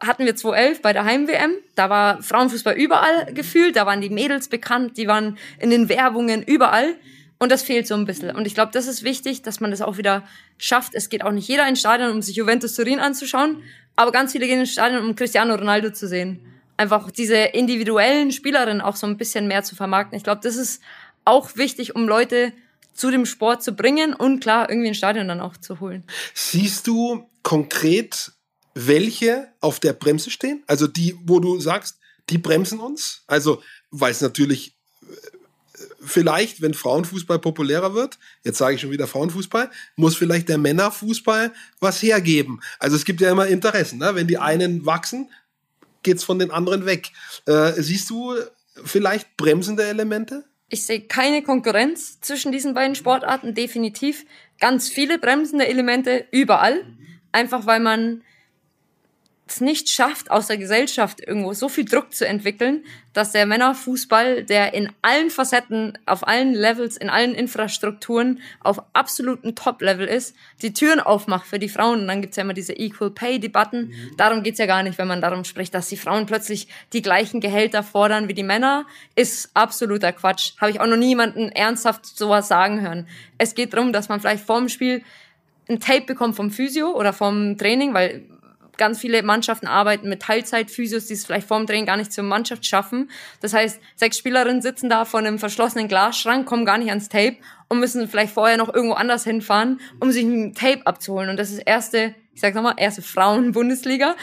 hatten 0.00 0.24
wir 0.24 0.36
2011 0.36 0.82
bei 0.82 0.92
der 0.92 1.04
Heim-WM. 1.04 1.52
Da 1.74 1.90
war 1.90 2.22
Frauenfußball 2.22 2.74
überall 2.74 3.32
gefühlt. 3.32 3.76
Da 3.76 3.86
waren 3.86 4.00
die 4.00 4.10
Mädels 4.10 4.48
bekannt, 4.48 4.96
die 4.96 5.06
waren 5.06 5.38
in 5.58 5.70
den 5.70 5.88
Werbungen 5.88 6.42
überall. 6.42 6.96
Und 7.38 7.50
das 7.50 7.62
fehlt 7.62 7.86
so 7.86 7.94
ein 7.94 8.04
bisschen. 8.04 8.34
Und 8.34 8.46
ich 8.46 8.54
glaube, 8.54 8.72
das 8.72 8.86
ist 8.86 9.02
wichtig, 9.02 9.42
dass 9.42 9.60
man 9.60 9.70
das 9.70 9.82
auch 9.82 9.98
wieder 9.98 10.24
schafft. 10.56 10.94
Es 10.94 11.08
geht 11.08 11.24
auch 11.24 11.32
nicht 11.32 11.48
jeder 11.48 11.68
ins 11.68 11.80
Stadion, 11.80 12.12
um 12.12 12.22
sich 12.22 12.36
Juventus 12.36 12.74
Turin 12.74 13.00
anzuschauen, 13.00 13.62
aber 13.96 14.12
ganz 14.12 14.32
viele 14.32 14.46
gehen 14.46 14.60
ins 14.60 14.72
Stadion, 14.72 15.04
um 15.04 15.14
Cristiano 15.14 15.54
Ronaldo 15.54 15.90
zu 15.90 16.08
sehen. 16.08 16.40
Einfach 16.76 17.10
diese 17.10 17.36
individuellen 17.36 18.32
Spielerinnen 18.32 18.80
auch 18.80 18.96
so 18.96 19.06
ein 19.06 19.16
bisschen 19.16 19.46
mehr 19.46 19.62
zu 19.62 19.76
vermarkten. 19.76 20.16
Ich 20.16 20.24
glaube, 20.24 20.40
das 20.42 20.56
ist 20.56 20.82
auch 21.24 21.56
wichtig, 21.56 21.94
um 21.94 22.08
Leute 22.08 22.52
zu 22.94 23.10
dem 23.10 23.26
Sport 23.26 23.62
zu 23.62 23.72
bringen 23.72 24.14
und 24.14 24.40
klar, 24.40 24.70
irgendwie 24.70 24.88
ein 24.88 24.94
Stadion 24.94 25.28
dann 25.28 25.40
auch 25.40 25.56
zu 25.56 25.80
holen. 25.80 26.04
Siehst 26.32 26.86
du 26.86 27.28
konkret, 27.42 28.32
welche 28.74 29.48
auf 29.60 29.80
der 29.80 29.92
Bremse 29.92 30.30
stehen? 30.30 30.62
Also 30.66 30.86
die, 30.86 31.16
wo 31.24 31.40
du 31.40 31.60
sagst, 31.60 31.98
die 32.30 32.38
bremsen 32.38 32.80
uns? 32.80 33.22
Also, 33.26 33.62
weil 33.90 34.12
es 34.12 34.20
natürlich 34.20 34.76
vielleicht, 36.04 36.62
wenn 36.62 36.74
Frauenfußball 36.74 37.38
populärer 37.38 37.94
wird, 37.94 38.18
jetzt 38.42 38.58
sage 38.58 38.74
ich 38.74 38.80
schon 38.80 38.90
wieder 38.90 39.06
Frauenfußball, 39.06 39.70
muss 39.96 40.16
vielleicht 40.16 40.48
der 40.48 40.58
Männerfußball 40.58 41.52
was 41.80 42.02
hergeben. 42.02 42.60
Also 42.78 42.96
es 42.96 43.04
gibt 43.04 43.20
ja 43.20 43.30
immer 43.30 43.46
Interessen. 43.46 43.98
Ne? 43.98 44.14
Wenn 44.14 44.26
die 44.26 44.38
einen 44.38 44.86
wachsen, 44.86 45.30
geht's 46.02 46.24
von 46.24 46.38
den 46.38 46.50
anderen 46.50 46.86
weg. 46.86 47.10
Äh, 47.46 47.72
siehst 47.76 48.10
du 48.10 48.34
vielleicht 48.84 49.36
bremsende 49.36 49.84
Elemente? 49.84 50.44
Ich 50.68 50.86
sehe 50.86 51.02
keine 51.02 51.42
Konkurrenz 51.42 52.20
zwischen 52.20 52.52
diesen 52.52 52.74
beiden 52.74 52.94
Sportarten, 52.94 53.54
definitiv. 53.54 54.24
Ganz 54.60 54.88
viele 54.88 55.18
bremsende 55.18 55.66
Elemente 55.66 56.26
überall. 56.30 56.84
Einfach 57.32 57.66
weil 57.66 57.80
man 57.80 58.22
es 59.46 59.60
nicht 59.60 59.90
schafft, 59.90 60.30
aus 60.30 60.46
der 60.46 60.56
Gesellschaft 60.56 61.20
irgendwo 61.20 61.52
so 61.52 61.68
viel 61.68 61.84
Druck 61.84 62.14
zu 62.14 62.26
entwickeln, 62.26 62.82
dass 63.12 63.32
der 63.32 63.44
Männerfußball, 63.44 64.42
der 64.42 64.72
in 64.72 64.90
allen 65.02 65.28
Facetten, 65.28 65.98
auf 66.06 66.26
allen 66.26 66.54
Levels, 66.54 66.96
in 66.96 67.10
allen 67.10 67.34
Infrastrukturen 67.34 68.40
auf 68.60 68.80
absolutem 68.94 69.54
Top-Level 69.54 70.06
ist, 70.06 70.34
die 70.62 70.72
Türen 70.72 70.98
aufmacht 70.98 71.46
für 71.46 71.58
die 71.58 71.68
Frauen. 71.68 72.00
Und 72.00 72.08
dann 72.08 72.22
gibt's 72.22 72.36
ja 72.36 72.42
immer 72.42 72.54
diese 72.54 72.72
Equal 72.72 73.10
Pay-Debatten. 73.10 73.88
Mhm. 73.88 74.16
Darum 74.16 74.42
geht's 74.42 74.58
ja 74.58 74.66
gar 74.66 74.82
nicht, 74.82 74.96
wenn 74.96 75.08
man 75.08 75.20
darum 75.20 75.44
spricht, 75.44 75.74
dass 75.74 75.88
die 75.88 75.98
Frauen 75.98 76.24
plötzlich 76.24 76.66
die 76.94 77.02
gleichen 77.02 77.40
Gehälter 77.40 77.82
fordern 77.82 78.28
wie 78.28 78.34
die 78.34 78.42
Männer. 78.42 78.86
Ist 79.14 79.50
absoluter 79.52 80.12
Quatsch. 80.12 80.52
Habe 80.58 80.70
ich 80.70 80.80
auch 80.80 80.86
noch 80.86 80.96
niemanden 80.96 81.50
ernsthaft 81.50 82.06
sowas 82.06 82.48
sagen 82.48 82.80
hören. 82.80 83.06
Es 83.36 83.54
geht 83.54 83.74
darum, 83.74 83.92
dass 83.92 84.08
man 84.08 84.20
vielleicht 84.20 84.44
vorm 84.44 84.70
Spiel 84.70 85.02
ein 85.68 85.80
Tape 85.80 86.02
bekommt 86.02 86.36
vom 86.36 86.50
Physio 86.50 86.90
oder 86.90 87.12
vom 87.12 87.56
Training, 87.56 87.94
weil 87.94 88.22
ganz 88.76 89.00
viele 89.00 89.22
Mannschaften 89.22 89.66
arbeiten 89.66 90.08
mit 90.08 90.22
Teilzeitphysios, 90.22 91.06
die 91.06 91.14
es 91.14 91.24
vielleicht 91.24 91.46
vorm 91.46 91.66
Drehen 91.66 91.86
gar 91.86 91.96
nicht 91.96 92.12
zur 92.12 92.24
Mannschaft 92.24 92.66
schaffen. 92.66 93.10
Das 93.40 93.54
heißt, 93.54 93.80
sechs 93.96 94.18
Spielerinnen 94.18 94.62
sitzen 94.62 94.88
da 94.88 95.04
vor 95.04 95.20
einem 95.20 95.38
verschlossenen 95.38 95.88
Glasschrank, 95.88 96.46
kommen 96.46 96.64
gar 96.64 96.78
nicht 96.78 96.90
ans 96.90 97.08
Tape 97.08 97.36
und 97.68 97.80
müssen 97.80 98.08
vielleicht 98.08 98.32
vorher 98.32 98.56
noch 98.56 98.72
irgendwo 98.72 98.94
anders 98.94 99.24
hinfahren, 99.24 99.80
um 100.00 100.10
sich 100.10 100.24
ein 100.24 100.54
Tape 100.54 100.86
abzuholen. 100.86 101.30
Und 101.30 101.36
das 101.36 101.50
ist 101.50 101.58
erste, 101.58 102.14
ich 102.34 102.40
sag 102.40 102.54
nochmal, 102.54 102.74
erste 102.76 103.02
Frauen-Bundesliga. 103.02 104.16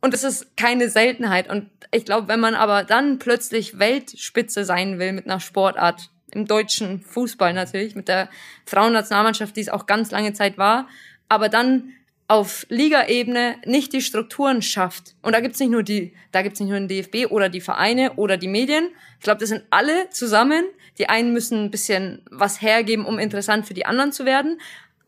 Und 0.00 0.14
das 0.14 0.24
ist 0.24 0.56
keine 0.56 0.88
Seltenheit. 0.88 1.48
Und 1.48 1.70
ich 1.90 2.04
glaube, 2.04 2.28
wenn 2.28 2.40
man 2.40 2.54
aber 2.54 2.84
dann 2.84 3.18
plötzlich 3.18 3.78
Weltspitze 3.78 4.64
sein 4.64 4.98
will 4.98 5.12
mit 5.12 5.26
einer 5.26 5.40
Sportart, 5.40 6.10
im 6.32 6.46
deutschen 6.46 7.00
Fußball 7.00 7.52
natürlich, 7.52 7.94
mit 7.96 8.08
der 8.08 8.28
Frauennationalmannschaft, 8.64 9.56
die 9.56 9.62
es 9.62 9.68
auch 9.68 9.86
ganz 9.86 10.10
lange 10.10 10.32
Zeit 10.32 10.58
war, 10.58 10.88
aber 11.28 11.48
dann 11.48 11.92
auf 12.30 12.64
Ligaebene 12.68 13.56
nicht 13.64 13.92
die 13.92 14.00
Strukturen 14.00 14.62
schafft. 14.62 15.16
Und 15.20 15.34
da 15.34 15.40
gibt's 15.40 15.58
nicht 15.58 15.72
nur 15.72 15.82
die, 15.82 16.12
da 16.30 16.42
gibt's 16.42 16.60
nicht 16.60 16.68
nur 16.68 16.78
den 16.78 16.86
DFB 16.86 17.28
oder 17.28 17.48
die 17.48 17.60
Vereine 17.60 18.12
oder 18.14 18.36
die 18.36 18.46
Medien. 18.46 18.90
Ich 19.18 19.24
glaube, 19.24 19.40
das 19.40 19.48
sind 19.48 19.64
alle 19.70 20.08
zusammen. 20.10 20.64
Die 20.98 21.08
einen 21.08 21.32
müssen 21.32 21.64
ein 21.64 21.70
bisschen 21.72 22.22
was 22.30 22.62
hergeben, 22.62 23.04
um 23.04 23.18
interessant 23.18 23.66
für 23.66 23.74
die 23.74 23.84
anderen 23.84 24.12
zu 24.12 24.26
werden. 24.26 24.60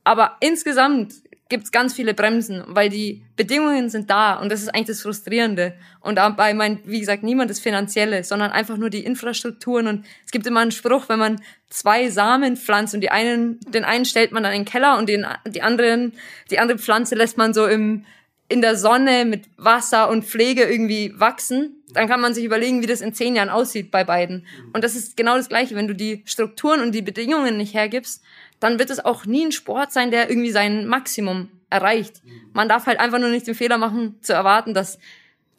Aber 0.03 0.37
insgesamt 0.41 1.15
gibt 1.53 1.65
es 1.65 1.71
ganz 1.71 1.93
viele 1.93 2.15
Bremsen, 2.15 2.65
weil 2.67 2.89
die 2.89 3.27
Bedingungen 3.37 3.91
sind 3.91 4.09
da 4.09 4.37
und 4.37 4.51
das 4.51 4.63
ist 4.63 4.71
eigentlich 4.71 4.87
das 4.87 5.03
Frustrierende. 5.03 5.75
Und 6.01 6.17
dabei 6.17 6.55
meint, 6.55 6.81
wie 6.87 6.99
gesagt, 6.99 7.23
niemand 7.23 7.51
das 7.51 7.61
Finanzielle, 7.61 8.25
sondern 8.25 8.53
einfach 8.53 8.79
nur 8.79 8.89
die 8.89 9.05
Infrastrukturen. 9.05 9.87
Und 9.87 10.07
es 10.25 10.31
gibt 10.31 10.47
immer 10.47 10.61
einen 10.61 10.71
Spruch, 10.71 11.11
wenn 11.11 11.19
man 11.19 11.43
zwei 11.69 12.09
Samen 12.09 12.57
pflanzt 12.57 12.95
und 12.95 13.03
die 13.03 13.11
einen, 13.11 13.61
den 13.69 13.85
einen 13.85 14.07
stellt 14.07 14.33
man 14.33 14.45
dann 14.45 14.55
in 14.55 14.61
den 14.61 14.65
Keller 14.65 14.97
und 14.97 15.11
den, 15.11 15.27
die 15.47 15.61
anderen, 15.61 16.15
die 16.51 16.59
andere 16.59 16.79
Pflanze 16.79 17.17
lässt 17.17 17.37
man 17.37 17.53
so 17.53 17.67
im, 17.67 18.07
in 18.49 18.63
der 18.63 18.77
Sonne 18.77 19.27
mit 19.27 19.45
Wasser 19.59 20.09
und 20.09 20.25
Pflege 20.25 20.65
irgendwie 20.65 21.13
wachsen, 21.15 21.83
dann 21.93 22.09
kann 22.09 22.23
man 22.23 22.33
sich 22.33 22.45
überlegen, 22.45 22.81
wie 22.81 22.87
das 22.87 23.03
in 23.03 23.13
zehn 23.13 23.37
Jahren 23.37 23.51
aussieht 23.51 23.91
bei 23.91 24.05
beiden. 24.05 24.47
Und 24.73 24.85
das 24.85 24.95
ist 24.95 25.19
genau 25.19 25.37
das 25.37 25.51
Gleiche. 25.51 25.75
Wenn 25.75 25.87
du 25.87 25.95
die 25.95 26.23
Strukturen 26.25 26.81
und 26.81 26.93
die 26.93 27.03
Bedingungen 27.03 27.59
nicht 27.59 27.75
hergibst, 27.75 28.23
dann 28.63 28.79
wird 28.79 28.91
es 28.91 29.05
auch 29.05 29.27
nie 29.27 29.45
ein 29.45 29.53
Sport 29.53 29.93
sein, 29.93 30.11
der 30.11 30.31
irgendwie 30.31 30.51
sein 30.51 30.87
Maximum 30.87 31.49
erreicht. 31.71 32.23
Man 32.53 32.69
darf 32.69 32.87
halt 32.87 33.01
einfach 33.01 33.19
nur 33.19 33.31
nicht 33.31 33.47
den 33.47 33.55
Fehler 33.55 33.79
machen, 33.79 34.17
zu 34.21 34.33
erwarten, 34.33 34.75
dass 34.75 34.99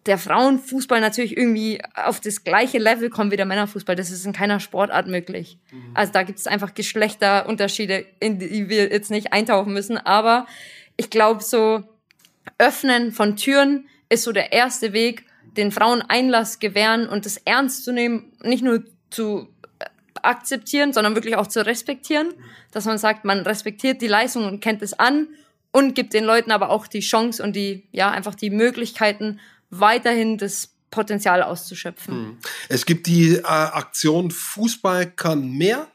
der 0.06 0.18
Frauenfußball 0.18 1.00
natürlich 1.00 1.38
irgendwie 1.38 1.82
auf 1.96 2.20
das 2.20 2.44
gleiche 2.44 2.78
Level 2.78 3.10
kommt 3.10 3.32
wie 3.32 3.38
der 3.38 3.46
Männerfußball. 3.46 3.96
Das 3.96 4.12
ist 4.12 4.26
in 4.26 4.34
keiner 4.34 4.60
Sportart 4.60 5.08
möglich. 5.08 5.58
Mhm. 5.72 5.92
Also 5.94 6.12
da 6.12 6.24
gibt 6.24 6.40
es 6.40 6.48
einfach 6.48 6.74
Geschlechterunterschiede, 6.74 8.06
in 8.20 8.40
die 8.40 8.70
wir 8.70 8.92
jetzt 8.92 9.12
nicht 9.12 9.32
eintauchen 9.32 9.74
müssen. 9.74 9.98
Aber 9.98 10.46
ich 10.98 11.10
glaube, 11.10 11.42
so 11.42 11.84
Öffnen 12.58 13.12
von 13.12 13.38
Türen 13.38 13.88
ist 14.10 14.24
so 14.24 14.32
der 14.34 14.52
erste 14.52 14.94
Weg, 14.94 15.26
den 15.56 15.72
Frauen 15.72 16.02
Einlass 16.02 16.60
gewähren 16.60 17.08
und 17.08 17.26
das 17.26 17.38
ernst 17.38 17.86
zu 17.86 17.94
nehmen, 17.94 18.34
nicht 18.44 18.64
nur 18.64 18.84
zu 19.10 19.53
akzeptieren, 20.22 20.94
sondern 20.94 21.16
wirklich 21.16 21.36
auch 21.36 21.48
zu 21.48 21.66
respektieren, 21.66 22.34
dass 22.72 22.86
man 22.86 22.98
sagt, 22.98 23.26
man 23.26 23.40
respektiert 23.40 24.02
die 24.02 24.08
Leistung 24.08 24.46
und 24.46 24.60
kennt 24.60 24.82
es 24.82 24.94
an 24.94 25.28
und 25.72 25.96
gibt 25.96 26.14
den 26.14 26.24
Leuten 26.24 26.52
aber 26.52 26.70
auch 26.70 26.88
die 26.88 27.00
Chance 27.00 27.42
und 27.42 27.56
die, 27.56 27.88
ja, 27.92 28.12
einfach 28.12 28.36
die 28.36 28.50
Möglichkeiten, 28.50 29.40
weiterhin 29.70 30.38
das 30.38 30.70
Potenzial 30.92 31.42
auszuschöpfen. 31.42 32.14
Hm. 32.14 32.38
Es 32.70 32.86
gibt 32.86 33.08
die 33.08 33.38
äh, 33.38 33.44
Aktion 33.44 34.30
Fußball 34.30 35.10
kann 35.12 35.50
mehr. 35.52 35.88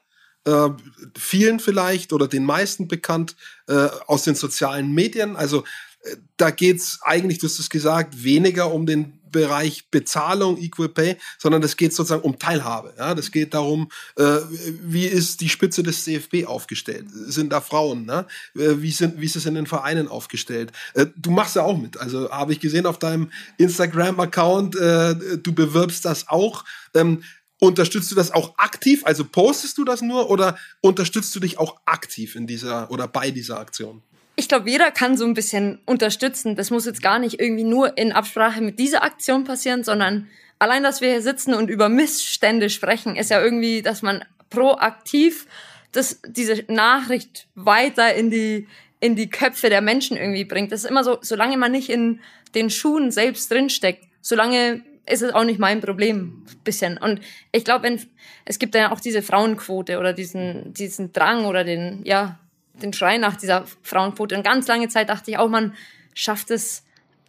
Äh, 0.45 0.71
vielen 1.17 1.61
vielleicht 1.61 2.13
oder 2.13 2.27
den 2.27 2.45
meisten 2.45 2.89
bekannt 2.89 3.37
äh, 3.69 3.89
aus 4.07 4.25
den 4.25 4.35
sozialen 4.35 4.93
Medien. 4.93 5.37
Also 5.37 5.65
äh, 6.03 6.17
da 6.37 6.51
geht's 6.51 6.99
eigentlich, 7.03 7.39
du 7.39 7.47
hast 7.47 7.61
es 7.61 7.71
gesagt, 7.71 8.25
weniger 8.25 8.73
um 8.73 8.87
den 8.87 9.18
Bereich 9.31 9.91
Bezahlung, 9.91 10.59
Equal 10.59 10.89
Pay, 10.89 11.17
sondern 11.39 11.63
es 11.63 11.77
geht 11.77 11.95
sozusagen 11.95 12.23
um 12.23 12.39
Teilhabe. 12.39 12.95
Ja? 12.99 13.15
Das 13.15 13.31
geht 13.31 13.55
darum, 13.55 13.91
äh, 14.17 14.39
wie 14.83 15.07
ist 15.07 15.41
die 15.41 15.49
Spitze 15.49 15.83
des 15.83 16.05
CFB 16.05 16.47
aufgestellt? 16.47 17.07
Sind 17.11 17.53
da 17.53 17.61
Frauen? 17.61 18.05
Ne? 18.07 18.27
Äh, 18.55 18.81
wie, 18.83 18.91
sind, 18.91 19.21
wie 19.21 19.27
ist 19.27 19.37
es 19.37 19.47
in 19.47 19.55
den 19.55 19.67
Vereinen 19.67 20.09
aufgestellt? 20.09 20.73
Äh, 20.95 21.07
du 21.17 21.31
machst 21.31 21.57
ja 21.57 21.63
auch 21.63 21.77
mit. 21.77 21.99
Also 21.99 22.31
habe 22.31 22.53
ich 22.53 22.61
gesehen 22.61 22.87
auf 22.87 22.99
deinem 22.99 23.31
Instagram-Account, 23.59 24.77
äh, 24.77 25.39
du 25.39 25.53
bewirbst 25.53 26.05
das 26.05 26.29
auch. 26.29 26.65
Ähm, 26.95 27.23
Unterstützt 27.61 28.11
du 28.13 28.15
das 28.15 28.31
auch 28.31 28.57
aktiv? 28.57 29.05
Also 29.05 29.25
postest 29.25 29.79
du 29.79 29.85
das 29.85 30.01
nur 30.01 30.31
oder 30.31 30.57
unterstützt 30.81 31.35
du 31.35 31.41
dich 31.41 31.59
auch 31.59 31.81
aktiv 31.87 32.37
in 32.37 32.47
dieser 32.47 32.89
oder 32.91 33.09
bei 33.09 33.33
dieser 33.33 33.59
Aktion? 33.59 34.03
Ich 34.39 34.49
glaube, 34.49 34.71
jeder 34.71 34.93
kann 34.93 35.17
so 35.17 35.25
ein 35.25 35.35
bisschen 35.35 35.81
unterstützen. 35.85 36.55
Das 36.55 36.71
muss 36.71 36.87
jetzt 36.87 37.03
gar 37.03 37.19
nicht 37.19 37.41
irgendwie 37.41 37.65
nur 37.65 37.99
in 37.99 38.13
Absprache 38.13 38.61
mit 38.61 38.79
dieser 38.79 39.03
Aktion 39.03 39.43
passieren, 39.43 39.83
sondern 39.83 40.29
allein, 40.61 40.85
dass 40.85 41.01
wir 41.01 41.11
hier 41.11 41.23
sitzen 41.23 41.55
und 41.55 41.69
über 41.69 41.89
Missstände 41.89 42.71
sprechen, 42.71 43.17
ist 43.17 43.31
ja 43.31 43.43
irgendwie, 43.43 43.83
dass 43.83 44.01
man 44.01 44.25
proaktiv 44.49 45.49
das, 45.91 46.21
diese 46.25 46.65
Nachricht 46.69 47.49
weiter 47.57 48.15
in 48.15 48.31
die, 48.31 48.69
in 49.01 49.17
die 49.17 49.29
Köpfe 49.29 49.71
der 49.71 49.81
Menschen 49.81 50.17
irgendwie 50.17 50.45
bringt. 50.45 50.71
Das 50.71 50.85
ist 50.85 50.91
immer 50.91 51.03
so, 51.03 51.19
solange 51.21 51.57
man 51.57 51.73
nicht 51.73 51.91
in 51.91 52.21
den 52.55 52.71
Schuhen 52.71 53.11
selbst 53.11 53.51
drinsteckt, 53.51 54.05
solange 54.21 54.85
ist 55.05 55.23
es 55.23 55.35
auch 55.35 55.45
nicht 55.45 55.59
mein 55.59 55.81
Problem, 55.81 56.47
bisschen. 56.63 56.97
Und 56.97 57.21
ich 57.51 57.65
glaube, 57.65 57.83
wenn, 57.83 58.01
es 58.45 58.61
gibt 58.61 58.77
ja 58.77 58.93
auch 58.93 59.01
diese 59.01 59.23
Frauenquote 59.23 59.99
oder 59.99 60.13
diesen, 60.13 60.73
diesen 60.75 61.13
Drang 61.13 61.45
oder 61.47 61.65
den, 61.65 62.03
ja, 62.05 62.39
den 62.83 62.93
Schrei 62.93 63.19
nach 63.19 63.37
dieser 63.37 63.65
Frauenquote. 63.83 64.37
Und 64.37 64.43
ganz 64.43 64.67
lange 64.67 64.89
Zeit 64.89 65.09
dachte 65.09 65.31
ich 65.31 65.39
auch, 65.39 65.49
man 65.49 65.75
schafft 66.15 66.51
es 66.51 66.85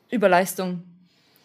über 0.10 0.30
Leistung. 0.30 0.84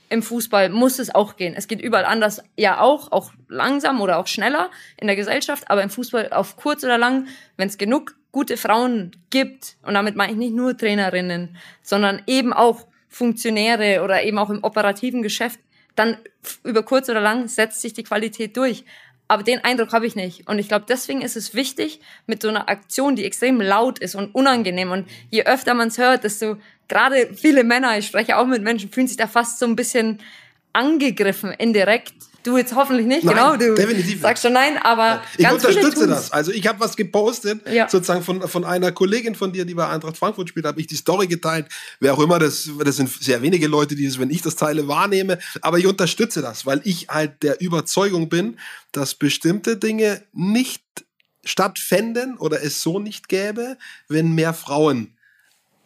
Im 0.09 0.23
Fußball 0.23 0.69
muss 0.69 0.99
es 0.99 1.15
auch 1.15 1.37
gehen. 1.37 1.55
Es 1.57 1.67
geht 1.67 1.81
überall 1.81 2.05
anders, 2.05 2.43
ja 2.57 2.81
auch, 2.81 3.11
auch 3.11 3.33
langsam 3.49 4.01
oder 4.01 4.19
auch 4.19 4.27
schneller 4.27 4.71
in 4.97 5.07
der 5.07 5.17
Gesellschaft, 5.17 5.71
aber 5.71 5.83
im 5.83 5.91
Fußball 5.91 6.33
auf 6.33 6.57
kurz 6.57 6.85
oder 6.85 6.99
lang, 6.99 7.27
wenn 7.57 7.69
es 7.69 7.79
genug 7.79 8.15
gute 8.31 8.57
Frauen 8.57 9.13
gibt, 9.31 9.77
und 9.83 9.95
damit 9.95 10.17
meine 10.17 10.33
ich 10.33 10.39
nicht 10.39 10.55
nur 10.55 10.77
Trainerinnen, 10.77 11.57
sondern 11.83 12.23
eben 12.27 12.53
auch 12.53 12.87
Funktionäre 13.09 14.03
oder 14.03 14.25
eben 14.25 14.39
auch 14.39 14.51
im 14.51 14.63
operativen 14.65 15.23
Geschäft, 15.23 15.61
dann 15.95 16.17
über 16.65 16.83
kurz 16.83 17.09
oder 17.09 17.21
lang 17.21 17.49
setzt 17.49 17.81
sich 17.81 17.93
die 17.93 18.03
Qualität 18.03 18.57
durch. 18.57 18.85
Aber 19.35 19.43
den 19.43 19.65
Eindruck 19.65 19.93
habe 19.93 20.07
ich 20.07 20.15
nicht. 20.15 20.47
Und 20.49 20.61
ich 20.61 20.69
glaube, 20.69 20.85
deswegen 20.89 21.21
ist 21.21 21.35
es 21.35 21.55
wichtig, 21.55 21.99
mit 22.29 22.41
so 22.41 22.49
einer 22.49 22.69
Aktion, 22.69 23.17
die 23.17 23.25
extrem 23.25 23.61
laut 23.61 23.99
ist 23.99 24.15
und 24.15 24.33
unangenehm. 24.33 24.93
Und 24.93 25.09
je 25.29 25.43
öfter 25.43 25.75
man 25.75 25.89
es 25.89 25.99
hört, 25.99 26.23
desto 26.23 26.57
gerade 26.87 27.35
viele 27.35 27.65
Männer, 27.65 27.99
ich 27.99 28.07
spreche 28.07 28.37
auch 28.37 28.47
mit 28.47 28.63
Menschen, 28.63 28.91
fühlen 28.91 29.09
sich 29.09 29.17
da 29.17 29.27
fast 29.27 29.59
so 29.59 29.67
ein 29.67 29.75
bisschen 29.75 30.21
angegriffen, 30.73 31.51
indirekt 31.51 32.15
Du 32.45 32.59
jetzt 32.59 32.75
hoffentlich 32.75 33.07
nicht, 33.07 33.25
nein, 33.25 33.35
genau. 33.35 33.57
Du 33.57 33.75
definitiv 33.75 34.21
sagst 34.21 34.43
schon 34.43 34.53
nein, 34.53 34.77
aber 34.77 35.23
ich 35.39 35.51
unterstütze 35.51 36.07
das. 36.07 36.31
Also 36.31 36.53
ich 36.53 36.67
habe 36.67 36.79
was 36.79 36.95
gepostet, 36.95 37.67
ja. 37.67 37.89
sozusagen 37.89 38.23
von, 38.23 38.47
von 38.47 38.67
einer 38.67 38.93
Kollegin 38.93 39.35
von 39.35 39.51
dir, 39.51 39.65
die 39.65 39.73
bei 39.73 39.89
Eintracht 39.89 40.19
Frankfurt 40.19 40.51
spielt, 40.51 40.67
habe 40.67 40.79
ich 40.79 40.87
die 40.87 40.97
Story 40.97 41.27
geteilt. 41.27 41.67
Wer 42.01 42.13
auch 42.13 42.21
immer, 42.21 42.39
das, 42.39 42.69
das 42.85 42.97
sind 42.97 43.11
sehr 43.11 43.41
wenige 43.41 43.67
Leute, 43.67 43.95
die 43.95 44.05
es, 44.05 44.19
wenn 44.19 44.29
ich 44.29 44.43
das 44.43 44.57
teile, 44.57 44.87
wahrnehme. 44.87 45.39
Aber 45.63 45.79
ich 45.79 45.87
unterstütze 45.87 46.43
das, 46.43 46.67
weil 46.67 46.83
ich 46.85 47.09
halt 47.09 47.43
der 47.43 47.63
Überzeugung 47.63 48.29
bin, 48.29 48.59
dass 48.93 49.15
bestimmte 49.15 49.79
Dinge 49.79 50.23
nicht 50.35 50.85
stattfänden 51.45 52.37
oder 52.37 52.63
es 52.63 52.83
so 52.83 52.99
nicht 52.99 53.31
gäbe, 53.31 53.79
wenn 54.09 54.35
mehr 54.35 54.53
Frauen 54.53 55.17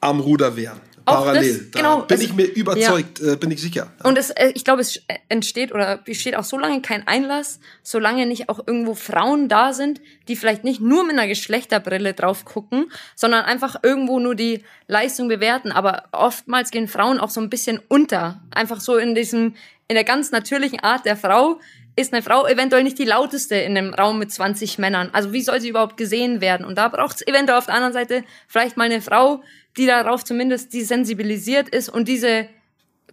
am 0.00 0.18
Ruder 0.18 0.56
wären 0.56 0.80
parallel. 1.14 1.59
Das, 1.59 1.70
genau, 1.70 2.02
bin 2.02 2.20
ich 2.20 2.34
mir 2.34 2.44
überzeugt, 2.44 3.20
ja. 3.20 3.32
äh, 3.32 3.36
bin 3.36 3.50
ich 3.50 3.61
sicher. 3.61 3.90
Ja. 3.98 4.09
Und 4.09 4.18
es, 4.18 4.30
äh, 4.30 4.52
ich 4.54 4.64
glaube, 4.64 4.82
es 4.82 5.02
entsteht 5.28 5.72
oder 5.72 5.98
besteht 5.98 6.36
auch 6.36 6.44
so 6.44 6.59
lange 6.59 6.82
kein 6.82 7.06
Einlass, 7.06 7.61
solange 7.82 8.26
nicht 8.26 8.48
auch 8.48 8.61
irgendwo 8.66 8.94
Frauen 8.94 9.48
da 9.48 9.72
sind, 9.72 10.00
die 10.28 10.36
vielleicht 10.36 10.64
nicht 10.64 10.80
nur 10.80 11.04
mit 11.04 11.12
einer 11.12 11.28
Geschlechterbrille 11.28 12.14
drauf 12.14 12.44
gucken, 12.44 12.90
sondern 13.14 13.44
einfach 13.44 13.76
irgendwo 13.82 14.18
nur 14.20 14.34
die 14.34 14.64
Leistung 14.86 15.28
bewerten. 15.28 15.72
Aber 15.72 16.04
oftmals 16.12 16.70
gehen 16.70 16.88
Frauen 16.88 17.20
auch 17.20 17.30
so 17.30 17.40
ein 17.40 17.50
bisschen 17.50 17.80
unter. 17.88 18.40
Einfach 18.50 18.80
so 18.80 18.96
in 18.96 19.14
diesem, 19.14 19.54
in 19.88 19.94
der 19.94 20.04
ganz 20.04 20.30
natürlichen 20.30 20.80
Art 20.80 21.06
der 21.06 21.16
Frau, 21.16 21.61
ist 21.99 22.12
eine 22.12 22.22
Frau 22.22 22.46
eventuell 22.46 22.84
nicht 22.84 22.99
die 22.99 23.05
lauteste 23.05 23.57
in 23.57 23.76
einem 23.76 23.92
Raum 23.92 24.20
mit 24.20 24.30
20 24.30 24.78
Männern. 24.78 25.11
Also 25.12 25.32
wie 25.32 25.42
soll 25.42 25.61
sie 25.61 25.70
überhaupt 25.70 25.96
gesehen 25.96 26.40
werden? 26.40 26.64
Und 26.64 26.78
da 26.78 26.86
braucht 26.86 27.16
es 27.16 27.26
eventuell 27.26 27.59
auf 27.59 27.66
der 27.66 27.74
anderen 27.74 27.92
Seite 27.92 28.24
vielleicht 28.46 28.76
mal 28.76 28.84
eine 28.84 29.01
Frau, 29.01 29.42
die 29.76 29.86
darauf 29.86 30.22
zumindest 30.22 30.72
die 30.72 30.82
sensibilisiert 30.82 31.68
ist 31.68 31.88
und 31.88 32.07
diese 32.07 32.49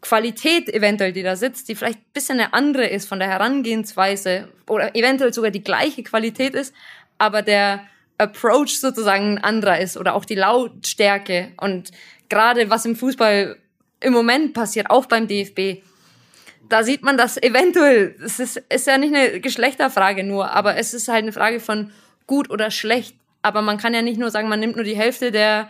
Qualität 0.01 0.69
eventuell, 0.69 1.13
die 1.13 1.23
da 1.23 1.35
sitzt, 1.35 1.67
die 1.67 1.73
vielleicht 1.73 1.97
ein 1.97 2.13
bisschen 2.13 2.39
eine 2.39 2.53
andere 2.53 2.85
ist 2.85 3.09
von 3.09 3.17
der 3.17 3.27
Herangehensweise 3.27 4.49
oder 4.67 4.95
eventuell 4.95 5.33
sogar 5.33 5.49
die 5.49 5.63
gleiche 5.63 6.03
Qualität 6.03 6.53
ist, 6.53 6.71
aber 7.17 7.41
der 7.41 7.87
Approach 8.19 8.79
sozusagen 8.79 9.37
ein 9.37 9.43
anderer 9.43 9.79
ist 9.79 9.97
oder 9.97 10.13
auch 10.13 10.25
die 10.25 10.35
Lautstärke 10.35 11.53
und 11.57 11.89
gerade 12.29 12.69
was 12.69 12.85
im 12.85 12.95
Fußball 12.95 13.57
im 14.01 14.13
Moment 14.13 14.53
passiert, 14.53 14.91
auch 14.91 15.07
beim 15.07 15.27
DFB, 15.27 15.81
da 16.69 16.83
sieht 16.83 17.03
man 17.03 17.17
das 17.17 17.41
eventuell, 17.41 18.15
es 18.23 18.39
ist, 18.39 18.57
ist 18.69 18.87
ja 18.87 18.97
nicht 18.97 19.13
eine 19.13 19.39
Geschlechterfrage 19.39 20.23
nur, 20.23 20.51
aber 20.51 20.77
es 20.77 20.93
ist 20.93 21.07
halt 21.07 21.23
eine 21.23 21.31
Frage 21.31 21.59
von 21.59 21.91
gut 22.27 22.49
oder 22.49 22.71
schlecht. 22.71 23.15
Aber 23.41 23.61
man 23.61 23.77
kann 23.77 23.93
ja 23.93 24.01
nicht 24.01 24.19
nur 24.19 24.31
sagen, 24.31 24.49
man 24.49 24.59
nimmt 24.59 24.75
nur 24.75 24.85
die 24.85 24.95
Hälfte 24.95 25.31
der 25.31 25.69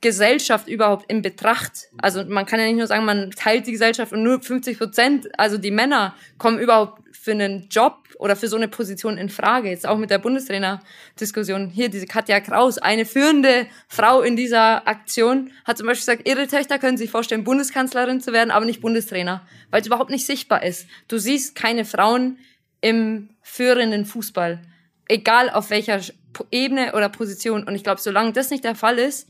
Gesellschaft 0.00 0.68
überhaupt 0.68 1.10
in 1.10 1.22
Betracht? 1.22 1.88
Also 2.00 2.24
man 2.24 2.46
kann 2.46 2.60
ja 2.60 2.66
nicht 2.66 2.76
nur 2.76 2.86
sagen, 2.86 3.04
man 3.04 3.30
teilt 3.32 3.66
die 3.66 3.72
Gesellschaft 3.72 4.12
und 4.12 4.22
nur 4.22 4.40
50 4.40 4.78
Prozent, 4.78 5.28
also 5.38 5.58
die 5.58 5.70
Männer 5.70 6.14
kommen 6.38 6.58
überhaupt 6.58 7.02
für 7.12 7.32
einen 7.32 7.68
Job 7.68 7.98
oder 8.18 8.36
für 8.36 8.48
so 8.48 8.56
eine 8.56 8.68
Position 8.68 9.18
in 9.18 9.28
Frage. 9.28 9.68
Jetzt 9.68 9.86
auch 9.86 9.98
mit 9.98 10.10
der 10.10 10.18
Bundestrainer-Diskussion. 10.18 11.68
Hier, 11.68 11.88
diese 11.88 12.06
Katja 12.06 12.40
Kraus, 12.40 12.78
eine 12.78 13.04
führende 13.04 13.66
Frau 13.88 14.22
in 14.22 14.36
dieser 14.36 14.86
Aktion, 14.88 15.50
hat 15.64 15.78
zum 15.78 15.86
Beispiel 15.86 16.14
gesagt, 16.14 16.28
ihre 16.28 16.46
Töchter 16.46 16.78
können 16.78 16.96
sich 16.96 17.10
vorstellen, 17.10 17.44
Bundeskanzlerin 17.44 18.20
zu 18.20 18.32
werden, 18.32 18.50
aber 18.50 18.64
nicht 18.64 18.80
Bundestrainer, 18.80 19.46
weil 19.70 19.80
es 19.80 19.86
überhaupt 19.86 20.10
nicht 20.10 20.26
sichtbar 20.26 20.62
ist. 20.62 20.86
Du 21.08 21.18
siehst 21.18 21.54
keine 21.54 21.84
Frauen 21.84 22.38
im 22.80 23.30
führenden 23.42 24.04
Fußball, 24.04 24.62
egal 25.06 25.50
auf 25.50 25.70
welcher 25.70 26.00
Ebene 26.50 26.94
oder 26.94 27.08
Position. 27.08 27.64
Und 27.64 27.74
ich 27.74 27.82
glaube, 27.82 28.00
solange 28.00 28.32
das 28.32 28.50
nicht 28.50 28.64
der 28.64 28.74
Fall 28.74 28.98
ist, 28.98 29.28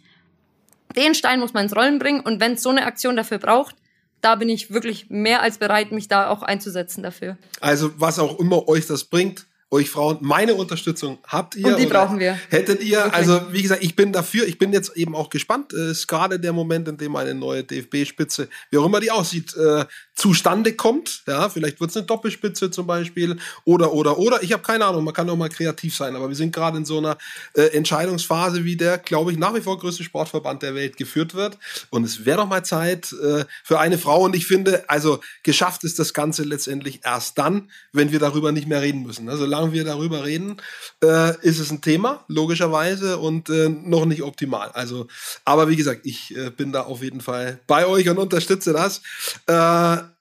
den 0.96 1.14
Stein 1.14 1.40
muss 1.40 1.52
man 1.52 1.64
ins 1.64 1.76
Rollen 1.76 1.98
bringen. 1.98 2.20
Und 2.20 2.40
wenn 2.40 2.52
es 2.52 2.62
so 2.62 2.70
eine 2.70 2.86
Aktion 2.86 3.16
dafür 3.16 3.38
braucht, 3.38 3.76
da 4.20 4.34
bin 4.34 4.48
ich 4.48 4.72
wirklich 4.72 5.10
mehr 5.10 5.42
als 5.42 5.58
bereit, 5.58 5.92
mich 5.92 6.08
da 6.08 6.28
auch 6.28 6.42
einzusetzen 6.42 7.02
dafür. 7.02 7.36
Also 7.60 7.92
was 7.98 8.18
auch 8.18 8.38
immer 8.38 8.66
euch 8.68 8.86
das 8.86 9.04
bringt, 9.04 9.46
euch 9.70 9.90
Frauen, 9.90 10.18
meine 10.20 10.54
Unterstützung 10.54 11.18
habt 11.26 11.54
ihr. 11.54 11.66
Und 11.66 11.78
die 11.78 11.86
brauchen 11.86 12.18
wir. 12.18 12.38
Hättet 12.48 12.82
ihr, 12.82 12.98
Wirklich? 12.98 13.14
also 13.14 13.52
wie 13.52 13.62
gesagt, 13.62 13.84
ich 13.84 13.94
bin 13.94 14.12
dafür, 14.12 14.46
ich 14.46 14.58
bin 14.58 14.72
jetzt 14.72 14.96
eben 14.96 15.14
auch 15.14 15.28
gespannt. 15.28 15.72
Es 15.74 15.98
ist 15.98 16.06
gerade 16.06 16.40
der 16.40 16.54
Moment, 16.54 16.88
in 16.88 16.96
dem 16.96 17.14
eine 17.16 17.34
neue 17.34 17.64
DFB-Spitze, 17.64 18.48
wie 18.70 18.78
auch 18.78 18.86
immer 18.86 19.00
die 19.00 19.10
aussieht, 19.10 19.54
äh, 19.56 19.84
zustande 20.18 20.74
kommt. 20.74 21.22
Ja, 21.28 21.48
vielleicht 21.48 21.80
wird 21.80 21.90
es 21.90 21.96
eine 21.96 22.06
Doppelspitze 22.06 22.72
zum 22.72 22.88
Beispiel 22.88 23.36
oder, 23.64 23.92
oder, 23.92 24.18
oder. 24.18 24.42
Ich 24.42 24.52
habe 24.52 24.64
keine 24.64 24.84
Ahnung, 24.84 25.04
man 25.04 25.14
kann 25.14 25.30
auch 25.30 25.36
mal 25.36 25.48
kreativ 25.48 25.96
sein, 25.96 26.16
aber 26.16 26.28
wir 26.28 26.34
sind 26.34 26.52
gerade 26.52 26.76
in 26.76 26.84
so 26.84 26.98
einer 26.98 27.16
äh, 27.54 27.66
Entscheidungsphase, 27.68 28.64
wie 28.64 28.76
der, 28.76 28.98
glaube 28.98 29.30
ich, 29.30 29.38
nach 29.38 29.54
wie 29.54 29.60
vor 29.60 29.78
größte 29.78 30.02
Sportverband 30.02 30.62
der 30.62 30.74
Welt 30.74 30.96
geführt 30.96 31.34
wird. 31.34 31.56
Und 31.90 32.02
es 32.02 32.26
wäre 32.26 32.38
doch 32.38 32.48
mal 32.48 32.64
Zeit 32.64 33.12
äh, 33.12 33.44
für 33.62 33.78
eine 33.78 33.96
Frau. 33.96 34.24
Und 34.24 34.34
ich 34.34 34.46
finde, 34.46 34.90
also 34.90 35.20
geschafft 35.44 35.84
ist 35.84 36.00
das 36.00 36.12
Ganze 36.12 36.42
letztendlich 36.42 37.00
erst 37.04 37.38
dann, 37.38 37.70
wenn 37.92 38.10
wir 38.10 38.18
darüber 38.18 38.50
nicht 38.50 38.66
mehr 38.66 38.82
reden 38.82 39.04
müssen. 39.04 39.28
Also, 39.28 39.44
solange 39.44 39.72
wir 39.72 39.84
darüber 39.84 40.24
reden, 40.24 40.56
äh, 41.02 41.38
ist 41.46 41.60
es 41.60 41.70
ein 41.70 41.80
Thema, 41.80 42.24
logischerweise, 42.26 43.18
und 43.18 43.50
äh, 43.50 43.68
noch 43.68 44.04
nicht 44.04 44.22
optimal. 44.22 44.70
Also, 44.72 45.06
aber 45.44 45.68
wie 45.68 45.76
gesagt, 45.76 46.00
ich 46.04 46.36
äh, 46.36 46.50
bin 46.50 46.72
da 46.72 46.82
auf 46.82 47.04
jeden 47.04 47.20
Fall 47.20 47.60
bei 47.68 47.86
euch 47.86 48.08
und 48.08 48.18
unterstütze 48.18 48.72
das. 48.72 49.00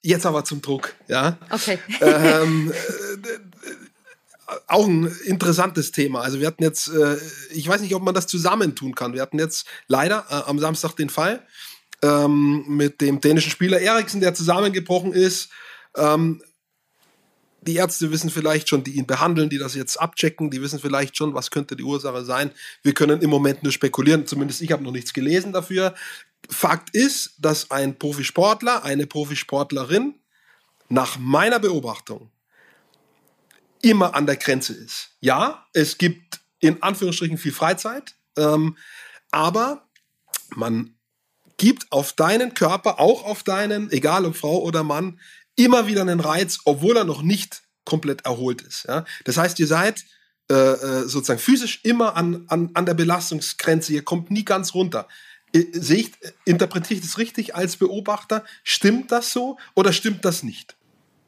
Jetzt 0.01 0.25
aber 0.25 0.43
zum 0.43 0.61
Druck, 0.61 0.93
ja. 1.07 1.37
Okay. 1.49 1.79
Ähm, 2.01 2.71
äh, 3.23 4.53
auch 4.67 4.87
ein 4.87 5.11
interessantes 5.25 5.91
Thema. 5.91 6.21
Also 6.21 6.39
wir 6.39 6.47
hatten 6.47 6.63
jetzt, 6.63 6.87
äh, 6.89 7.17
ich 7.51 7.67
weiß 7.67 7.81
nicht, 7.81 7.95
ob 7.95 8.03
man 8.03 8.13
das 8.13 8.27
zusammentun 8.27 8.95
kann. 8.95 9.13
Wir 9.13 9.21
hatten 9.21 9.39
jetzt 9.39 9.67
leider 9.87 10.25
äh, 10.29 10.49
am 10.49 10.59
Samstag 10.59 10.95
den 10.95 11.09
Fall 11.09 11.45
ähm, 12.01 12.63
mit 12.67 13.01
dem 13.01 13.19
dänischen 13.19 13.51
Spieler 13.51 13.79
Eriksen, 13.79 14.21
der 14.21 14.33
zusammengebrochen 14.33 15.13
ist. 15.13 15.49
Ähm, 15.95 16.41
die 17.61 17.75
Ärzte 17.75 18.11
wissen 18.11 18.29
vielleicht 18.29 18.69
schon, 18.69 18.83
die 18.83 18.91
ihn 18.91 19.05
behandeln, 19.05 19.49
die 19.49 19.57
das 19.57 19.75
jetzt 19.75 19.99
abchecken, 19.99 20.49
die 20.49 20.61
wissen 20.61 20.79
vielleicht 20.79 21.17
schon, 21.17 21.33
was 21.33 21.51
könnte 21.51 21.75
die 21.75 21.83
Ursache 21.83 22.23
sein. 22.23 22.51
Wir 22.81 22.93
können 22.93 23.21
im 23.21 23.29
Moment 23.29 23.63
nur 23.63 23.73
spekulieren, 23.73 24.25
zumindest 24.25 24.61
ich 24.61 24.71
habe 24.71 24.83
noch 24.83 24.91
nichts 24.91 25.13
gelesen 25.13 25.51
dafür. 25.51 25.93
Fakt 26.49 26.95
ist, 26.95 27.35
dass 27.39 27.71
ein 27.71 27.97
Profisportler, 27.97 28.83
eine 28.83 29.07
Profisportlerin 29.07 30.15
nach 30.89 31.17
meiner 31.17 31.59
Beobachtung 31.59 32.31
immer 33.81 34.15
an 34.15 34.25
der 34.25 34.37
Grenze 34.37 34.73
ist. 34.73 35.11
Ja, 35.19 35.67
es 35.73 35.97
gibt 35.97 36.39
in 36.59 36.81
Anführungsstrichen 36.81 37.37
viel 37.37 37.51
Freizeit, 37.51 38.15
ähm, 38.37 38.77
aber 39.31 39.87
man 40.55 40.95
gibt 41.57 41.91
auf 41.91 42.13
deinen 42.13 42.53
Körper, 42.53 42.99
auch 42.99 43.23
auf 43.25 43.43
deinen, 43.43 43.91
egal 43.91 44.25
ob 44.25 44.35
Frau 44.35 44.61
oder 44.61 44.83
Mann, 44.83 45.19
immer 45.55 45.87
wieder 45.87 46.01
einen 46.01 46.19
Reiz, 46.19 46.59
obwohl 46.65 46.97
er 46.97 47.03
noch 47.03 47.21
nicht 47.21 47.63
komplett 47.83 48.25
erholt 48.25 48.61
ist. 48.61 48.85
Ja? 48.87 49.05
Das 49.25 49.37
heißt, 49.37 49.59
ihr 49.59 49.67
seid 49.67 50.05
äh, 50.49 50.53
äh, 50.53 51.07
sozusagen 51.07 51.39
physisch 51.39 51.81
immer 51.83 52.15
an, 52.15 52.45
an, 52.47 52.69
an 52.73 52.85
der 52.85 52.93
Belastungsgrenze, 52.93 53.93
ihr 53.93 54.03
kommt 54.03 54.31
nie 54.31 54.45
ganz 54.45 54.73
runter. 54.73 55.07
Äh, 55.57 55.67
sehe 55.73 55.97
ich, 55.97 56.11
interpretiere 56.45 56.99
ich 56.99 57.05
das 57.05 57.17
richtig 57.17 57.55
als 57.55 57.77
Beobachter? 57.77 58.43
Stimmt 58.63 59.11
das 59.11 59.31
so 59.31 59.57
oder 59.75 59.93
stimmt 59.93 60.25
das 60.25 60.43
nicht? 60.43 60.75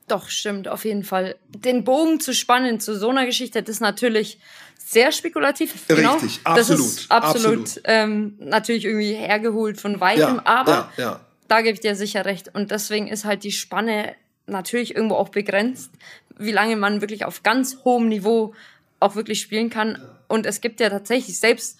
Doch, 0.07 0.29
stimmt, 0.29 0.67
auf 0.67 0.85
jeden 0.85 1.03
Fall. 1.03 1.35
Den 1.49 1.83
Bogen 1.83 2.19
zu 2.19 2.33
spannen 2.33 2.79
zu 2.79 2.97
so 2.97 3.09
einer 3.09 3.25
Geschichte, 3.25 3.61
das 3.61 3.75
ist 3.75 3.81
natürlich 3.81 4.39
sehr 4.77 5.11
spekulativ. 5.11 5.73
Genau. 5.87 6.13
Richtig, 6.13 6.39
absolut. 6.43 6.79
Das 6.79 6.93
ist 6.93 7.11
absolut, 7.11 7.59
absolut. 7.59 7.81
Ähm, 7.85 8.35
natürlich 8.39 8.85
irgendwie 8.85 9.13
hergeholt 9.13 9.79
von 9.79 9.99
weitem, 9.99 10.37
ja, 10.37 10.41
aber 10.45 10.91
ja, 10.97 11.03
ja 11.03 11.19
da 11.49 11.61
gebe 11.61 11.73
ich 11.73 11.81
dir 11.81 11.95
sicher 11.95 12.25
recht. 12.25 12.53
Und 12.53 12.71
deswegen 12.71 13.07
ist 13.07 13.25
halt 13.25 13.43
die 13.43 13.51
Spanne 13.51 14.15
natürlich 14.45 14.95
irgendwo 14.95 15.15
auch 15.15 15.29
begrenzt, 15.29 15.91
wie 16.37 16.51
lange 16.51 16.77
man 16.77 17.01
wirklich 17.01 17.25
auf 17.25 17.43
ganz 17.43 17.79
hohem 17.83 18.07
Niveau 18.07 18.53
auch 18.99 19.15
wirklich 19.15 19.41
spielen 19.41 19.69
kann. 19.69 20.01
Und 20.27 20.45
es 20.45 20.61
gibt 20.61 20.79
ja 20.79 20.89
tatsächlich 20.89 21.39
selbst 21.39 21.77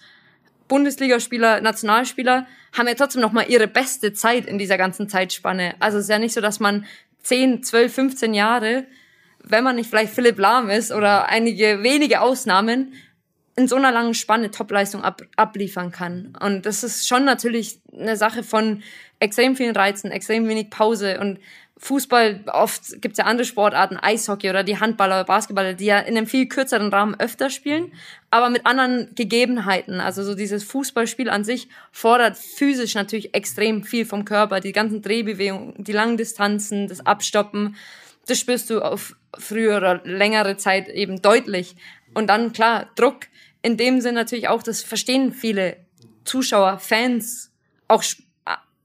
Bundesligaspieler, 0.70 1.60
Nationalspieler 1.60 2.46
haben 2.72 2.86
ja 2.86 2.94
trotzdem 2.94 3.20
noch 3.20 3.32
mal 3.32 3.44
ihre 3.50 3.66
beste 3.66 4.12
Zeit 4.12 4.46
in 4.46 4.56
dieser 4.56 4.78
ganzen 4.78 5.08
Zeitspanne. 5.08 5.74
Also 5.80 5.98
es 5.98 6.04
ist 6.04 6.10
ja 6.10 6.18
nicht 6.18 6.32
so, 6.32 6.40
dass 6.40 6.60
man 6.60 6.86
10, 7.24 7.64
12, 7.64 7.92
15 7.92 8.34
Jahre, 8.34 8.86
wenn 9.42 9.64
man 9.64 9.76
nicht 9.76 9.90
vielleicht 9.90 10.14
Philipp 10.14 10.38
Lahm 10.38 10.70
ist 10.70 10.92
oder 10.92 11.28
einige 11.28 11.82
wenige 11.82 12.20
Ausnahmen, 12.20 12.94
in 13.56 13.66
so 13.66 13.76
einer 13.76 13.90
langen 13.90 14.14
Spanne 14.14 14.52
Topleistung 14.52 15.02
ab, 15.02 15.22
abliefern 15.36 15.90
kann. 15.90 16.38
Und 16.40 16.64
das 16.64 16.84
ist 16.84 17.06
schon 17.08 17.24
natürlich 17.24 17.80
eine 17.92 18.16
Sache 18.16 18.44
von 18.44 18.82
extrem 19.18 19.56
vielen 19.56 19.74
Reizen, 19.74 20.12
extrem 20.12 20.48
wenig 20.48 20.70
Pause 20.70 21.18
und 21.20 21.40
Fußball, 21.82 22.40
oft 22.52 23.00
gibt's 23.00 23.16
ja 23.16 23.24
andere 23.24 23.46
Sportarten, 23.46 23.96
Eishockey 23.96 24.50
oder 24.50 24.62
die 24.62 24.78
Handballer, 24.78 25.24
Basketballer, 25.24 25.72
die 25.72 25.86
ja 25.86 25.98
in 25.98 26.14
einem 26.14 26.26
viel 26.26 26.46
kürzeren 26.46 26.92
Rahmen 26.92 27.18
öfter 27.18 27.48
spielen, 27.48 27.92
aber 28.30 28.50
mit 28.50 28.66
anderen 28.66 29.14
Gegebenheiten. 29.14 29.98
Also 29.98 30.22
so 30.22 30.34
dieses 30.34 30.62
Fußballspiel 30.62 31.30
an 31.30 31.42
sich 31.42 31.68
fordert 31.90 32.36
physisch 32.36 32.94
natürlich 32.94 33.34
extrem 33.34 33.82
viel 33.82 34.04
vom 34.04 34.26
Körper, 34.26 34.60
die 34.60 34.72
ganzen 34.72 35.00
Drehbewegungen, 35.00 35.72
die 35.82 35.92
langen 35.92 36.18
Distanzen, 36.18 36.86
das 36.86 37.06
Abstoppen, 37.06 37.76
das 38.26 38.38
spürst 38.38 38.68
du 38.68 38.82
auf 38.82 39.16
frühere 39.38 39.78
oder 39.78 40.00
längere 40.04 40.58
Zeit 40.58 40.86
eben 40.90 41.22
deutlich. 41.22 41.76
Und 42.12 42.26
dann 42.26 42.52
klar, 42.52 42.90
Druck, 42.94 43.20
in 43.62 43.78
dem 43.78 44.02
Sinn 44.02 44.14
natürlich 44.14 44.48
auch, 44.48 44.62
das 44.62 44.82
verstehen 44.82 45.32
viele 45.32 45.78
Zuschauer, 46.24 46.78
Fans, 46.78 47.50
auch 47.88 48.04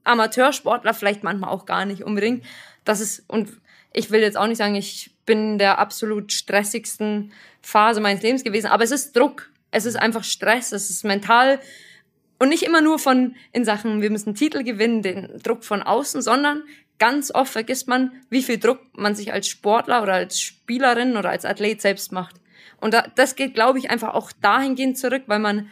Amateursportler 0.04 0.94
vielleicht 0.94 1.24
manchmal 1.24 1.50
auch 1.50 1.66
gar 1.66 1.84
nicht 1.84 2.02
unbedingt. 2.02 2.44
Das 2.86 3.00
ist, 3.00 3.24
und 3.28 3.52
ich 3.92 4.10
will 4.10 4.20
jetzt 4.20 4.38
auch 4.38 4.46
nicht 4.46 4.56
sagen, 4.56 4.74
ich 4.74 5.10
bin 5.26 5.52
in 5.52 5.58
der 5.58 5.78
absolut 5.78 6.32
stressigsten 6.32 7.32
Phase 7.60 8.00
meines 8.00 8.22
Lebens 8.22 8.44
gewesen, 8.44 8.68
aber 8.68 8.84
es 8.84 8.90
ist 8.90 9.14
Druck. 9.14 9.50
Es 9.70 9.84
ist 9.84 9.96
einfach 9.96 10.24
Stress, 10.24 10.72
es 10.72 10.88
ist 10.88 11.04
mental 11.04 11.60
und 12.38 12.48
nicht 12.48 12.62
immer 12.62 12.80
nur 12.80 12.98
von 12.98 13.34
in 13.52 13.64
Sachen, 13.64 14.02
wir 14.02 14.10
müssen 14.10 14.34
Titel 14.34 14.62
gewinnen, 14.62 15.02
den 15.02 15.38
Druck 15.42 15.64
von 15.64 15.82
außen, 15.82 16.22
sondern 16.22 16.62
ganz 16.98 17.30
oft 17.34 17.52
vergisst 17.52 17.88
man, 17.88 18.12
wie 18.30 18.42
viel 18.42 18.58
Druck 18.58 18.80
man 18.92 19.14
sich 19.14 19.32
als 19.32 19.48
Sportler 19.48 20.02
oder 20.02 20.14
als 20.14 20.40
Spielerin 20.40 21.16
oder 21.16 21.30
als 21.30 21.44
Athlet 21.44 21.80
selbst 21.80 22.12
macht. 22.12 22.36
Und 22.80 22.92
da, 22.92 23.06
das 23.14 23.36
geht, 23.36 23.54
glaube 23.54 23.78
ich, 23.78 23.90
einfach 23.90 24.14
auch 24.14 24.32
dahingehend 24.40 24.98
zurück, 24.98 25.22
weil 25.26 25.38
man 25.38 25.70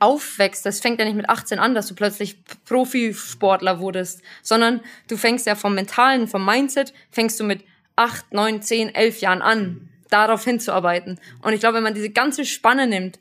aufwächst, 0.00 0.66
das 0.66 0.80
fängt 0.80 0.98
ja 0.98 1.04
nicht 1.04 1.16
mit 1.16 1.28
18 1.28 1.58
an, 1.58 1.74
dass 1.74 1.86
du 1.86 1.94
plötzlich 1.94 2.36
Profisportler 2.64 3.78
wurdest, 3.78 4.22
sondern 4.42 4.80
du 5.08 5.16
fängst 5.16 5.46
ja 5.46 5.54
vom 5.54 5.74
Mentalen, 5.74 6.28
vom 6.28 6.44
Mindset, 6.44 6.92
fängst 7.10 7.38
du 7.38 7.44
mit 7.44 7.64
8, 7.96 8.32
9, 8.32 8.62
10, 8.62 8.94
11 8.94 9.20
Jahren 9.20 9.42
an, 9.42 9.88
darauf 10.10 10.44
hinzuarbeiten. 10.44 11.18
Und 11.42 11.52
ich 11.52 11.60
glaube, 11.60 11.76
wenn 11.76 11.84
man 11.84 11.94
diese 11.94 12.10
ganze 12.10 12.44
Spanne 12.44 12.86
nimmt, 12.86 13.18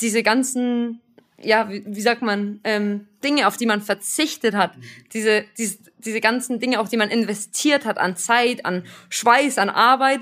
diese 0.00 0.22
ganzen, 0.22 1.00
ja, 1.40 1.68
wie, 1.68 1.82
wie 1.86 2.00
sagt 2.00 2.22
man, 2.22 2.60
ähm, 2.64 3.06
Dinge, 3.22 3.46
auf 3.46 3.56
die 3.56 3.66
man 3.66 3.82
verzichtet 3.82 4.54
hat, 4.54 4.72
diese, 5.12 5.44
diese, 5.58 5.78
diese 5.98 6.20
ganzen 6.20 6.58
Dinge, 6.58 6.80
auf 6.80 6.88
die 6.88 6.96
man 6.96 7.10
investiert 7.10 7.84
hat, 7.84 7.98
an 7.98 8.16
Zeit, 8.16 8.64
an 8.64 8.84
Schweiß, 9.08 9.58
an 9.58 9.68
Arbeit, 9.68 10.20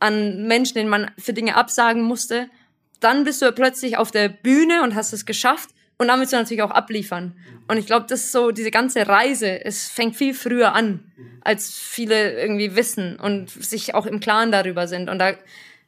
an 0.00 0.46
Menschen, 0.46 0.74
denen 0.74 0.90
man 0.90 1.10
für 1.18 1.32
Dinge 1.32 1.56
absagen 1.56 2.02
musste, 2.02 2.48
dann 3.04 3.24
bist 3.24 3.42
du 3.42 3.52
plötzlich 3.52 3.96
auf 3.96 4.10
der 4.10 4.28
Bühne 4.28 4.82
und 4.82 4.94
hast 4.94 5.12
es 5.12 5.26
geschafft 5.26 5.70
und 5.98 6.08
dann 6.08 6.18
willst 6.20 6.32
du 6.32 6.36
natürlich 6.36 6.62
auch 6.62 6.70
abliefern. 6.70 7.36
Und 7.68 7.76
ich 7.76 7.86
glaube, 7.86 8.06
das 8.08 8.24
ist 8.24 8.32
so, 8.32 8.50
diese 8.50 8.70
ganze 8.70 9.06
Reise, 9.06 9.64
es 9.64 9.88
fängt 9.88 10.16
viel 10.16 10.34
früher 10.34 10.74
an, 10.74 11.00
als 11.42 11.72
viele 11.72 12.40
irgendwie 12.40 12.74
wissen 12.76 13.16
und 13.16 13.50
sich 13.50 13.94
auch 13.94 14.06
im 14.06 14.20
Klaren 14.20 14.50
darüber 14.50 14.88
sind. 14.88 15.08
Und 15.08 15.18
da 15.18 15.34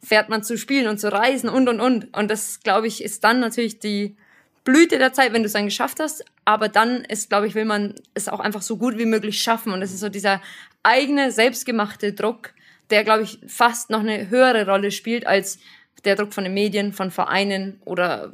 fährt 0.02 0.28
man 0.28 0.42
zu 0.42 0.56
spielen 0.56 0.86
und 0.86 0.98
zu 0.98 1.10
reisen 1.12 1.48
und, 1.48 1.68
und, 1.68 1.80
und. 1.80 2.16
Und 2.16 2.30
das, 2.30 2.60
glaube 2.60 2.86
ich, 2.86 3.02
ist 3.02 3.24
dann 3.24 3.40
natürlich 3.40 3.80
die 3.80 4.16
Blüte 4.64 4.98
der 4.98 5.12
Zeit, 5.12 5.32
wenn 5.32 5.42
du 5.42 5.46
es 5.46 5.52
dann 5.52 5.64
geschafft 5.64 5.98
hast. 6.00 6.24
Aber 6.44 6.68
dann 6.68 7.04
ist, 7.04 7.28
glaube 7.28 7.46
ich, 7.46 7.54
will 7.54 7.64
man 7.64 7.94
es 8.14 8.28
auch 8.28 8.40
einfach 8.40 8.62
so 8.62 8.76
gut 8.76 8.98
wie 8.98 9.06
möglich 9.06 9.42
schaffen. 9.42 9.72
Und 9.72 9.82
es 9.82 9.92
ist 9.92 10.00
so 10.00 10.08
dieser 10.08 10.40
eigene, 10.82 11.32
selbstgemachte 11.32 12.12
Druck, 12.12 12.54
der, 12.90 13.04
glaube 13.04 13.24
ich, 13.24 13.38
fast 13.46 13.90
noch 13.90 14.00
eine 14.00 14.30
höhere 14.30 14.66
Rolle 14.66 14.90
spielt 14.90 15.26
als 15.26 15.58
der 16.04 16.16
Druck 16.16 16.34
von 16.34 16.44
den 16.44 16.54
Medien, 16.54 16.92
von 16.92 17.10
Vereinen 17.10 17.80
oder 17.84 18.32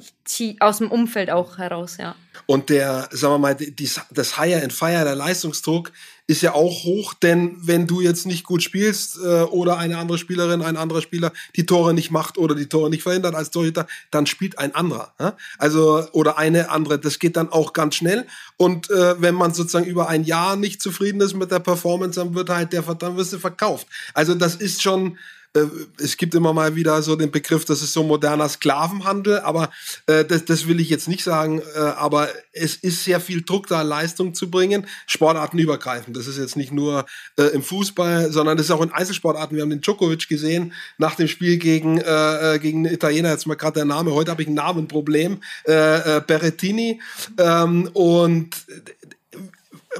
aus 0.60 0.78
dem 0.78 0.90
Umfeld 0.90 1.30
auch 1.30 1.58
heraus, 1.58 1.96
ja. 1.98 2.14
Und 2.46 2.68
der, 2.68 3.08
sagen 3.12 3.34
wir 3.34 3.38
mal, 3.38 3.54
die, 3.54 3.90
das 4.10 4.38
Higher 4.38 4.62
and 4.62 4.72
Fire, 4.72 5.04
der 5.04 5.14
Leistungsdruck 5.14 5.92
ist 6.26 6.42
ja 6.42 6.54
auch 6.54 6.84
hoch, 6.84 7.12
denn 7.14 7.56
wenn 7.60 7.88
du 7.88 8.00
jetzt 8.00 8.24
nicht 8.24 8.44
gut 8.44 8.62
spielst 8.62 9.18
äh, 9.18 9.42
oder 9.42 9.78
eine 9.78 9.98
andere 9.98 10.16
Spielerin, 10.16 10.62
ein 10.62 10.76
anderer 10.76 11.02
Spieler 11.02 11.32
die 11.56 11.66
Tore 11.66 11.92
nicht 11.92 12.12
macht 12.12 12.38
oder 12.38 12.54
die 12.54 12.66
Tore 12.66 12.88
nicht 12.88 13.02
verhindert 13.02 13.34
als 13.34 13.50
Torhüter, 13.50 13.88
dann 14.12 14.26
spielt 14.26 14.58
ein 14.58 14.74
anderer. 14.74 15.12
Ja? 15.18 15.36
Also 15.58 16.06
oder 16.12 16.38
eine 16.38 16.70
andere. 16.70 17.00
Das 17.00 17.18
geht 17.18 17.36
dann 17.36 17.50
auch 17.50 17.72
ganz 17.72 17.96
schnell. 17.96 18.26
Und 18.56 18.90
äh, 18.90 19.20
wenn 19.20 19.34
man 19.34 19.54
sozusagen 19.54 19.86
über 19.86 20.08
ein 20.08 20.22
Jahr 20.22 20.54
nicht 20.54 20.80
zufrieden 20.80 21.20
ist 21.20 21.34
mit 21.34 21.50
der 21.50 21.58
Performance, 21.58 22.20
dann 22.20 22.34
wird 22.34 22.48
halt 22.48 22.72
der 22.72 22.82
dann 22.82 23.16
wirst 23.16 23.32
du 23.32 23.38
verkauft. 23.38 23.88
Also 24.14 24.36
das 24.36 24.54
ist 24.54 24.82
schon 24.82 25.18
äh, 25.54 25.66
es 25.98 26.16
gibt 26.16 26.34
immer 26.34 26.52
mal 26.52 26.76
wieder 26.76 27.02
so 27.02 27.16
den 27.16 27.30
Begriff, 27.30 27.64
das 27.64 27.82
ist 27.82 27.92
so 27.92 28.02
moderner 28.02 28.48
Sklavenhandel, 28.48 29.40
aber 29.40 29.70
äh, 30.06 30.24
das, 30.24 30.44
das 30.44 30.68
will 30.68 30.80
ich 30.80 30.90
jetzt 30.90 31.08
nicht 31.08 31.24
sagen, 31.24 31.60
äh, 31.74 31.78
aber 31.78 32.28
es 32.52 32.76
ist 32.76 33.04
sehr 33.04 33.20
viel 33.20 33.42
Druck 33.42 33.66
da, 33.66 33.82
Leistung 33.82 34.34
zu 34.34 34.50
bringen, 34.50 34.86
sportartenübergreifend. 35.06 36.16
Das 36.16 36.26
ist 36.26 36.38
jetzt 36.38 36.56
nicht 36.56 36.72
nur 36.72 37.06
äh, 37.36 37.44
im 37.44 37.62
Fußball, 37.62 38.30
sondern 38.32 38.56
das 38.56 38.66
ist 38.66 38.72
auch 38.72 38.82
in 38.82 38.92
Einzelsportarten. 38.92 39.56
Wir 39.56 39.62
haben 39.62 39.70
den 39.70 39.80
Djokovic 39.80 40.28
gesehen 40.28 40.72
nach 40.98 41.16
dem 41.16 41.28
Spiel 41.28 41.56
gegen, 41.58 41.98
äh, 41.98 42.54
äh 42.54 42.58
gegen 42.58 42.84
den 42.84 42.92
Italiener, 42.92 43.30
jetzt 43.30 43.46
mal 43.46 43.54
gerade 43.54 43.74
der 43.74 43.84
Name, 43.84 44.12
heute 44.12 44.30
habe 44.30 44.42
ich 44.42 44.48
ein 44.48 44.54
Namenproblem, 44.54 45.40
äh, 45.66 45.72
äh, 46.16 46.22
Berrettini. 46.24 47.00
Ähm, 47.38 47.88
und 47.92 48.54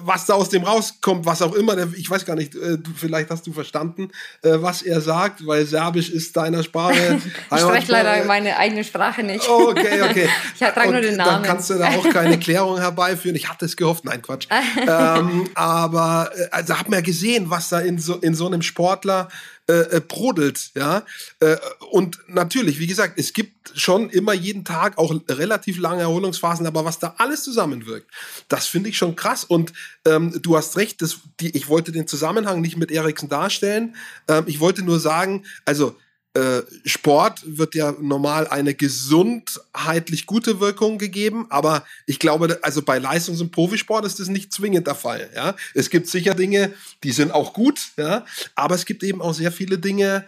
was 0.05 0.27
da 0.27 0.35
aus 0.35 0.49
dem 0.49 0.65
rauskommt, 0.65 1.27
was 1.27 1.43
auch 1.43 1.55
immer, 1.55 1.77
ich 1.95 2.11
weiß 2.11 2.25
gar 2.25 2.37
nicht, 2.37 2.55
äh, 2.55 2.79
vielleicht 2.97 3.31
hast 3.31 3.47
du 3.47 3.53
verstanden, 3.53 4.11
äh, 4.43 4.57
was 4.57 4.83
er 4.83 5.01
sagt, 5.01 5.47
weil 5.47 5.67
Serbisch 5.67 6.11
ist 6.11 6.37
deiner 6.37 6.63
Sprache. 6.63 7.21
ich 7.55 7.61
spreche 7.61 7.93
leider 7.93 8.25
meine 8.25 8.57
eigene 8.57 8.85
Sprache 8.85 9.23
nicht. 9.23 9.49
Okay, 9.49 10.03
okay. 10.03 10.29
ich 10.55 10.61
trage 10.61 10.91
nur 10.91 11.01
den 11.01 11.17
Namen. 11.17 11.31
Dann 11.31 11.43
kannst 11.43 11.71
du 11.71 11.75
da 11.75 11.89
auch 11.89 12.09
keine 12.11 12.39
Klärung 12.41 12.79
herbeiführen. 12.79 13.37
Ich 13.37 13.49
hatte 13.49 13.65
es 13.65 13.77
gehofft, 13.77 14.05
nein, 14.05 14.23
Quatsch. 14.23 14.47
ähm, 14.87 15.49
aber 15.55 16.31
äh, 16.35 16.49
also 16.51 16.79
hab 16.79 16.89
mir 16.89 17.03
gesehen, 17.03 17.51
was 17.51 17.69
da 17.69 17.81
in 17.81 17.99
so, 17.99 18.17
in 18.17 18.35
so 18.35 18.47
einem 18.47 18.63
Sportler 18.63 19.29
äh, 19.71 19.99
äh, 19.99 20.01
brodelt, 20.01 20.73
ja. 20.75 21.05
Äh, 21.39 21.57
und 21.93 22.19
natürlich, 22.27 22.81
wie 22.81 22.89
gesagt, 22.89 23.21
es 23.21 23.33
gibt 23.33 23.71
schon 23.79 24.11
immer 24.11 24.33
jeden 24.33 24.65
Tag 24.65 24.99
auch 24.99 25.15
relativ 25.29 25.79
lange 25.79 26.01
Erholungsphasen, 26.01 26.67
aber 26.67 26.85
was 26.85 26.99
da 26.99 27.15
alles 27.19 27.45
zusammenwirkt, 27.45 28.11
das 28.49 28.67
finde 28.67 28.89
ich 28.89 28.97
schon 28.97 29.15
krass. 29.15 29.45
Und 29.45 29.73
ähm, 30.05 30.37
du 30.43 30.57
hast 30.57 30.77
recht, 30.77 31.03
das, 31.03 31.19
die, 31.39 31.57
ich 31.57 31.69
wollte 31.69 31.93
den 31.93 32.09
Zusammenhang 32.09 32.61
nicht 32.61 32.79
mit 32.79 32.91
Eriksen 32.91 33.29
darstellen. 33.29 33.95
Ähm, 34.27 34.43
ich 34.49 34.59
wollte 34.59 34.83
nur 34.83 34.99
sagen, 34.99 35.45
also 35.65 35.97
äh, 36.35 36.63
Sport 36.85 37.43
wird 37.45 37.75
ja 37.75 37.93
normal 38.01 38.47
eine 38.47 38.75
gesundheitlich 38.75 40.27
gute 40.27 40.61
Wirkung 40.61 40.99
gegeben, 40.99 41.47
aber 41.51 41.85
ich 42.07 42.21
glaube, 42.21 42.61
also 42.63 42.83
bei 42.83 42.99
Leistungs- 42.99 43.41
und 43.41 43.51
Profisport 43.51 44.05
ist 44.05 44.21
das 44.21 44.29
nicht 44.29 44.53
zwingend 44.53 44.87
der 44.87 44.95
Fall. 44.95 45.29
Ja, 45.35 45.57
es 45.75 45.91
gibt 45.91 46.07
sicher 46.07 46.35
Dinge, 46.35 46.73
die 47.03 47.11
sind 47.11 47.33
auch 47.33 47.53
gut, 47.53 47.81
ja, 47.97 48.25
aber 48.55 48.77
es 48.77 48.87
gibt 48.87 49.03
eben 49.03 49.21
auch 49.21 49.35
sehr 49.35 49.51
viele 49.51 49.79
Dinge, 49.79 50.25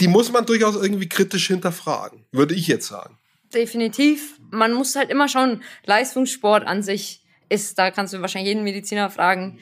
die 0.00 0.08
muss 0.08 0.32
man 0.32 0.44
durchaus 0.46 0.74
irgendwie 0.74 1.08
kritisch 1.08 1.46
hinterfragen, 1.46 2.24
würde 2.32 2.54
ich 2.54 2.66
jetzt 2.66 2.88
sagen. 2.88 3.16
Definitiv. 3.54 4.40
Man 4.50 4.72
muss 4.72 4.96
halt 4.96 5.10
immer 5.10 5.28
schauen, 5.28 5.62
Leistungssport 5.84 6.66
an 6.66 6.82
sich 6.82 7.22
ist, 7.48 7.78
da 7.78 7.92
kannst 7.92 8.12
du 8.12 8.20
wahrscheinlich 8.20 8.48
jeden 8.48 8.64
Mediziner 8.64 9.10
fragen, 9.10 9.60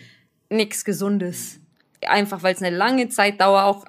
nichts 0.48 0.84
Gesundes 0.84 1.60
einfach 2.06 2.42
weil 2.42 2.54
es 2.54 2.62
eine 2.62 2.76
lange 2.76 3.08
Zeitdauer 3.08 3.64
auch 3.64 3.84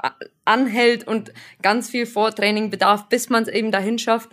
anhält 0.46 1.08
und 1.08 1.34
ganz 1.62 1.90
viel 1.90 2.06
Vortraining 2.06 2.70
bedarf, 2.70 3.10
bis 3.10 3.30
man 3.30 3.44
es 3.44 3.50
eben 3.50 3.72
dahin 3.72 4.00
schafft. 4.00 4.30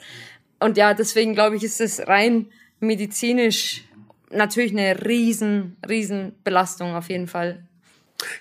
Und 0.60 0.76
ja, 0.76 0.94
deswegen 0.94 1.34
glaube 1.34 1.56
ich, 1.56 1.64
ist 1.64 1.80
es 1.80 2.06
rein 2.06 2.50
medizinisch 2.78 3.84
natürlich 4.30 4.72
eine 4.72 5.04
riesen, 5.04 5.76
riesen 5.88 6.34
Belastung 6.44 6.94
auf 6.94 7.08
jeden 7.08 7.26
Fall. 7.26 7.66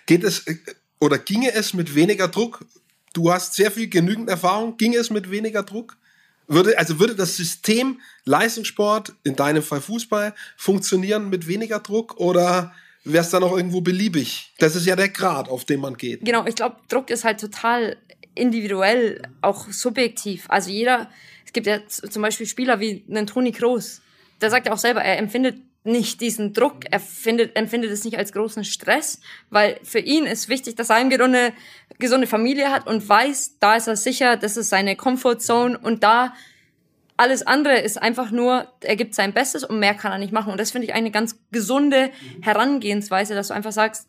Geht 0.06 0.24
es 0.24 0.46
oder 1.00 1.18
ginge 1.18 1.54
es 1.54 1.74
mit 1.74 1.96
weniger 1.96 2.28
Druck? 2.28 2.66
Du 3.14 3.32
hast 3.32 3.56
sehr 3.56 3.72
viel 3.72 3.90
genügend 3.90 4.30
Erfahrung. 4.30 4.78
Ginge 4.78 4.98
es 4.98 5.10
mit 5.10 5.32
weniger 5.32 5.64
Druck? 5.64 5.98
Würde, 6.48 6.78
also 6.78 7.00
würde 7.00 7.16
das 7.16 7.38
System 7.38 8.00
Leistungssport, 8.26 9.14
in 9.24 9.36
deinem 9.36 9.64
Fall 9.64 9.82
Fußball, 9.82 10.34
funktionieren 10.58 11.30
mit 11.30 11.48
weniger 11.48 11.80
Druck 11.80 12.18
oder 12.18 12.74
wäre 13.04 13.24
es 13.24 13.30
dann 13.30 13.44
auch 13.44 13.56
irgendwo 13.56 13.82
beliebig. 13.82 14.54
Das 14.60 14.76
ist 14.76 14.86
ja 14.86 14.96
der 14.96 15.10
Grad, 15.10 15.50
auf 15.50 15.66
den 15.66 15.80
man 15.80 15.96
geht. 15.96 16.24
Genau, 16.24 16.46
ich 16.46 16.56
glaube, 16.56 16.78
Druck 16.88 17.10
ist 17.10 17.24
halt 17.24 17.40
total 17.40 17.98
individuell, 18.36 19.22
auch 19.42 19.70
subjektiv. 19.70 20.46
Also 20.50 20.70
jeder, 20.70 21.10
es 21.46 21.54
gibt 21.54 21.68
ja 21.68 21.80
zum 21.88 22.22
Beispiel 22.22 22.46
Spieler 22.46 22.80
wie 22.80 23.04
einen 23.10 23.28
Toni 23.28 23.52
Kroos, 23.52 24.02
der 24.42 24.50
sagt 24.50 24.68
ja 24.68 24.74
auch 24.74 24.78
selber, 24.78 25.02
er 25.02 25.18
empfindet 25.18 25.58
nicht 25.84 26.22
diesen 26.22 26.54
Druck, 26.54 26.86
er 26.92 27.00
findet, 27.00 27.56
empfindet 27.56 27.92
es 27.92 28.04
nicht 28.04 28.18
als 28.18 28.34
großen 28.34 28.64
Stress, 28.64 29.20
weil 29.50 29.80
für 29.84 30.00
ihn 30.00 30.26
ist 30.26 30.48
wichtig, 30.48 30.76
dass 30.76 30.92
er 30.92 30.98
eine 30.98 31.10
gesunde, 31.10 31.54
gesunde 31.98 32.28
Familie 32.28 32.72
hat 32.72 32.88
und 32.88 33.08
weiß, 33.08 33.58
da 33.60 33.76
ist 33.76 33.88
er 33.88 33.96
sicher, 33.96 34.38
das 34.38 34.58
ist 34.58 34.70
seine 34.70 34.96
Comfortzone 34.96 35.78
und 35.78 36.04
da 36.04 36.34
alles 37.22 37.46
andere 37.46 37.80
ist 37.80 38.02
einfach 38.02 38.32
nur, 38.32 38.66
er 38.82 38.96
gibt 38.96 39.14
sein 39.14 39.32
Bestes 39.32 39.64
und 39.64 39.78
mehr 39.78 39.94
kann 39.94 40.12
er 40.12 40.18
nicht 40.18 40.34
machen. 40.34 40.52
Und 40.52 40.60
das 40.60 40.72
finde 40.72 40.88
ich 40.88 40.96
eine 40.96 41.12
ganz 41.12 41.38
gesunde 41.52 42.10
Herangehensweise, 42.42 43.36
dass 43.36 43.50
du 43.50 43.54
einfach 43.54 43.72
sagst, 43.72 44.08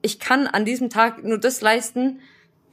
ich 0.00 0.20
kann 0.20 0.46
an 0.46 0.64
diesem 0.64 0.88
Tag 0.88 1.24
nur 1.24 1.38
das 1.38 1.60
leisten, 1.60 2.20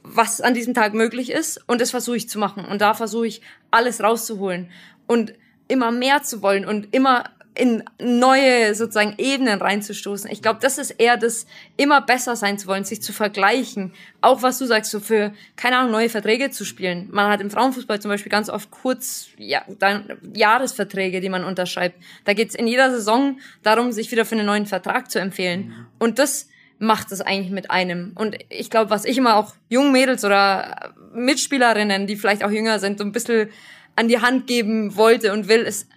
was 0.04 0.40
an 0.40 0.54
diesem 0.54 0.74
Tag 0.74 0.94
möglich 0.94 1.32
ist 1.32 1.60
und 1.66 1.80
das 1.80 1.90
versuche 1.90 2.16
ich 2.16 2.28
zu 2.28 2.38
machen. 2.38 2.64
Und 2.64 2.80
da 2.80 2.94
versuche 2.94 3.26
ich 3.26 3.42
alles 3.72 4.00
rauszuholen 4.00 4.70
und 5.08 5.34
immer 5.66 5.90
mehr 5.90 6.22
zu 6.22 6.40
wollen 6.40 6.66
und 6.66 6.94
immer 6.94 7.24
in 7.54 7.82
neue 8.00 8.74
sozusagen 8.74 9.14
Ebenen 9.18 9.60
reinzustoßen. 9.60 10.30
Ich 10.30 10.40
glaube, 10.40 10.60
das 10.62 10.78
ist 10.78 10.92
eher 10.92 11.16
das 11.16 11.46
immer 11.76 12.00
besser 12.00 12.36
sein 12.36 12.58
zu 12.58 12.68
wollen, 12.68 12.84
sich 12.84 13.02
zu 13.02 13.12
vergleichen. 13.12 13.92
Auch 14.20 14.42
was 14.42 14.58
du 14.58 14.66
sagst, 14.66 14.90
so 14.90 15.00
für, 15.00 15.32
keine 15.56 15.78
Ahnung, 15.78 15.92
neue 15.92 16.08
Verträge 16.08 16.50
zu 16.50 16.64
spielen. 16.64 17.08
Man 17.10 17.30
hat 17.30 17.40
im 17.40 17.50
Frauenfußball 17.50 18.00
zum 18.00 18.10
Beispiel 18.10 18.30
ganz 18.30 18.48
oft 18.48 18.70
kurz, 18.70 19.28
ja, 19.36 19.62
dann 19.78 20.18
Jahresverträge, 20.34 21.20
die 21.20 21.28
man 21.28 21.44
unterschreibt. 21.44 21.96
Da 22.24 22.34
geht's 22.34 22.54
in 22.54 22.66
jeder 22.66 22.90
Saison 22.90 23.38
darum, 23.62 23.92
sich 23.92 24.10
wieder 24.12 24.24
für 24.24 24.36
einen 24.36 24.46
neuen 24.46 24.66
Vertrag 24.66 25.10
zu 25.10 25.18
empfehlen. 25.18 25.86
Und 25.98 26.18
das 26.18 26.48
macht 26.78 27.12
es 27.12 27.20
eigentlich 27.20 27.52
mit 27.52 27.70
einem. 27.70 28.12
Und 28.14 28.36
ich 28.48 28.70
glaube, 28.70 28.90
was 28.90 29.04
ich 29.04 29.18
immer 29.18 29.36
auch 29.36 29.54
jungen 29.68 29.92
Mädels 29.92 30.24
oder 30.24 30.94
Mitspielerinnen, 31.12 32.06
die 32.06 32.16
vielleicht 32.16 32.44
auch 32.44 32.50
jünger 32.50 32.78
sind, 32.78 32.98
so 32.98 33.04
ein 33.04 33.12
bisschen 33.12 33.50
an 33.96 34.08
die 34.08 34.20
Hand 34.20 34.46
geben 34.46 34.96
wollte 34.96 35.32
und 35.32 35.48
will, 35.48 35.60
ist, 35.60 35.88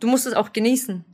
du 0.00 0.08
musst 0.08 0.26
es 0.26 0.34
auch 0.34 0.52
genießen. 0.52 1.04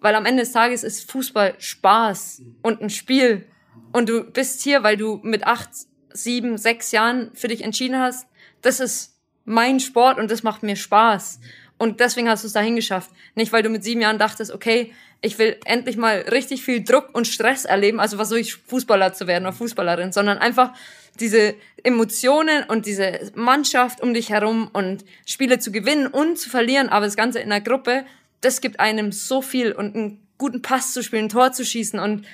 Weil 0.00 0.14
am 0.14 0.26
Ende 0.26 0.42
des 0.42 0.52
Tages 0.52 0.84
ist 0.84 1.10
Fußball 1.10 1.54
Spaß 1.58 2.42
und 2.62 2.80
ein 2.80 2.90
Spiel. 2.90 3.46
Und 3.92 4.08
du 4.08 4.24
bist 4.24 4.62
hier, 4.62 4.82
weil 4.82 4.96
du 4.96 5.20
mit 5.22 5.46
acht, 5.46 5.70
sieben, 6.12 6.58
sechs 6.58 6.92
Jahren 6.92 7.30
für 7.34 7.48
dich 7.48 7.62
entschieden 7.62 7.98
hast, 7.98 8.26
das 8.62 8.80
ist 8.80 9.16
mein 9.44 9.80
Sport 9.80 10.18
und 10.18 10.30
das 10.30 10.42
macht 10.42 10.62
mir 10.62 10.76
Spaß. 10.76 11.40
Und 11.78 12.00
deswegen 12.00 12.28
hast 12.28 12.42
du 12.42 12.46
es 12.46 12.52
dahin 12.52 12.76
geschafft. 12.76 13.10
Nicht, 13.34 13.52
weil 13.52 13.62
du 13.62 13.68
mit 13.68 13.84
sieben 13.84 14.00
Jahren 14.00 14.18
dachtest, 14.18 14.50
okay, 14.50 14.92
ich 15.20 15.38
will 15.38 15.56
endlich 15.64 15.96
mal 15.96 16.24
richtig 16.30 16.62
viel 16.62 16.84
Druck 16.84 17.10
und 17.12 17.26
Stress 17.26 17.64
erleben, 17.64 18.00
also 18.00 18.16
versuche 18.16 18.40
ich 18.40 18.54
Fußballer 18.54 19.12
zu 19.12 19.26
werden 19.26 19.44
oder 19.44 19.52
Fußballerin, 19.52 20.12
sondern 20.12 20.38
einfach 20.38 20.72
diese 21.18 21.54
Emotionen 21.82 22.64
und 22.64 22.86
diese 22.86 23.32
Mannschaft 23.34 24.02
um 24.02 24.12
dich 24.12 24.30
herum 24.30 24.68
und 24.72 25.04
Spiele 25.24 25.58
zu 25.58 25.72
gewinnen 25.72 26.06
und 26.06 26.38
zu 26.38 26.50
verlieren, 26.50 26.88
aber 26.90 27.06
das 27.06 27.16
Ganze 27.16 27.38
in 27.38 27.50
einer 27.50 27.62
Gruppe, 27.62 28.04
das 28.40 28.60
gibt 28.60 28.80
einem 28.80 29.12
so 29.12 29.42
viel 29.42 29.72
und 29.72 29.94
einen 29.94 30.26
guten 30.38 30.62
Pass 30.62 30.92
zu 30.92 31.02
spielen, 31.02 31.26
ein 31.26 31.30
Tor 31.30 31.52
zu 31.52 31.64
schießen 31.64 31.98
und 31.98 32.26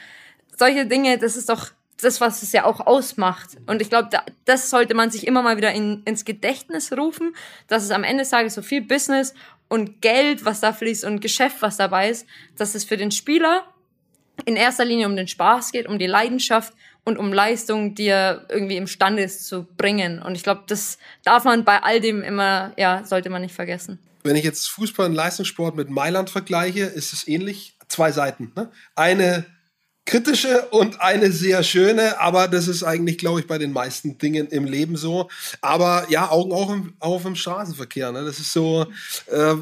solche 0.57 0.87
Dinge, 0.87 1.19
das 1.19 1.37
ist 1.37 1.49
doch 1.49 1.71
das, 2.01 2.21
was 2.21 2.43
es 2.43 2.53
ja 2.53 2.65
auch 2.65 2.81
ausmacht. 2.81 3.51
Und 3.67 3.81
ich 3.81 3.89
glaube, 3.89 4.09
da, 4.11 4.25
das 4.45 4.71
sollte 4.71 4.95
man 4.95 5.11
sich 5.11 5.27
immer 5.27 5.43
mal 5.43 5.57
wieder 5.57 5.73
in, 5.73 6.03
ins 6.05 6.25
Gedächtnis 6.25 6.93
rufen, 6.93 7.35
dass 7.69 7.85
es 7.85 7.91
am 7.91 8.05
Ende 8.05 8.23
des 8.23 8.31
Tages 8.31 8.55
so 8.55 8.63
viel 8.63 8.83
Business 8.83 9.35
und 9.69 10.03
Geld, 10.03 10.45
was 10.45 10.61
da 10.61 10.73
fließt 10.73 11.05
und 11.05 11.21
Geschäft, 11.21 11.63
was 11.63 11.77
dabei 11.77 12.11
ist, 12.11 12.27
dass 12.57 12.75
es 12.75 12.85
für 12.85 12.97
den 12.97 13.11
Spieler 13.13 13.65
in 14.45 14.57
erster 14.57 14.85
Linie 14.85 15.07
um 15.07 15.17
den 15.17 15.29
Spaß 15.29 15.73
geht, 15.73 15.87
um 15.87 15.99
die 15.99 16.07
Leidenschaft 16.07 16.75
und 17.05 17.19
um 17.19 17.33
Leistung, 17.33 17.95
die 17.95 18.07
er 18.07 18.47
irgendwie 18.49 18.77
imstande 18.77 19.23
ist 19.23 19.47
zu 19.47 19.67
bringen. 19.77 20.21
Und 20.21 20.35
ich 20.35 20.43
glaube, 20.43 20.65
das 20.67 20.99
darf 21.25 21.45
man 21.45 21.65
bei 21.65 21.83
all 21.83 22.01
dem 22.01 22.23
immer, 22.23 22.73
ja, 22.77 23.05
sollte 23.05 23.31
man 23.31 23.43
nicht 23.43 23.55
vergessen 23.55 23.99
wenn 24.23 24.37
ich 24.37 24.45
jetzt 24.45 24.69
Fußball 24.69 25.07
und 25.07 25.15
Leistungssport 25.15 25.77
mit 25.77 25.91
Mailand 25.91 26.31
vergleiche, 26.31 26.85
ist 26.85 27.13
es 27.13 27.27
ähnlich. 27.27 27.77
Zwei 27.89 28.11
Seiten. 28.11 28.53
Ne? 28.57 28.71
Eine 28.95 29.45
kritische 30.05 30.69
und 30.71 31.01
eine 31.01 31.31
sehr 31.31 31.63
schöne, 31.63 32.21
aber 32.21 32.49
das 32.49 32.67
ist 32.67 32.83
eigentlich, 32.83 33.19
glaube 33.19 33.41
ich, 33.41 33.47
bei 33.47 33.59
den 33.59 33.73
meisten 33.73 34.19
Dingen 34.19 34.49
im 34.49 34.65
Leben 34.65 34.97
so. 34.97 35.29
Aber 35.61 36.07
ja, 36.09 36.31
Augen 36.31 36.53
auch 36.53 36.71
im, 36.71 36.95
auf 36.99 37.25
im 37.25 37.37
Straßenverkehr. 37.37 38.13
Ne? 38.13 38.25
Das 38.25 38.39
ist 38.39 38.53
so, 38.53 38.87
äh, 39.27 39.55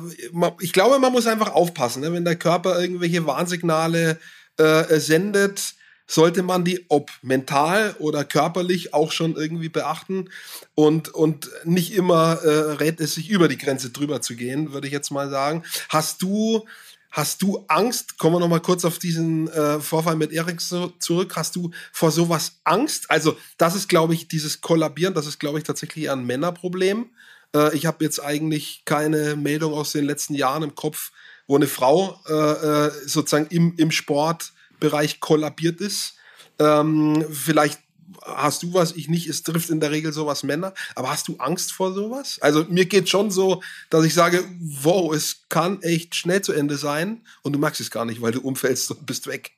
ich 0.61 0.73
glaube, 0.73 0.99
man 0.99 1.13
muss 1.13 1.27
einfach 1.27 1.53
aufpassen, 1.53 2.03
ne? 2.03 2.13
wenn 2.13 2.25
der 2.25 2.37
Körper 2.37 2.81
irgendwelche 2.81 3.27
Warnsignale 3.27 4.19
äh, 4.57 4.99
sendet, 4.99 5.75
sollte 6.11 6.43
man 6.43 6.65
die, 6.65 6.85
ob 6.89 7.13
mental 7.23 7.95
oder 8.01 8.25
körperlich, 8.25 8.93
auch 8.93 9.13
schon 9.13 9.37
irgendwie 9.37 9.69
beachten 9.69 10.29
und, 10.75 11.09
und 11.09 11.49
nicht 11.63 11.95
immer 11.95 12.43
äh, 12.43 12.73
rät 12.73 13.01
es 13.01 13.15
sich 13.15 13.31
über 13.31 13.47
die 13.47 13.59
Grenze 13.59 13.91
drüber 13.91 14.21
zu 14.21 14.35
gehen, 14.35 14.73
würde 14.73 14.89
ich 14.89 14.93
jetzt 14.93 15.13
mal 15.13 15.31
sagen. 15.31 15.63
Hast 15.89 16.21
du, 16.23 16.67
hast 17.13 17.43
du 17.43 17.65
Angst, 17.69 18.19
kommen 18.19 18.35
wir 18.35 18.41
nochmal 18.41 18.61
kurz 18.61 18.85
auf 18.85 18.99
diesen 18.99 19.47
äh, 19.51 19.79
Vorfall 19.79 20.17
mit 20.17 20.33
Erik 20.33 20.61
so, 20.61 20.89
zurück, 20.99 21.37
hast 21.37 21.55
du 21.55 21.71
vor 21.93 22.11
sowas 22.11 22.59
Angst? 22.65 23.09
Also 23.09 23.37
das 23.57 23.77
ist, 23.77 23.89
glaube 23.89 24.15
ich, 24.15 24.27
dieses 24.27 24.61
Kollabieren, 24.61 25.15
das 25.15 25.29
ist, 25.29 25.39
glaube 25.39 25.59
ich, 25.59 25.65
tatsächlich 25.65 26.11
ein 26.11 26.27
Männerproblem. 26.27 27.07
Äh, 27.55 27.77
ich 27.77 27.87
habe 27.87 28.03
jetzt 28.03 28.19
eigentlich 28.19 28.83
keine 28.85 29.37
Meldung 29.37 29.75
aus 29.75 29.93
den 29.93 30.07
letzten 30.07 30.35
Jahren 30.35 30.65
im 30.65 30.75
Kopf, 30.75 31.13
wo 31.47 31.55
eine 31.55 31.69
Frau 31.69 32.21
äh, 32.29 32.33
äh 32.33 32.91
sozusagen 33.07 33.47
im, 33.47 33.75
im 33.77 33.93
Sport 33.93 34.55
Bereich 34.81 35.21
kollabiert 35.21 35.81
ist. 35.81 36.15
Ähm, 36.59 37.25
vielleicht 37.31 37.81
hast 38.23 38.63
du 38.63 38.75
was, 38.75 38.93
ich 38.93 39.09
nicht. 39.09 39.29
Es 39.29 39.43
trifft 39.43 39.71
in 39.71 39.81
der 39.81 39.91
Regel 39.91 40.13
sowas 40.13 40.43
Männer. 40.43 40.75
Aber 40.95 41.11
hast 41.11 41.29
du 41.29 41.37
Angst 41.39 41.73
vor 41.73 41.93
sowas? 41.93 42.39
Also 42.41 42.65
mir 42.69 42.87
geht 42.87 43.09
schon 43.09 43.31
so, 43.31 43.63
dass 43.89 44.05
ich 44.05 44.15
sage, 44.15 44.45
wow, 44.61 45.15
es 45.15 45.45
kann 45.49 45.83
echt 45.83 46.15
schnell 46.15 46.43
zu 46.43 46.53
Ende 46.53 46.77
sein 46.77 47.23
und 47.43 47.53
du 47.53 47.59
magst 47.59 47.81
es 47.81 47.91
gar 47.91 48.05
nicht, 48.05 48.21
weil 48.21 48.33
du 48.33 48.41
umfällst 48.41 48.91
und 48.91 49.07
bist 49.07 49.27
weg. 49.27 49.53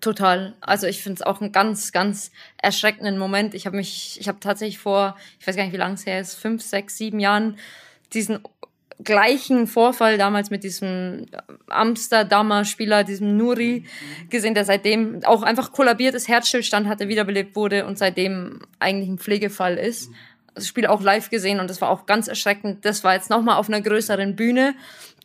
Total. 0.00 0.54
Also 0.60 0.86
ich 0.86 1.02
finde 1.02 1.16
es 1.16 1.22
auch 1.22 1.40
einen 1.40 1.50
ganz, 1.50 1.90
ganz 1.90 2.30
erschreckenden 2.56 3.18
Moment. 3.18 3.54
Ich 3.54 3.66
habe 3.66 3.76
mich, 3.76 4.18
ich 4.20 4.28
habe 4.28 4.38
tatsächlich 4.38 4.78
vor, 4.78 5.16
ich 5.40 5.46
weiß 5.46 5.56
gar 5.56 5.64
nicht, 5.64 5.72
wie 5.72 5.78
lange 5.78 5.94
es 5.94 6.06
her 6.06 6.20
ist, 6.20 6.34
fünf, 6.34 6.62
sechs, 6.62 6.96
sieben 6.96 7.18
Jahren 7.18 7.58
diesen 8.12 8.40
gleichen 9.04 9.66
Vorfall 9.66 10.18
damals 10.18 10.50
mit 10.50 10.64
diesem 10.64 11.26
Amsterdamer 11.68 12.64
Spieler, 12.64 13.04
diesem 13.04 13.36
Nuri, 13.36 13.84
gesehen, 14.28 14.54
der 14.54 14.64
seitdem 14.64 15.24
auch 15.24 15.42
einfach 15.42 15.72
kollabiert 15.72 16.14
ist, 16.14 16.28
Herzstillstand 16.28 16.88
hatte, 16.88 17.08
wiederbelebt 17.08 17.54
wurde 17.54 17.86
und 17.86 17.98
seitdem 17.98 18.60
eigentlich 18.78 19.08
ein 19.08 19.18
Pflegefall 19.18 19.76
ist. 19.76 20.10
Das 20.54 20.66
Spiel 20.66 20.86
auch 20.86 21.02
live 21.02 21.30
gesehen 21.30 21.60
und 21.60 21.70
das 21.70 21.80
war 21.80 21.90
auch 21.90 22.06
ganz 22.06 22.26
erschreckend. 22.26 22.84
Das 22.84 23.04
war 23.04 23.14
jetzt 23.14 23.30
nochmal 23.30 23.56
auf 23.56 23.68
einer 23.68 23.80
größeren 23.80 24.34
Bühne 24.34 24.74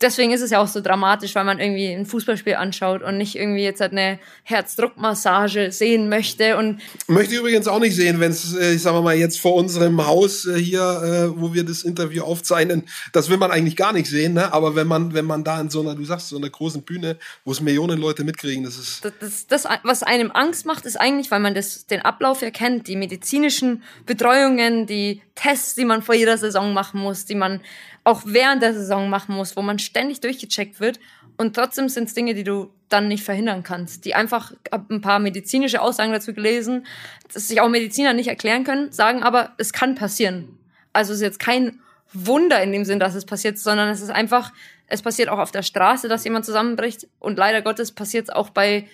deswegen 0.01 0.31
ist 0.31 0.41
es 0.41 0.51
ja 0.51 0.61
auch 0.61 0.67
so 0.67 0.81
dramatisch, 0.81 1.35
weil 1.35 1.43
man 1.43 1.59
irgendwie 1.59 1.91
ein 1.91 2.05
Fußballspiel 2.05 2.55
anschaut 2.55 3.01
und 3.01 3.17
nicht 3.17 3.35
irgendwie 3.35 3.63
jetzt 3.63 3.81
halt 3.81 3.91
eine 3.91 4.19
Herzdruckmassage 4.43 5.71
sehen 5.71 6.09
möchte. 6.09 6.57
Und 6.57 6.81
möchte 7.07 7.35
übrigens 7.35 7.67
auch 7.67 7.79
nicht 7.79 7.95
sehen, 7.95 8.19
wenn 8.19 8.31
es, 8.31 8.55
äh, 8.55 8.73
ich 8.73 8.81
sage 8.81 9.01
mal 9.01 9.15
jetzt 9.15 9.39
vor 9.39 9.55
unserem 9.55 10.05
Haus 10.05 10.45
äh, 10.45 10.57
hier, 10.57 10.81
äh, 10.81 11.39
wo 11.39 11.53
wir 11.53 11.63
das 11.63 11.83
Interview 11.83 12.23
aufzeichnen, 12.23 12.83
das 13.11 13.29
will 13.29 13.37
man 13.37 13.51
eigentlich 13.51 13.75
gar 13.75 13.93
nicht 13.93 14.07
sehen, 14.07 14.33
ne? 14.33 14.53
Aber 14.53 14.75
wenn 14.75 14.87
man, 14.87 15.13
wenn 15.13 15.25
man 15.25 15.43
da 15.43 15.59
in 15.59 15.69
so 15.69 15.81
einer, 15.81 15.95
du 15.95 16.05
sagst, 16.05 16.29
so 16.29 16.37
einer 16.37 16.49
großen 16.49 16.83
Bühne, 16.83 17.17
wo 17.45 17.51
es 17.51 17.61
Millionen 17.61 17.99
Leute 17.99 18.23
mitkriegen, 18.23 18.63
das 18.63 18.77
ist. 18.77 19.05
Das, 19.05 19.13
das, 19.19 19.47
das, 19.47 19.67
was 19.83 20.03
einem 20.03 20.31
Angst 20.31 20.65
macht, 20.65 20.85
ist 20.85 20.99
eigentlich, 20.99 21.31
weil 21.31 21.39
man 21.39 21.55
das, 21.55 21.85
den 21.85 22.01
Ablauf 22.01 22.41
erkennt, 22.41 22.87
die 22.87 22.95
medizinischen 22.95 23.83
Betreuungen, 24.05 24.87
die 24.87 25.21
Tests, 25.35 25.75
die 25.75 25.85
man 25.85 26.01
vor 26.01 26.15
jeder 26.15 26.37
Saison 26.37 26.73
machen 26.73 26.99
muss, 26.99 27.25
die 27.25 27.35
man 27.35 27.61
auch 28.03 28.21
während 28.25 28.61
der 28.61 28.73
Saison 28.73 29.09
machen 29.09 29.35
muss, 29.35 29.55
wo 29.55 29.61
man 29.61 29.79
ständig 29.83 30.21
durchgecheckt 30.21 30.79
wird. 30.79 30.99
Und 31.37 31.55
trotzdem 31.55 31.89
sind 31.89 32.07
es 32.07 32.13
Dinge, 32.13 32.33
die 32.33 32.43
du 32.43 32.71
dann 32.89 33.07
nicht 33.07 33.23
verhindern 33.23 33.63
kannst. 33.63 34.05
Die 34.05 34.15
einfach, 34.15 34.53
ein 34.71 35.01
paar 35.01 35.19
medizinische 35.19 35.81
Aussagen 35.81 36.11
dazu 36.11 36.33
gelesen, 36.33 36.85
dass 37.33 37.47
sich 37.47 37.59
auch 37.59 37.69
Mediziner 37.69 38.13
nicht 38.13 38.27
erklären 38.27 38.63
können, 38.63 38.91
sagen 38.91 39.23
aber, 39.23 39.53
es 39.57 39.73
kann 39.73 39.95
passieren. 39.95 40.57
Also 40.93 41.13
es 41.13 41.19
ist 41.19 41.23
jetzt 41.23 41.39
kein 41.39 41.79
Wunder 42.13 42.61
in 42.61 42.71
dem 42.71 42.85
Sinn, 42.85 42.99
dass 42.99 43.15
es 43.15 43.25
passiert, 43.25 43.57
sondern 43.57 43.89
es 43.89 44.01
ist 44.01 44.11
einfach, 44.11 44.53
es 44.87 45.01
passiert 45.01 45.29
auch 45.29 45.39
auf 45.39 45.51
der 45.51 45.63
Straße, 45.63 46.07
dass 46.07 46.23
jemand 46.23 46.45
zusammenbricht. 46.45 47.07
Und 47.19 47.37
leider 47.37 47.63
Gottes 47.63 47.91
passiert 47.91 48.29
es 48.29 48.29
auch 48.29 48.51
bei 48.51 48.87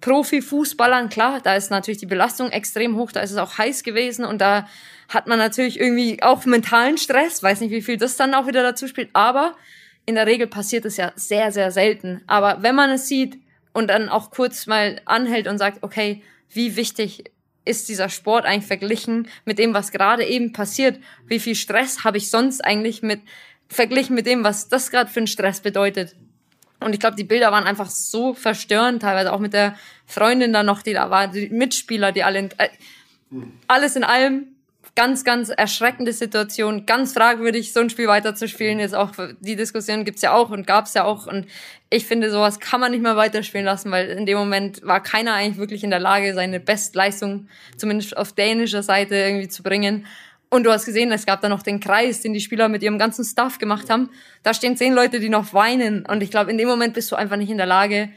Profifußballern. 0.00 1.08
Klar, 1.08 1.40
da 1.40 1.54
ist 1.54 1.70
natürlich 1.70 1.98
die 1.98 2.06
Belastung 2.06 2.50
extrem 2.50 2.96
hoch, 2.96 3.12
da 3.12 3.20
ist 3.20 3.30
es 3.30 3.36
auch 3.36 3.58
heiß 3.58 3.82
gewesen 3.82 4.24
und 4.24 4.40
da 4.40 4.68
hat 5.08 5.26
man 5.26 5.38
natürlich 5.38 5.80
irgendwie 5.80 6.22
auch 6.22 6.44
mentalen 6.44 6.98
Stress. 6.98 7.42
Weiß 7.42 7.60
nicht, 7.60 7.70
wie 7.70 7.82
viel 7.82 7.96
das 7.96 8.16
dann 8.16 8.34
auch 8.34 8.46
wieder 8.46 8.62
dazu 8.62 8.86
spielt. 8.86 9.10
Aber 9.14 9.56
in 10.08 10.14
der 10.14 10.26
Regel 10.26 10.46
passiert 10.46 10.86
es 10.86 10.96
ja 10.96 11.12
sehr, 11.16 11.52
sehr 11.52 11.70
selten. 11.70 12.22
Aber 12.26 12.62
wenn 12.62 12.74
man 12.74 12.88
es 12.88 13.08
sieht 13.08 13.38
und 13.74 13.88
dann 13.88 14.08
auch 14.08 14.30
kurz 14.30 14.66
mal 14.66 15.02
anhält 15.04 15.46
und 15.46 15.58
sagt, 15.58 15.82
okay, 15.82 16.22
wie 16.48 16.76
wichtig 16.76 17.24
ist 17.66 17.90
dieser 17.90 18.08
Sport 18.08 18.46
eigentlich 18.46 18.64
verglichen 18.64 19.28
mit 19.44 19.58
dem, 19.58 19.74
was 19.74 19.92
gerade 19.92 20.24
eben 20.24 20.54
passiert? 20.54 20.98
Wie 21.26 21.38
viel 21.38 21.54
Stress 21.54 22.04
habe 22.04 22.16
ich 22.16 22.30
sonst 22.30 22.64
eigentlich 22.64 23.02
mit 23.02 23.20
verglichen 23.68 24.14
mit 24.14 24.24
dem, 24.24 24.44
was 24.44 24.70
das 24.70 24.90
gerade 24.90 25.10
für 25.10 25.20
ein 25.20 25.26
Stress 25.26 25.60
bedeutet? 25.60 26.16
Und 26.80 26.94
ich 26.94 27.00
glaube, 27.00 27.16
die 27.16 27.24
Bilder 27.24 27.52
waren 27.52 27.64
einfach 27.64 27.90
so 27.90 28.32
verstörend, 28.32 29.02
teilweise 29.02 29.30
auch 29.30 29.40
mit 29.40 29.52
der 29.52 29.76
Freundin 30.06 30.54
da 30.54 30.62
noch, 30.62 30.80
die 30.80 30.94
da 30.94 31.10
war, 31.10 31.28
die 31.28 31.50
Mitspieler, 31.50 32.12
die 32.12 32.24
alle, 32.24 32.48
äh, 32.56 32.70
alles 33.66 33.94
in 33.94 34.04
allem 34.04 34.56
ganz, 34.98 35.22
ganz 35.22 35.48
erschreckende 35.48 36.12
Situation, 36.12 36.84
ganz 36.84 37.12
fragwürdig, 37.12 37.72
so 37.72 37.78
ein 37.78 37.88
Spiel 37.88 38.08
weiterzuspielen. 38.08 38.80
Jetzt 38.80 38.96
auch 38.96 39.12
die 39.38 39.54
Diskussion 39.54 40.04
gibt's 40.04 40.22
ja 40.22 40.32
auch 40.32 40.50
und 40.50 40.66
gab's 40.66 40.94
ja 40.94 41.04
auch. 41.04 41.28
Und 41.28 41.46
ich 41.88 42.04
finde, 42.04 42.32
sowas 42.32 42.58
kann 42.58 42.80
man 42.80 42.90
nicht 42.90 43.02
mehr 43.04 43.14
weiterspielen 43.14 43.64
lassen, 43.64 43.92
weil 43.92 44.08
in 44.08 44.26
dem 44.26 44.36
Moment 44.36 44.84
war 44.84 45.00
keiner 45.00 45.34
eigentlich 45.34 45.56
wirklich 45.56 45.84
in 45.84 45.90
der 45.90 46.00
Lage, 46.00 46.34
seine 46.34 46.58
Bestleistung, 46.58 47.46
zumindest 47.76 48.16
auf 48.16 48.32
dänischer 48.32 48.82
Seite, 48.82 49.14
irgendwie 49.14 49.46
zu 49.46 49.62
bringen. 49.62 50.04
Und 50.50 50.64
du 50.64 50.72
hast 50.72 50.84
gesehen, 50.84 51.12
es 51.12 51.26
gab 51.26 51.42
da 51.42 51.48
noch 51.48 51.62
den 51.62 51.78
Kreis, 51.78 52.22
den 52.22 52.32
die 52.32 52.40
Spieler 52.40 52.68
mit 52.68 52.82
ihrem 52.82 52.98
ganzen 52.98 53.24
Staff 53.24 53.58
gemacht 53.58 53.90
haben. 53.90 54.10
Da 54.42 54.52
stehen 54.52 54.76
zehn 54.76 54.94
Leute, 54.94 55.20
die 55.20 55.28
noch 55.28 55.54
weinen. 55.54 56.06
Und 56.06 56.24
ich 56.24 56.32
glaube, 56.32 56.50
in 56.50 56.58
dem 56.58 56.66
Moment 56.66 56.94
bist 56.94 57.12
du 57.12 57.14
einfach 57.14 57.36
nicht 57.36 57.50
in 57.50 57.58
der 57.58 57.66
Lage, 57.66 58.08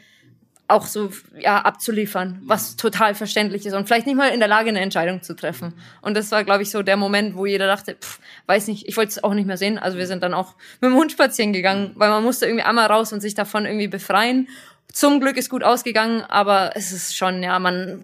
auch 0.72 0.88
so 0.88 1.10
ja, 1.40 1.60
abzuliefern, 1.60 2.42
was 2.46 2.76
total 2.76 3.16
verständlich 3.16 3.66
ist 3.66 3.74
und 3.74 3.88
vielleicht 3.88 4.08
nicht 4.08 4.16
mal 4.16 4.30
in 4.30 4.40
der 4.40 4.48
Lage, 4.48 4.70
eine 4.70 4.80
Entscheidung 4.80 5.22
zu 5.22 5.36
treffen. 5.36 5.74
Und 6.02 6.16
das 6.16 6.32
war, 6.32 6.44
glaube 6.44 6.64
ich, 6.64 6.72
so 6.72 6.82
der 6.82 6.98
Moment, 6.98 7.36
wo 7.36 7.46
jeder 7.46 7.68
dachte, 7.68 7.96
pff, 7.96 8.20
weiß 8.48 8.68
nicht, 8.68 8.88
ich 8.88 8.98
wollte 8.98 9.10
es 9.10 9.24
auch 9.24 9.34
nicht 9.34 9.46
mehr 9.46 9.58
sehen. 9.58 9.78
Also 9.78 9.98
wir 9.98 10.08
sind 10.08 10.24
dann 10.24 10.34
auch 10.34 10.56
mit 10.80 10.90
dem 10.90 10.98
Hund 10.98 11.12
spazieren 11.12 11.54
gegangen, 11.54 11.92
weil 11.96 12.10
man 12.10 12.24
musste 12.24 12.46
irgendwie 12.46 12.64
einmal 12.64 12.88
raus 12.88 13.14
und 13.14 13.22
sich 13.22 13.36
davon 13.36 13.66
irgendwie 13.66 13.88
befreien. 13.88 14.48
Zum 14.92 15.20
Glück 15.20 15.38
ist 15.38 15.50
gut 15.50 15.64
ausgegangen, 15.64 16.22
aber 16.22 16.72
es 16.76 16.92
ist 16.92 17.16
schon, 17.16 17.44
ja, 17.44 17.60
man 17.60 18.04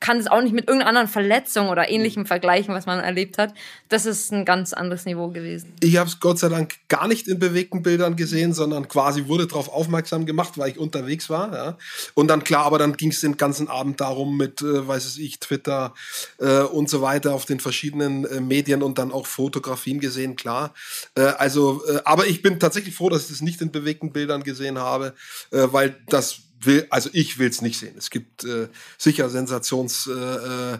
kann 0.00 0.16
es 0.16 0.26
auch 0.26 0.40
nicht 0.40 0.54
mit 0.54 0.66
irgendeiner 0.66 0.88
anderen 0.88 1.08
Verletzung 1.08 1.68
oder 1.68 1.90
ähnlichem 1.90 2.24
vergleichen, 2.24 2.74
was 2.74 2.86
man 2.86 3.00
erlebt 3.00 3.36
hat. 3.36 3.52
Das 3.90 4.06
ist 4.06 4.32
ein 4.32 4.46
ganz 4.46 4.72
anderes 4.72 5.04
Niveau 5.04 5.28
gewesen. 5.28 5.74
Ich 5.80 5.98
habe 5.98 6.08
es 6.08 6.20
Gott 6.20 6.38
sei 6.38 6.48
Dank 6.48 6.76
gar 6.88 7.06
nicht 7.06 7.28
in 7.28 7.38
bewegten 7.38 7.82
Bildern 7.82 8.16
gesehen, 8.16 8.54
sondern 8.54 8.88
quasi 8.88 9.26
wurde 9.26 9.46
darauf 9.46 9.68
aufmerksam 9.68 10.24
gemacht, 10.24 10.56
weil 10.56 10.70
ich 10.70 10.78
unterwegs 10.78 11.28
war. 11.28 11.54
Ja. 11.54 11.78
Und 12.14 12.28
dann 12.28 12.42
klar, 12.44 12.64
aber 12.64 12.78
dann 12.78 12.96
ging 12.96 13.10
es 13.10 13.20
den 13.20 13.36
ganzen 13.36 13.68
Abend 13.68 14.00
darum 14.00 14.38
mit, 14.38 14.62
äh, 14.62 14.88
weiß 14.88 15.18
ich, 15.18 15.38
Twitter 15.38 15.92
äh, 16.38 16.60
und 16.60 16.88
so 16.88 17.02
weiter 17.02 17.34
auf 17.34 17.44
den 17.44 17.60
verschiedenen 17.60 18.24
äh, 18.24 18.40
Medien 18.40 18.82
und 18.82 18.98
dann 18.98 19.12
auch 19.12 19.26
Fotografien 19.26 20.00
gesehen, 20.00 20.34
klar. 20.34 20.72
Äh, 21.14 21.22
also, 21.22 21.82
äh, 21.86 22.00
aber 22.06 22.26
ich 22.26 22.40
bin 22.40 22.58
tatsächlich 22.58 22.94
froh, 22.94 23.10
dass 23.10 23.24
ich 23.24 23.28
das 23.28 23.42
nicht 23.42 23.60
in 23.60 23.70
bewegten 23.70 24.12
Bildern 24.12 24.42
gesehen 24.42 24.78
habe, 24.78 25.14
äh, 25.50 25.66
weil 25.70 25.96
das 26.08 26.40
will, 26.60 26.86
also 26.90 27.10
ich 27.12 27.38
will 27.38 27.48
es 27.48 27.62
nicht 27.62 27.78
sehen. 27.78 27.94
Es 27.96 28.10
gibt 28.10 28.44
äh, 28.44 28.68
sicher 28.98 29.28
Sensations 29.30 30.06
äh, 30.06 30.12
äh, 30.12 30.78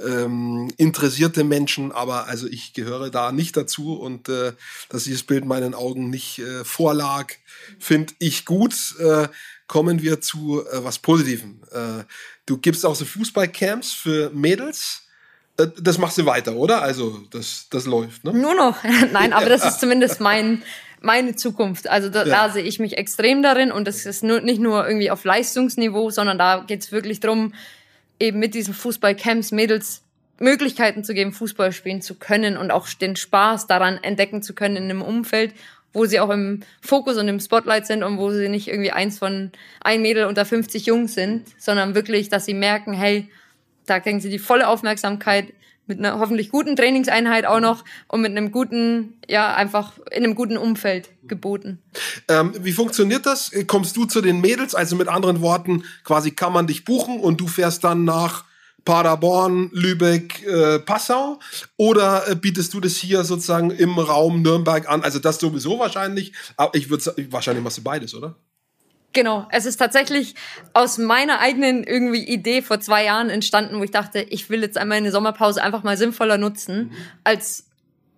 ähm, 0.00 0.70
interessierte 0.76 1.44
Menschen, 1.44 1.92
aber 1.92 2.26
also 2.26 2.46
ich 2.46 2.72
gehöre 2.72 3.10
da 3.10 3.32
nicht 3.32 3.56
dazu 3.56 3.94
und 3.94 4.28
äh, 4.28 4.52
dass 4.88 5.04
dieses 5.04 5.24
Bild 5.24 5.44
meinen 5.44 5.74
Augen 5.74 6.10
nicht 6.10 6.38
äh, 6.38 6.64
vorlag, 6.64 7.32
finde 7.78 8.14
ich 8.18 8.44
gut. 8.44 8.74
Äh, 9.00 9.28
kommen 9.66 10.02
wir 10.02 10.20
zu 10.20 10.64
äh, 10.66 10.84
was 10.84 10.98
Positivem. 10.98 11.60
Äh, 11.72 12.04
du 12.46 12.58
gibst 12.58 12.84
auch 12.86 12.94
so 12.94 13.04
Fußballcamps 13.04 13.92
für 13.92 14.30
Mädels. 14.30 15.02
Äh, 15.58 15.68
das 15.78 15.98
machst 15.98 16.18
du 16.18 16.26
weiter, 16.26 16.56
oder? 16.56 16.82
Also 16.82 17.20
das, 17.30 17.66
das 17.70 17.86
läuft, 17.86 18.24
ne? 18.24 18.32
Nur 18.32 18.54
noch. 18.54 18.82
Nein, 19.12 19.32
aber 19.32 19.48
das 19.48 19.64
ist 19.64 19.80
zumindest 19.80 20.20
mein 20.20 20.62
meine 21.00 21.36
Zukunft. 21.36 21.88
Also 21.88 22.08
da, 22.08 22.24
ja. 22.24 22.46
da 22.46 22.52
sehe 22.52 22.64
ich 22.64 22.78
mich 22.78 22.98
extrem 22.98 23.42
darin 23.42 23.72
und 23.72 23.86
das 23.86 24.06
ist 24.06 24.22
nur, 24.22 24.40
nicht 24.40 24.60
nur 24.60 24.86
irgendwie 24.86 25.10
auf 25.10 25.24
Leistungsniveau, 25.24 26.10
sondern 26.10 26.38
da 26.38 26.64
geht 26.66 26.82
es 26.82 26.92
wirklich 26.92 27.20
drum, 27.20 27.54
eben 28.20 28.38
mit 28.38 28.54
diesen 28.54 28.74
Fußballcamps 28.74 29.52
Mädels 29.52 30.02
Möglichkeiten 30.40 31.04
zu 31.04 31.14
geben, 31.14 31.32
Fußball 31.32 31.72
spielen 31.72 32.00
zu 32.00 32.14
können 32.14 32.56
und 32.56 32.70
auch 32.70 32.88
den 32.88 33.16
Spaß 33.16 33.66
daran 33.66 33.98
entdecken 34.02 34.42
zu 34.42 34.54
können 34.54 34.76
in 34.76 34.84
einem 34.84 35.02
Umfeld, 35.02 35.52
wo 35.92 36.06
sie 36.06 36.20
auch 36.20 36.30
im 36.30 36.60
Fokus 36.80 37.16
und 37.16 37.28
im 37.28 37.40
Spotlight 37.40 37.86
sind 37.86 38.02
und 38.02 38.18
wo 38.18 38.30
sie 38.30 38.48
nicht 38.48 38.68
irgendwie 38.68 38.92
eins 38.92 39.18
von 39.18 39.50
ein 39.80 40.02
Mädel 40.02 40.26
unter 40.26 40.44
50 40.44 40.86
Jungs 40.86 41.14
sind, 41.14 41.46
sondern 41.58 41.94
wirklich, 41.94 42.28
dass 42.28 42.44
sie 42.44 42.54
merken, 42.54 42.92
hey, 42.92 43.28
da 43.86 44.00
kriegen 44.00 44.20
sie 44.20 44.30
die 44.30 44.38
volle 44.38 44.68
Aufmerksamkeit, 44.68 45.52
mit 45.88 45.98
einer 45.98 46.18
hoffentlich 46.18 46.50
guten 46.50 46.76
Trainingseinheit 46.76 47.46
auch 47.46 47.60
noch 47.60 47.84
und 48.06 48.20
mit 48.20 48.30
einem 48.30 48.52
guten, 48.52 49.14
ja, 49.26 49.54
einfach 49.54 49.92
in 50.10 50.24
einem 50.24 50.34
guten 50.34 50.56
Umfeld 50.56 51.10
geboten. 51.26 51.78
Ähm, 52.28 52.52
wie 52.60 52.72
funktioniert 52.72 53.26
das? 53.26 53.50
Kommst 53.66 53.96
du 53.96 54.04
zu 54.04 54.20
den 54.20 54.40
Mädels? 54.40 54.74
Also 54.74 54.96
mit 54.96 55.08
anderen 55.08 55.40
Worten, 55.40 55.84
quasi 56.04 56.30
kann 56.30 56.52
man 56.52 56.66
dich 56.66 56.84
buchen 56.84 57.20
und 57.20 57.40
du 57.40 57.46
fährst 57.46 57.84
dann 57.84 58.04
nach 58.04 58.44
Paderborn, 58.84 59.70
Lübeck, 59.72 60.46
äh, 60.46 60.78
Passau? 60.78 61.40
Oder 61.76 62.28
äh, 62.28 62.36
bietest 62.36 62.72
du 62.72 62.80
das 62.80 62.96
hier 62.96 63.24
sozusagen 63.24 63.70
im 63.70 63.98
Raum 63.98 64.42
Nürnberg 64.42 64.88
an? 64.88 65.02
Also 65.02 65.18
das 65.18 65.38
sowieso 65.38 65.78
wahrscheinlich, 65.78 66.32
aber 66.56 66.74
ich 66.74 66.88
würde 66.88 67.14
wahrscheinlich 67.30 67.62
machst 67.62 67.78
du 67.78 67.82
beides, 67.82 68.14
oder? 68.14 68.36
Genau, 69.18 69.48
es 69.50 69.66
ist 69.66 69.78
tatsächlich 69.78 70.36
aus 70.74 70.96
meiner 70.96 71.40
eigenen 71.40 71.82
irgendwie 71.82 72.22
Idee 72.22 72.62
vor 72.62 72.78
zwei 72.78 73.04
Jahren 73.04 73.30
entstanden, 73.30 73.80
wo 73.80 73.82
ich 73.82 73.90
dachte, 73.90 74.20
ich 74.20 74.48
will 74.48 74.62
jetzt 74.62 74.78
einmal 74.78 74.98
eine 74.98 75.10
Sommerpause 75.10 75.60
einfach 75.60 75.82
mal 75.82 75.96
sinnvoller 75.96 76.38
nutzen, 76.38 76.92
als 77.24 77.66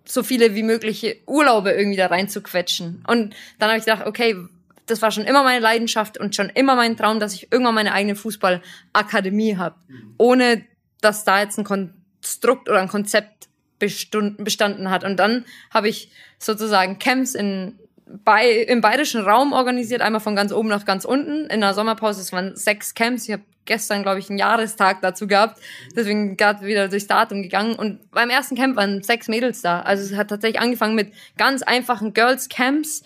so 0.05 0.23
viele 0.23 0.55
wie 0.55 0.63
mögliche 0.63 1.17
Urlaube 1.27 1.71
irgendwie 1.71 1.97
da 1.97 2.09
rein 2.09 2.29
zu 2.29 2.43
quetschen. 2.43 3.03
Und 3.07 3.35
dann 3.59 3.71
habe 3.71 3.79
ich 3.79 3.87
gedacht, 3.87 4.07
okay, 4.07 4.37
das 4.85 5.01
war 5.01 5.11
schon 5.11 5.25
immer 5.25 5.43
meine 5.43 5.61
Leidenschaft 5.61 6.19
und 6.19 6.37
schon 6.37 6.51
immer 6.51 6.75
mein 6.77 6.99
Traum, 6.99 7.19
dass 7.19 7.33
ich 7.33 7.51
irgendwann 7.51 7.77
meine 7.77 7.95
eigene 7.95 8.15
Fußballakademie 8.15 9.57
habe, 9.57 9.77
ohne 10.19 10.67
dass 11.01 11.25
da 11.25 11.41
jetzt 11.41 11.57
ein 11.57 11.65
Konstrukt 11.65 12.69
oder 12.69 12.83
ein 12.83 12.89
Konzept 12.89 13.49
bestanden 13.79 14.91
hat. 14.91 15.05
Und 15.05 15.17
dann 15.17 15.47
habe 15.73 15.89
ich 15.89 16.13
sozusagen 16.39 16.99
Camps 16.99 17.35
in 17.35 17.79
bei, 18.25 18.49
im 18.49 18.81
bayerischen 18.81 19.23
Raum 19.23 19.53
organisiert, 19.53 20.03
einmal 20.03 20.21
von 20.21 20.37
ganz 20.37 20.53
oben 20.53 20.69
nach 20.69 20.85
ganz 20.85 21.05
unten. 21.05 21.47
In 21.47 21.61
der 21.61 21.75
Sommerpause, 21.75 22.21
es 22.21 22.33
waren 22.33 22.57
sechs 22.57 22.95
Camps. 22.95 23.29
Ich 23.29 23.33
habe 23.33 23.43
gestern, 23.67 24.03
glaube 24.03 24.19
ich, 24.19 24.29
einen 24.29 24.39
Jahrestag 24.39 25.01
dazu 25.01 25.27
gehabt. 25.27 25.61
Deswegen 25.95 26.37
gerade 26.37 26.67
wieder 26.67 26.89
durchs 26.89 27.07
Datum 27.07 27.43
gegangen. 27.43 27.75
Und 27.75 28.11
beim 28.11 28.31
ersten 28.31 28.57
Camp 28.57 28.77
waren 28.77 29.03
sechs 29.03 29.29
Mädels 29.29 29.63
da. 29.63 29.81
Also 29.83 30.03
es 30.03 30.17
hat 30.17 30.29
tatsächlich 30.29 30.61
angefangen 30.61 30.95
mit 30.95 31.13
ganz 31.39 31.63
einfachen 31.63 32.13
Girls 32.13 32.49
Camps, 32.49 33.03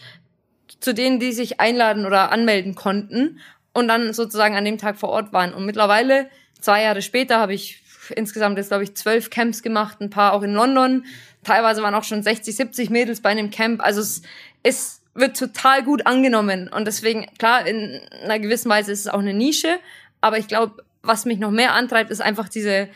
zu 0.80 0.94
denen 0.94 1.20
die 1.20 1.32
sich 1.32 1.60
einladen 1.60 2.06
oder 2.06 2.32
anmelden 2.32 2.74
konnten 2.74 3.40
und 3.74 3.88
dann 3.88 4.12
sozusagen 4.12 4.56
an 4.56 4.64
dem 4.64 4.78
Tag 4.78 4.96
vor 4.96 5.10
Ort 5.10 5.32
waren. 5.32 5.52
Und 5.52 5.66
mittlerweile, 5.66 6.28
zwei 6.60 6.82
Jahre 6.82 7.02
später, 7.02 7.38
habe 7.38 7.52
ich 7.52 7.82
insgesamt 8.14 8.56
jetzt, 8.58 8.68
glaube 8.68 8.84
ich, 8.84 8.94
zwölf 8.94 9.30
Camps 9.30 9.62
gemacht, 9.62 10.00
ein 10.00 10.10
paar 10.10 10.32
auch 10.32 10.42
in 10.42 10.52
London. 10.52 11.04
Teilweise 11.42 11.82
waren 11.82 11.94
auch 11.94 12.04
schon 12.04 12.22
60, 12.22 12.56
70 12.56 12.90
Mädels 12.90 13.20
bei 13.20 13.30
einem 13.30 13.50
Camp. 13.50 13.82
Also 13.82 14.00
es 14.00 14.22
ist 14.64 15.04
wird 15.14 15.38
total 15.38 15.82
gut 15.84 16.06
angenommen. 16.06 16.68
Und 16.68 16.86
deswegen, 16.86 17.26
klar, 17.38 17.66
in 17.66 18.00
einer 18.22 18.38
gewissen 18.38 18.68
Weise 18.68 18.92
ist 18.92 19.00
es 19.00 19.08
auch 19.08 19.20
eine 19.20 19.32
Nische. 19.32 19.78
Aber 20.20 20.38
ich 20.38 20.48
glaube, 20.48 20.82
was 21.02 21.24
mich 21.24 21.38
noch 21.38 21.50
mehr 21.50 21.72
antreibt, 21.74 22.10
ist 22.10 22.20
einfach 22.20 22.48
diese 22.48 22.88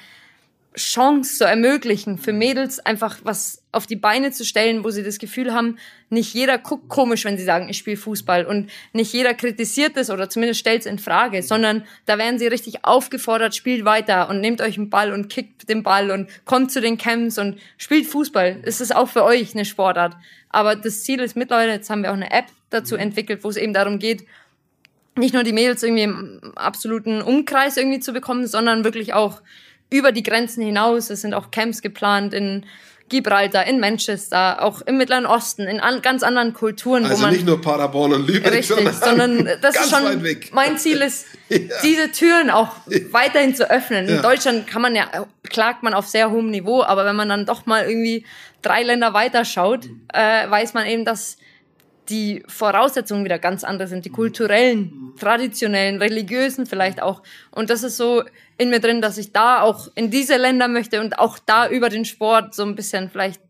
Chance 0.77 1.39
zu 1.39 1.45
ermöglichen, 1.45 2.19
für 2.19 2.33
Mädels 2.33 2.79
einfach 2.79 3.19
was 3.23 3.63
auf 3.73 3.87
die 3.87 3.97
Beine 3.97 4.31
zu 4.31 4.45
stellen, 4.45 4.85
wo 4.85 4.91
sie 4.91 5.03
das 5.03 5.19
Gefühl 5.19 5.53
haben, 5.53 5.79
nicht 6.11 6.35
jeder 6.35 6.59
guckt 6.59 6.89
komisch, 6.89 7.25
wenn 7.25 7.37
sie 7.37 7.45
sagen, 7.45 7.69
ich 7.69 7.79
spiele 7.79 7.97
Fußball 7.97 8.47
und 8.47 8.71
nicht 8.93 9.13
jeder 9.13 9.35
kritisiert 9.35 9.97
es 9.97 10.11
oder 10.11 10.31
zumindest 10.31 10.61
stellt 10.61 10.81
es 10.81 10.87
in 10.87 10.99
Frage, 10.99 11.43
sondern 11.43 11.85
da 12.07 12.19
werden 12.19 12.39
sie 12.39 12.47
richtig 12.47 12.85
aufgefordert, 12.85 13.55
spielt 13.55 13.85
weiter 13.85 14.29
und 14.29 14.41
nehmt 14.41 14.61
euch 14.61 14.79
einen 14.79 14.91
Ball 14.91 15.13
und 15.13 15.29
kickt 15.29 15.69
den 15.69 15.83
Ball 15.83 16.11
und 16.11 16.29
kommt 16.45 16.71
zu 16.71 16.81
den 16.81 16.99
Camps 16.99 17.39
und 17.39 17.59
spielt 17.77 18.07
Fußball. 18.07 18.61
Es 18.63 18.81
ist 18.81 18.95
auch 18.95 19.09
für 19.09 19.25
euch 19.25 19.55
eine 19.55 19.65
Sportart. 19.65 20.17
Aber 20.51 20.77
das 20.77 21.03
Ziel 21.03 21.21
ist 21.21 21.37
mittlerweile, 21.37 21.73
jetzt 21.73 21.91
haben 21.91 22.03
wir 22.03 22.11
auch 22.11 22.15
eine 22.15 22.31
App 22.31 22.47
dazu 22.71 22.97
entwickelt, 22.97 23.45
wo 23.45 23.49
es 23.49 23.57
eben 23.57 23.75
darum 23.75 23.99
geht, 23.99 24.27
nicht 25.17 25.35
nur 25.35 25.43
die 25.43 25.53
Mädels 25.53 25.83
irgendwie 25.83 26.05
im 26.05 26.41
absoluten 26.55 27.21
Umkreis 27.21 27.77
irgendwie 27.77 28.01
zu 28.01 28.13
bekommen, 28.13 28.47
sondern 28.47 28.85
wirklich 28.85 29.15
auch 29.15 29.43
über 29.91 30.13
die 30.13 30.23
Grenzen 30.23 30.63
hinaus. 30.65 31.11
Es 31.11 31.23
sind 31.23 31.35
auch 31.35 31.51
Camps 31.51 31.83
geplant 31.83 32.35
in 32.35 32.65
Gibraltar, 33.09 33.67
in 33.67 33.81
Manchester, 33.81 34.63
auch 34.63 34.83
im 34.83 34.99
Mittleren 34.99 35.25
Osten, 35.27 35.63
in 35.63 35.81
an, 35.81 36.03
ganz 36.03 36.23
anderen 36.23 36.53
Kulturen. 36.53 37.05
Also 37.05 37.19
wo 37.19 37.23
man, 37.23 37.33
nicht 37.33 37.47
nur 37.47 37.61
Paderborn 37.61 38.13
und 38.13 38.27
Lübeck, 38.27 38.53
richtig, 38.53 38.67
sondern, 38.93 39.39
sondern 39.39 39.61
das 39.63 39.77
ist 39.77 39.91
schon 39.95 40.37
mein 40.53 40.79
Ziel 40.79 40.99
ist, 40.99 41.27
Ja. 41.49 41.59
diese 41.83 42.11
Türen 42.13 42.51
auch 42.51 42.73
weiterhin 43.11 43.55
zu 43.55 43.71
öffnen. 43.71 44.07
Ja. 44.07 44.17
In 44.17 44.23
Deutschland 44.23 44.67
kann 44.67 44.83
man 44.83 44.95
ja 44.95 45.27
klagt 45.49 45.83
man 45.83 45.95
auf 45.95 46.07
sehr 46.07 46.31
hohem 46.31 46.51
Niveau, 46.51 46.83
aber 46.83 47.07
wenn 47.07 47.17
man 47.17 47.31
dann 47.31 47.47
doch 47.47 47.65
mal 47.65 47.87
irgendwie 47.89 48.27
drei 48.61 48.83
Länder 48.83 49.15
weiterschaut, 49.15 49.87
äh, 50.13 50.51
weiß 50.51 50.75
man 50.75 50.87
eben, 50.87 51.07
dass 51.07 51.39
die 52.09 52.43
Voraussetzungen 52.47 53.25
wieder 53.25 53.39
ganz 53.39 53.65
andere 53.65 53.89
sind, 53.89 54.05
die 54.05 54.11
kulturellen, 54.11 55.13
traditionellen, 55.19 55.99
religiösen 55.99 56.67
vielleicht 56.67 57.03
auch. 57.03 57.23
Und 57.51 57.71
das 57.71 57.83
ist 57.83 57.97
so 57.97 58.23
in 58.57 58.71
mir 58.71 58.81
drin, 58.81 59.01
dass 59.01 59.19
ich 59.19 59.33
da 59.33 59.61
auch 59.61 59.89
in 59.95 60.11
diese 60.11 60.37
Länder 60.37 60.69
möchte 60.69 61.01
und 61.01 61.19
auch 61.19 61.39
da 61.39 61.69
über 61.69 61.89
den 61.89 62.05
Sport 62.05 62.55
so 62.55 62.65
ein 62.65 62.75
bisschen 62.75 63.11
vielleicht 63.11 63.41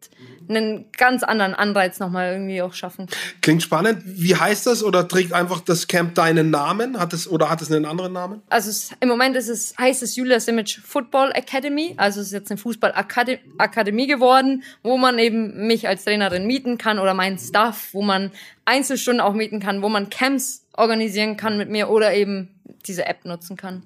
einen 0.49 0.87
ganz 0.97 1.23
anderen 1.23 1.55
Anreiz 1.55 1.99
nochmal 1.99 2.33
irgendwie 2.33 2.63
auch 2.63 2.75
schaffen. 2.75 3.07
Klingt 3.41 3.63
spannend. 3.63 4.03
Wie 4.05 4.37
heißt 4.37 4.67
das 4.67 4.83
oder 4.83 5.07
trägt 5.09 5.33
einfach 5.33 5.61
das 5.61 5.87
Camp 5.87 6.15
deinen 6.15 6.51
Namen? 6.51 6.99
Hat 6.99 7.13
es 7.13 7.29
oder 7.29 7.51
hat 7.51 7.63
es 7.63 7.71
einen 7.71 7.85
anderen 7.85 8.13
Namen? 8.13 8.43
Also 8.49 8.71
es, 8.71 8.91
im 9.01 9.09
Moment 9.09 9.37
ist 9.37 9.49
es, 9.49 9.75
heißt 9.79 10.03
es 10.03 10.17
Julia 10.17 10.41
Simic 10.41 10.81
Football 10.85 11.33
Academy. 11.35 11.95
Also 11.97 12.21
es 12.21 12.29
ist 12.29 12.33
jetzt 12.33 12.51
eine 12.51 12.59
Fußballakademie 12.59 14.07
geworden, 14.07 14.63
wo 14.83 14.97
man 14.99 15.19
eben 15.19 15.67
mich 15.67 15.89
als 15.89 16.05
Trainerin 16.05 16.47
mieten 16.47 16.79
kann 16.79 16.99
oder 16.99 17.15
meinen 17.15 17.39
Staff, 17.39 17.89
wo 17.93 18.03
man 18.03 18.31
Einzelstunden 18.65 19.21
auch 19.21 19.35
mieten 19.35 19.61
kann, 19.61 19.83
wo 19.83 19.89
man 19.89 20.11
Camps 20.11 20.67
organisieren 20.77 21.37
kann 21.37 21.59
mit 21.59 21.71
mir 21.71 21.89
oder 21.89 22.15
eben 22.15 22.49
diese 22.87 23.07
App 23.07 23.25
nutzen 23.25 23.57
kann. 23.57 23.83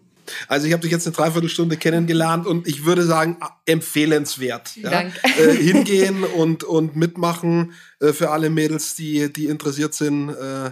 Also 0.49 0.67
ich 0.67 0.73
habe 0.73 0.83
dich 0.83 0.93
jetzt 0.93 1.07
eine 1.07 1.17
Dreiviertelstunde 1.17 1.77
kennengelernt 1.77 2.47
und 2.47 2.67
ich 2.67 2.85
würde 2.85 3.05
sagen, 3.05 3.39
empfehlenswert. 3.67 4.77
Ja? 4.77 4.91
Dank. 4.91 5.15
Äh, 5.39 5.53
hingehen 5.57 6.25
und, 6.25 6.65
und 6.65 6.97
mitmachen 6.97 7.73
äh, 8.01 8.13
für 8.13 8.31
alle 8.31 8.51
Mädels, 8.51 8.95
die, 8.95 9.33
die 9.33 9.47
interessiert 9.47 9.95
sind. 9.95 10.31
Äh, 10.31 10.71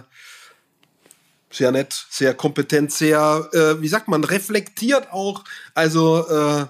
sehr 1.53 1.71
nett, 1.71 2.05
sehr 2.09 2.33
kompetent, 2.33 2.91
sehr, 2.91 3.49
äh, 3.51 3.81
wie 3.81 3.87
sagt 3.87 4.07
man, 4.07 4.23
reflektiert 4.23 5.11
auch. 5.11 5.43
Also 5.73 6.27
äh, 6.29 6.65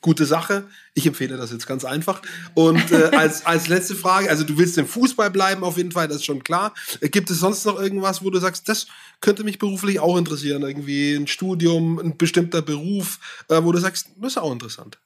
gute 0.00 0.24
Sache. 0.24 0.64
Ich 1.00 1.06
empfehle 1.06 1.38
das 1.38 1.50
jetzt 1.50 1.66
ganz 1.66 1.86
einfach. 1.86 2.20
Und 2.52 2.92
äh, 2.92 3.04
als, 3.16 3.46
als 3.46 3.68
letzte 3.68 3.94
Frage, 3.94 4.28
also 4.28 4.44
du 4.44 4.58
willst 4.58 4.76
im 4.76 4.86
Fußball 4.86 5.30
bleiben 5.30 5.64
auf 5.64 5.78
jeden 5.78 5.92
Fall, 5.92 6.08
das 6.08 6.18
ist 6.18 6.26
schon 6.26 6.44
klar. 6.44 6.74
Äh, 7.00 7.08
Gibt 7.08 7.30
es 7.30 7.40
sonst 7.40 7.64
noch 7.64 7.80
irgendwas, 7.80 8.22
wo 8.22 8.28
du 8.28 8.38
sagst, 8.38 8.68
das 8.68 8.86
könnte 9.22 9.42
mich 9.42 9.58
beruflich 9.58 9.98
auch 9.98 10.18
interessieren? 10.18 10.60
Irgendwie 10.62 11.14
ein 11.14 11.26
Studium, 11.26 11.98
ein 11.98 12.18
bestimmter 12.18 12.60
Beruf, 12.60 13.18
äh, 13.48 13.62
wo 13.62 13.72
du 13.72 13.78
sagst, 13.78 14.08
das 14.20 14.32
ist 14.32 14.38
auch 14.38 14.52
interessant. 14.52 14.98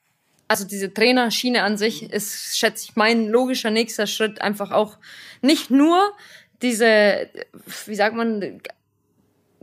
also 0.48 0.64
diese 0.64 0.92
Trainerschiene 0.92 1.62
an 1.62 1.76
sich 1.78 2.02
ist, 2.02 2.58
schätze 2.58 2.86
ich, 2.88 2.96
mein 2.96 3.28
logischer 3.28 3.70
nächster 3.70 4.08
Schritt 4.08 4.40
einfach 4.40 4.72
auch 4.72 4.98
nicht 5.42 5.70
nur 5.70 6.12
diese, 6.60 7.28
wie 7.86 7.94
sagt 7.94 8.16
man, 8.16 8.60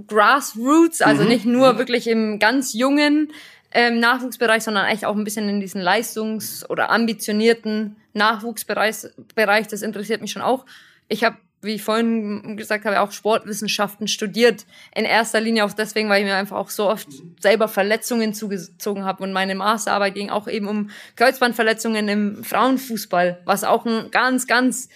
Grassroots, 0.08 1.02
also 1.02 1.24
nicht 1.24 1.46
nur 1.46 1.78
wirklich 1.78 2.08
im 2.08 2.40
ganz 2.40 2.74
jungen 2.74 3.32
ähm, 3.72 4.00
Nachwuchsbereich, 4.00 4.64
sondern 4.64 4.86
echt 4.88 5.06
auch 5.06 5.16
ein 5.16 5.24
bisschen 5.24 5.48
in 5.50 5.60
diesen 5.60 5.82
leistungs- 5.82 6.68
oder 6.70 6.90
ambitionierten 6.90 7.96
Nachwuchsbereich. 8.14 9.08
Bereich, 9.36 9.68
das 9.68 9.82
interessiert 9.82 10.22
mich 10.22 10.32
schon 10.32 10.42
auch. 10.42 10.66
Ich 11.08 11.24
habe, 11.24 11.38
wie 11.62 11.76
ich 11.76 11.84
vorhin 11.84 12.58
gesagt 12.58 12.86
habe, 12.86 13.02
auch 13.02 13.12
Sportwissenschaften 13.12 14.08
studiert. 14.08 14.66
In 14.96 15.06
erster 15.06 15.40
Linie 15.40 15.66
auch 15.66 15.74
deswegen, 15.74 16.10
weil 16.10 16.22
ich 16.22 16.28
mir 16.28 16.36
einfach 16.36 16.58
auch 16.58 16.70
so 16.70 16.90
oft 16.90 17.08
selber 17.40 17.68
Verletzungen 17.68 18.34
zugezogen 18.34 19.06
habe. 19.06 19.24
Und 19.24 19.32
meine 19.32 19.56
Masterarbeit 19.56 20.16
ging 20.16 20.30
auch 20.30 20.48
eben 20.48 20.68
um 20.68 20.90
Kreuzbandverletzungen 21.16 22.08
im 22.10 22.44
Frauenfußball, 22.44 23.42
was 23.46 23.64
auch 23.64 23.86
ein 23.86 24.12
ganz, 24.12 24.48
ganz 24.48 24.90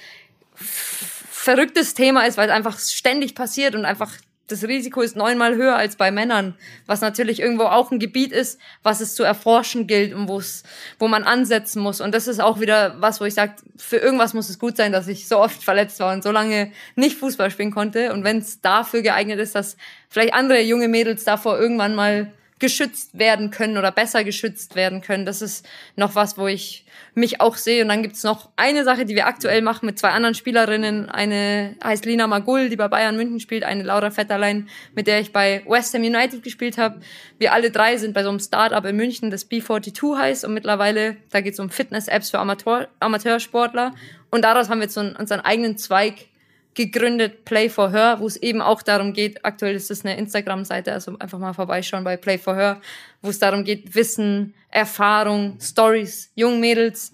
verrücktes 0.55 1.93
Thema 1.93 2.25
ist, 2.25 2.37
weil 2.37 2.49
es 2.49 2.55
einfach 2.55 2.79
ständig 2.79 3.35
passiert 3.35 3.75
und 3.75 3.85
einfach 3.85 4.11
das 4.47 4.63
Risiko 4.63 5.01
ist 5.01 5.15
neunmal 5.15 5.55
höher 5.55 5.75
als 5.75 5.95
bei 5.95 6.11
Männern, 6.11 6.55
was 6.85 7.01
natürlich 7.01 7.39
irgendwo 7.39 7.63
auch 7.63 7.91
ein 7.91 7.99
Gebiet 7.99 8.31
ist, 8.31 8.59
was 8.83 9.01
es 9.01 9.15
zu 9.15 9.23
erforschen 9.23 9.87
gilt 9.87 10.13
und 10.13 10.27
wo 10.27 10.37
es, 10.37 10.63
wo 10.99 11.07
man 11.07 11.23
ansetzen 11.23 11.81
muss. 11.81 11.99
Und 11.99 12.13
das 12.13 12.27
ist 12.27 12.39
auch 12.39 12.59
wieder 12.59 12.95
was, 12.99 13.19
wo 13.19 13.25
ich 13.25 13.33
sage, 13.33 13.53
für 13.75 13.97
irgendwas 13.97 14.33
muss 14.33 14.49
es 14.49 14.59
gut 14.59 14.77
sein, 14.77 14.91
dass 14.91 15.07
ich 15.07 15.27
so 15.27 15.39
oft 15.39 15.63
verletzt 15.63 15.99
war 15.99 16.13
und 16.13 16.23
so 16.23 16.31
lange 16.31 16.71
nicht 16.95 17.17
Fußball 17.17 17.49
spielen 17.49 17.71
konnte. 17.71 18.13
Und 18.13 18.23
wenn 18.23 18.37
es 18.37 18.61
dafür 18.61 19.01
geeignet 19.01 19.39
ist, 19.39 19.55
dass 19.55 19.77
vielleicht 20.09 20.33
andere 20.33 20.61
junge 20.61 20.87
Mädels 20.87 21.23
davor 21.23 21.59
irgendwann 21.59 21.95
mal 21.95 22.31
geschützt 22.65 23.19
werden 23.19 23.51
können 23.51 23.77
oder 23.77 23.91
besser 23.91 24.23
geschützt 24.23 24.75
werden 24.75 25.01
können. 25.01 25.23
Das 25.23 25.43
ist 25.43 25.67
noch 25.95 26.15
was, 26.15 26.35
wo 26.35 26.47
ich 26.47 26.83
mich 27.13 27.39
auch 27.39 27.57
sehe. 27.57 27.83
Und 27.83 27.89
dann 27.89 28.01
gibt's 28.01 28.23
noch 28.23 28.49
eine 28.55 28.83
Sache, 28.83 29.05
die 29.05 29.13
wir 29.13 29.27
aktuell 29.27 29.61
machen 29.61 29.85
mit 29.85 29.99
zwei 29.99 30.09
anderen 30.09 30.33
Spielerinnen. 30.33 31.07
Eine 31.07 31.75
heißt 31.83 32.05
Lina 32.05 32.25
Magul, 32.25 32.69
die 32.69 32.75
bei 32.75 32.87
Bayern 32.87 33.17
München 33.17 33.39
spielt, 33.39 33.63
eine 33.63 33.83
Laura 33.83 34.09
Vetterlein, 34.09 34.67
mit 34.95 35.05
der 35.05 35.19
ich 35.19 35.31
bei 35.31 35.63
West 35.67 35.93
Ham 35.93 36.01
United 36.01 36.41
gespielt 36.41 36.79
habe. 36.79 37.01
Wir 37.37 37.53
alle 37.53 37.69
drei 37.69 37.97
sind 37.97 38.15
bei 38.15 38.23
so 38.23 38.29
einem 38.29 38.39
Startup 38.39 38.83
in 38.83 38.95
München, 38.95 39.29
das 39.29 39.47
B42 39.47 40.17
heißt. 40.17 40.43
Und 40.43 40.55
mittlerweile, 40.55 41.17
da 41.29 41.41
geht's 41.41 41.59
um 41.59 41.69
Fitness-Apps 41.69 42.31
für 42.31 42.39
Amateur, 42.39 42.87
Amateursportler. 42.99 43.93
Und 44.31 44.41
daraus 44.43 44.69
haben 44.69 44.79
wir 44.79 44.85
jetzt 44.85 44.95
so 44.95 45.01
einen, 45.01 45.15
unseren 45.15 45.41
eigenen 45.41 45.77
Zweig 45.77 46.29
gegründet, 46.75 47.45
Play 47.45 47.69
for 47.69 47.91
Her, 47.91 48.17
wo 48.19 48.27
es 48.27 48.37
eben 48.37 48.61
auch 48.61 48.81
darum 48.81 49.13
geht, 49.13 49.43
aktuell 49.43 49.75
ist 49.75 49.89
es 49.89 50.05
eine 50.05 50.17
Instagram-Seite, 50.17 50.91
also 50.91 51.17
einfach 51.17 51.39
mal 51.39 51.53
vorbeischauen 51.53 52.03
bei 52.03 52.17
Play 52.17 52.37
for 52.37 52.55
Her, 52.55 52.81
wo 53.21 53.29
es 53.29 53.39
darum 53.39 53.63
geht, 53.63 53.95
Wissen, 53.95 54.53
Erfahrung, 54.69 55.57
Stories, 55.61 56.31
jungen 56.35 56.59
Mädels, 56.59 57.13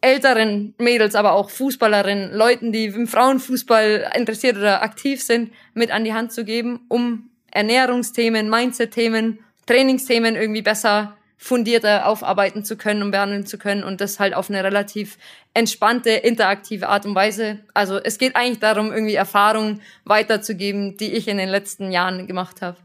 älteren 0.00 0.74
Mädels, 0.78 1.14
aber 1.14 1.32
auch 1.32 1.50
Fußballerinnen, 1.50 2.32
Leuten, 2.32 2.72
die 2.72 2.86
im 2.86 3.06
Frauenfußball 3.06 4.12
interessiert 4.16 4.56
oder 4.56 4.82
aktiv 4.82 5.22
sind, 5.22 5.52
mit 5.74 5.90
an 5.90 6.04
die 6.04 6.12
Hand 6.12 6.32
zu 6.32 6.44
geben, 6.44 6.80
um 6.88 7.30
Ernährungsthemen, 7.50 8.50
Mindset-Themen, 8.50 9.38
Trainingsthemen 9.66 10.36
irgendwie 10.36 10.62
besser 10.62 11.16
fundierter 11.36 12.06
aufarbeiten 12.06 12.64
zu 12.64 12.76
können 12.76 13.02
und 13.02 13.10
behandeln 13.10 13.46
zu 13.46 13.58
können 13.58 13.84
und 13.84 14.00
das 14.00 14.18
halt 14.18 14.34
auf 14.34 14.48
eine 14.48 14.64
relativ 14.64 15.18
entspannte, 15.54 16.10
interaktive 16.10 16.88
Art 16.88 17.04
und 17.06 17.14
Weise. 17.14 17.58
Also 17.74 17.98
es 17.98 18.18
geht 18.18 18.36
eigentlich 18.36 18.60
darum, 18.60 18.92
irgendwie 18.92 19.14
Erfahrungen 19.14 19.82
weiterzugeben, 20.04 20.96
die 20.96 21.12
ich 21.12 21.28
in 21.28 21.38
den 21.38 21.48
letzten 21.48 21.92
Jahren 21.92 22.26
gemacht 22.26 22.62
habe. 22.62 22.78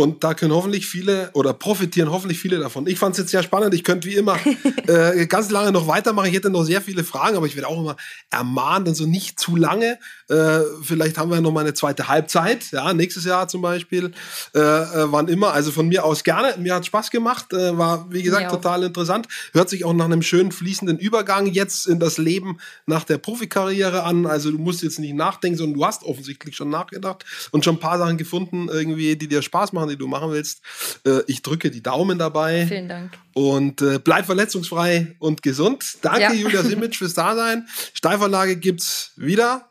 Und 0.00 0.24
da 0.24 0.32
können 0.32 0.54
hoffentlich 0.54 0.86
viele 0.86 1.30
oder 1.34 1.52
profitieren 1.52 2.10
hoffentlich 2.10 2.38
viele 2.38 2.58
davon. 2.58 2.86
Ich 2.86 2.98
fand 2.98 3.12
es 3.12 3.18
jetzt 3.18 3.30
sehr 3.30 3.42
spannend. 3.42 3.74
Ich 3.74 3.84
könnte 3.84 4.08
wie 4.08 4.14
immer 4.14 4.38
äh, 4.86 5.26
ganz 5.26 5.50
lange 5.50 5.72
noch 5.72 5.88
weitermachen. 5.88 6.28
Ich 6.28 6.34
hätte 6.34 6.48
noch 6.48 6.64
sehr 6.64 6.80
viele 6.80 7.04
Fragen, 7.04 7.36
aber 7.36 7.46
ich 7.46 7.54
werde 7.54 7.68
auch 7.68 7.78
immer 7.78 7.96
ermahnt, 8.30 8.86
dann 8.88 8.94
so 8.94 9.04
nicht 9.04 9.38
zu 9.38 9.56
lange. 9.56 9.98
Äh, 10.30 10.60
vielleicht 10.82 11.18
haben 11.18 11.30
wir 11.30 11.40
noch 11.40 11.52
mal 11.52 11.60
eine 11.60 11.74
zweite 11.74 12.08
Halbzeit, 12.08 12.70
ja, 12.70 12.94
nächstes 12.94 13.24
Jahr 13.24 13.48
zum 13.48 13.62
Beispiel. 13.62 14.12
Äh, 14.54 14.58
äh 14.58 15.12
wann 15.12 15.28
immer. 15.28 15.52
Also 15.52 15.70
von 15.72 15.88
mir 15.88 16.04
aus 16.04 16.24
gerne. 16.24 16.54
Mir 16.58 16.74
hat 16.74 16.86
Spaß 16.86 17.10
gemacht. 17.10 17.52
Äh, 17.52 17.76
war, 17.76 18.10
wie 18.12 18.22
gesagt, 18.22 18.42
ja. 18.42 18.48
total 18.48 18.84
interessant. 18.84 19.26
Hört 19.52 19.68
sich 19.68 19.84
auch 19.84 19.92
nach 19.92 20.04
einem 20.04 20.22
schönen 20.22 20.52
fließenden 20.52 20.98
Übergang 20.98 21.46
jetzt 21.46 21.86
in 21.86 21.98
das 21.98 22.16
Leben 22.18 22.58
nach 22.86 23.04
der 23.04 23.18
Profikarriere 23.18 24.04
an. 24.04 24.26
Also 24.26 24.50
du 24.50 24.58
musst 24.58 24.82
jetzt 24.82 24.98
nicht 24.98 25.14
nachdenken, 25.14 25.58
sondern 25.58 25.78
du 25.78 25.84
hast 25.84 26.04
offensichtlich 26.04 26.56
schon 26.56 26.70
nachgedacht 26.70 27.24
und 27.50 27.64
schon 27.64 27.76
ein 27.76 27.80
paar 27.80 27.98
Sachen 27.98 28.16
gefunden, 28.16 28.68
irgendwie, 28.68 29.16
die 29.16 29.28
dir 29.28 29.42
Spaß 29.42 29.72
machen 29.72 29.90
die 29.90 29.96
du 29.96 30.06
machen 30.06 30.30
willst. 30.30 30.62
Äh, 31.04 31.22
ich 31.26 31.42
drücke 31.42 31.70
die 31.70 31.82
Daumen 31.82 32.18
dabei. 32.18 32.66
Vielen 32.66 32.88
Dank. 32.88 33.12
Und 33.34 33.82
äh, 33.82 33.98
bleib 33.98 34.26
verletzungsfrei 34.26 35.16
und 35.18 35.42
gesund. 35.42 35.98
Danke, 36.02 36.20
ja. 36.20 36.32
Julia 36.32 36.62
Simic, 36.62 36.96
fürs 36.96 37.14
Dasein. 37.14 37.66
Steilvorlage 37.94 38.56
gibt's 38.56 39.12
wieder 39.16 39.69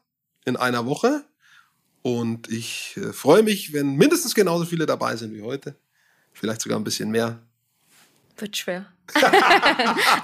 in 0.50 0.58
einer 0.58 0.86
Woche. 0.86 1.24
Und 2.02 2.50
ich 2.50 2.98
äh, 2.98 3.14
freue 3.14 3.44
mich, 3.44 3.74
wenn 3.74 3.96
mindestens 3.96 4.36
genauso 4.36 4.66
viele 4.66 4.86
dabei 4.86 5.16
sind 5.16 5.34
wie 5.34 5.42
heute. 5.42 5.76
Vielleicht 6.34 6.62
sogar 6.62 6.80
ein 6.80 6.84
bisschen 6.84 7.12
mehr. 7.12 7.40
Wird 8.38 8.56
schwer. 8.56 8.86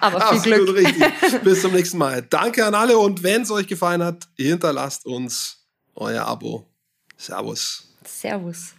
Aber 0.01 0.21
viel 0.21 0.38
Absolut 0.38 0.67
Glück. 0.67 0.78
richtig. 0.78 1.41
Bis 1.43 1.61
zum 1.61 1.73
nächsten 1.73 1.97
Mal. 1.97 2.21
Danke 2.21 2.65
an 2.65 2.76
alle 2.76 2.97
und 2.97 3.23
wenn 3.23 3.41
es 3.41 3.51
euch 3.51 3.67
gefallen 3.67 4.03
hat, 4.03 4.28
hinterlasst 4.38 5.05
uns 5.05 5.65
euer 5.95 6.26
Abo. 6.26 6.65
Servus. 7.17 7.88
Servus. 8.05 8.73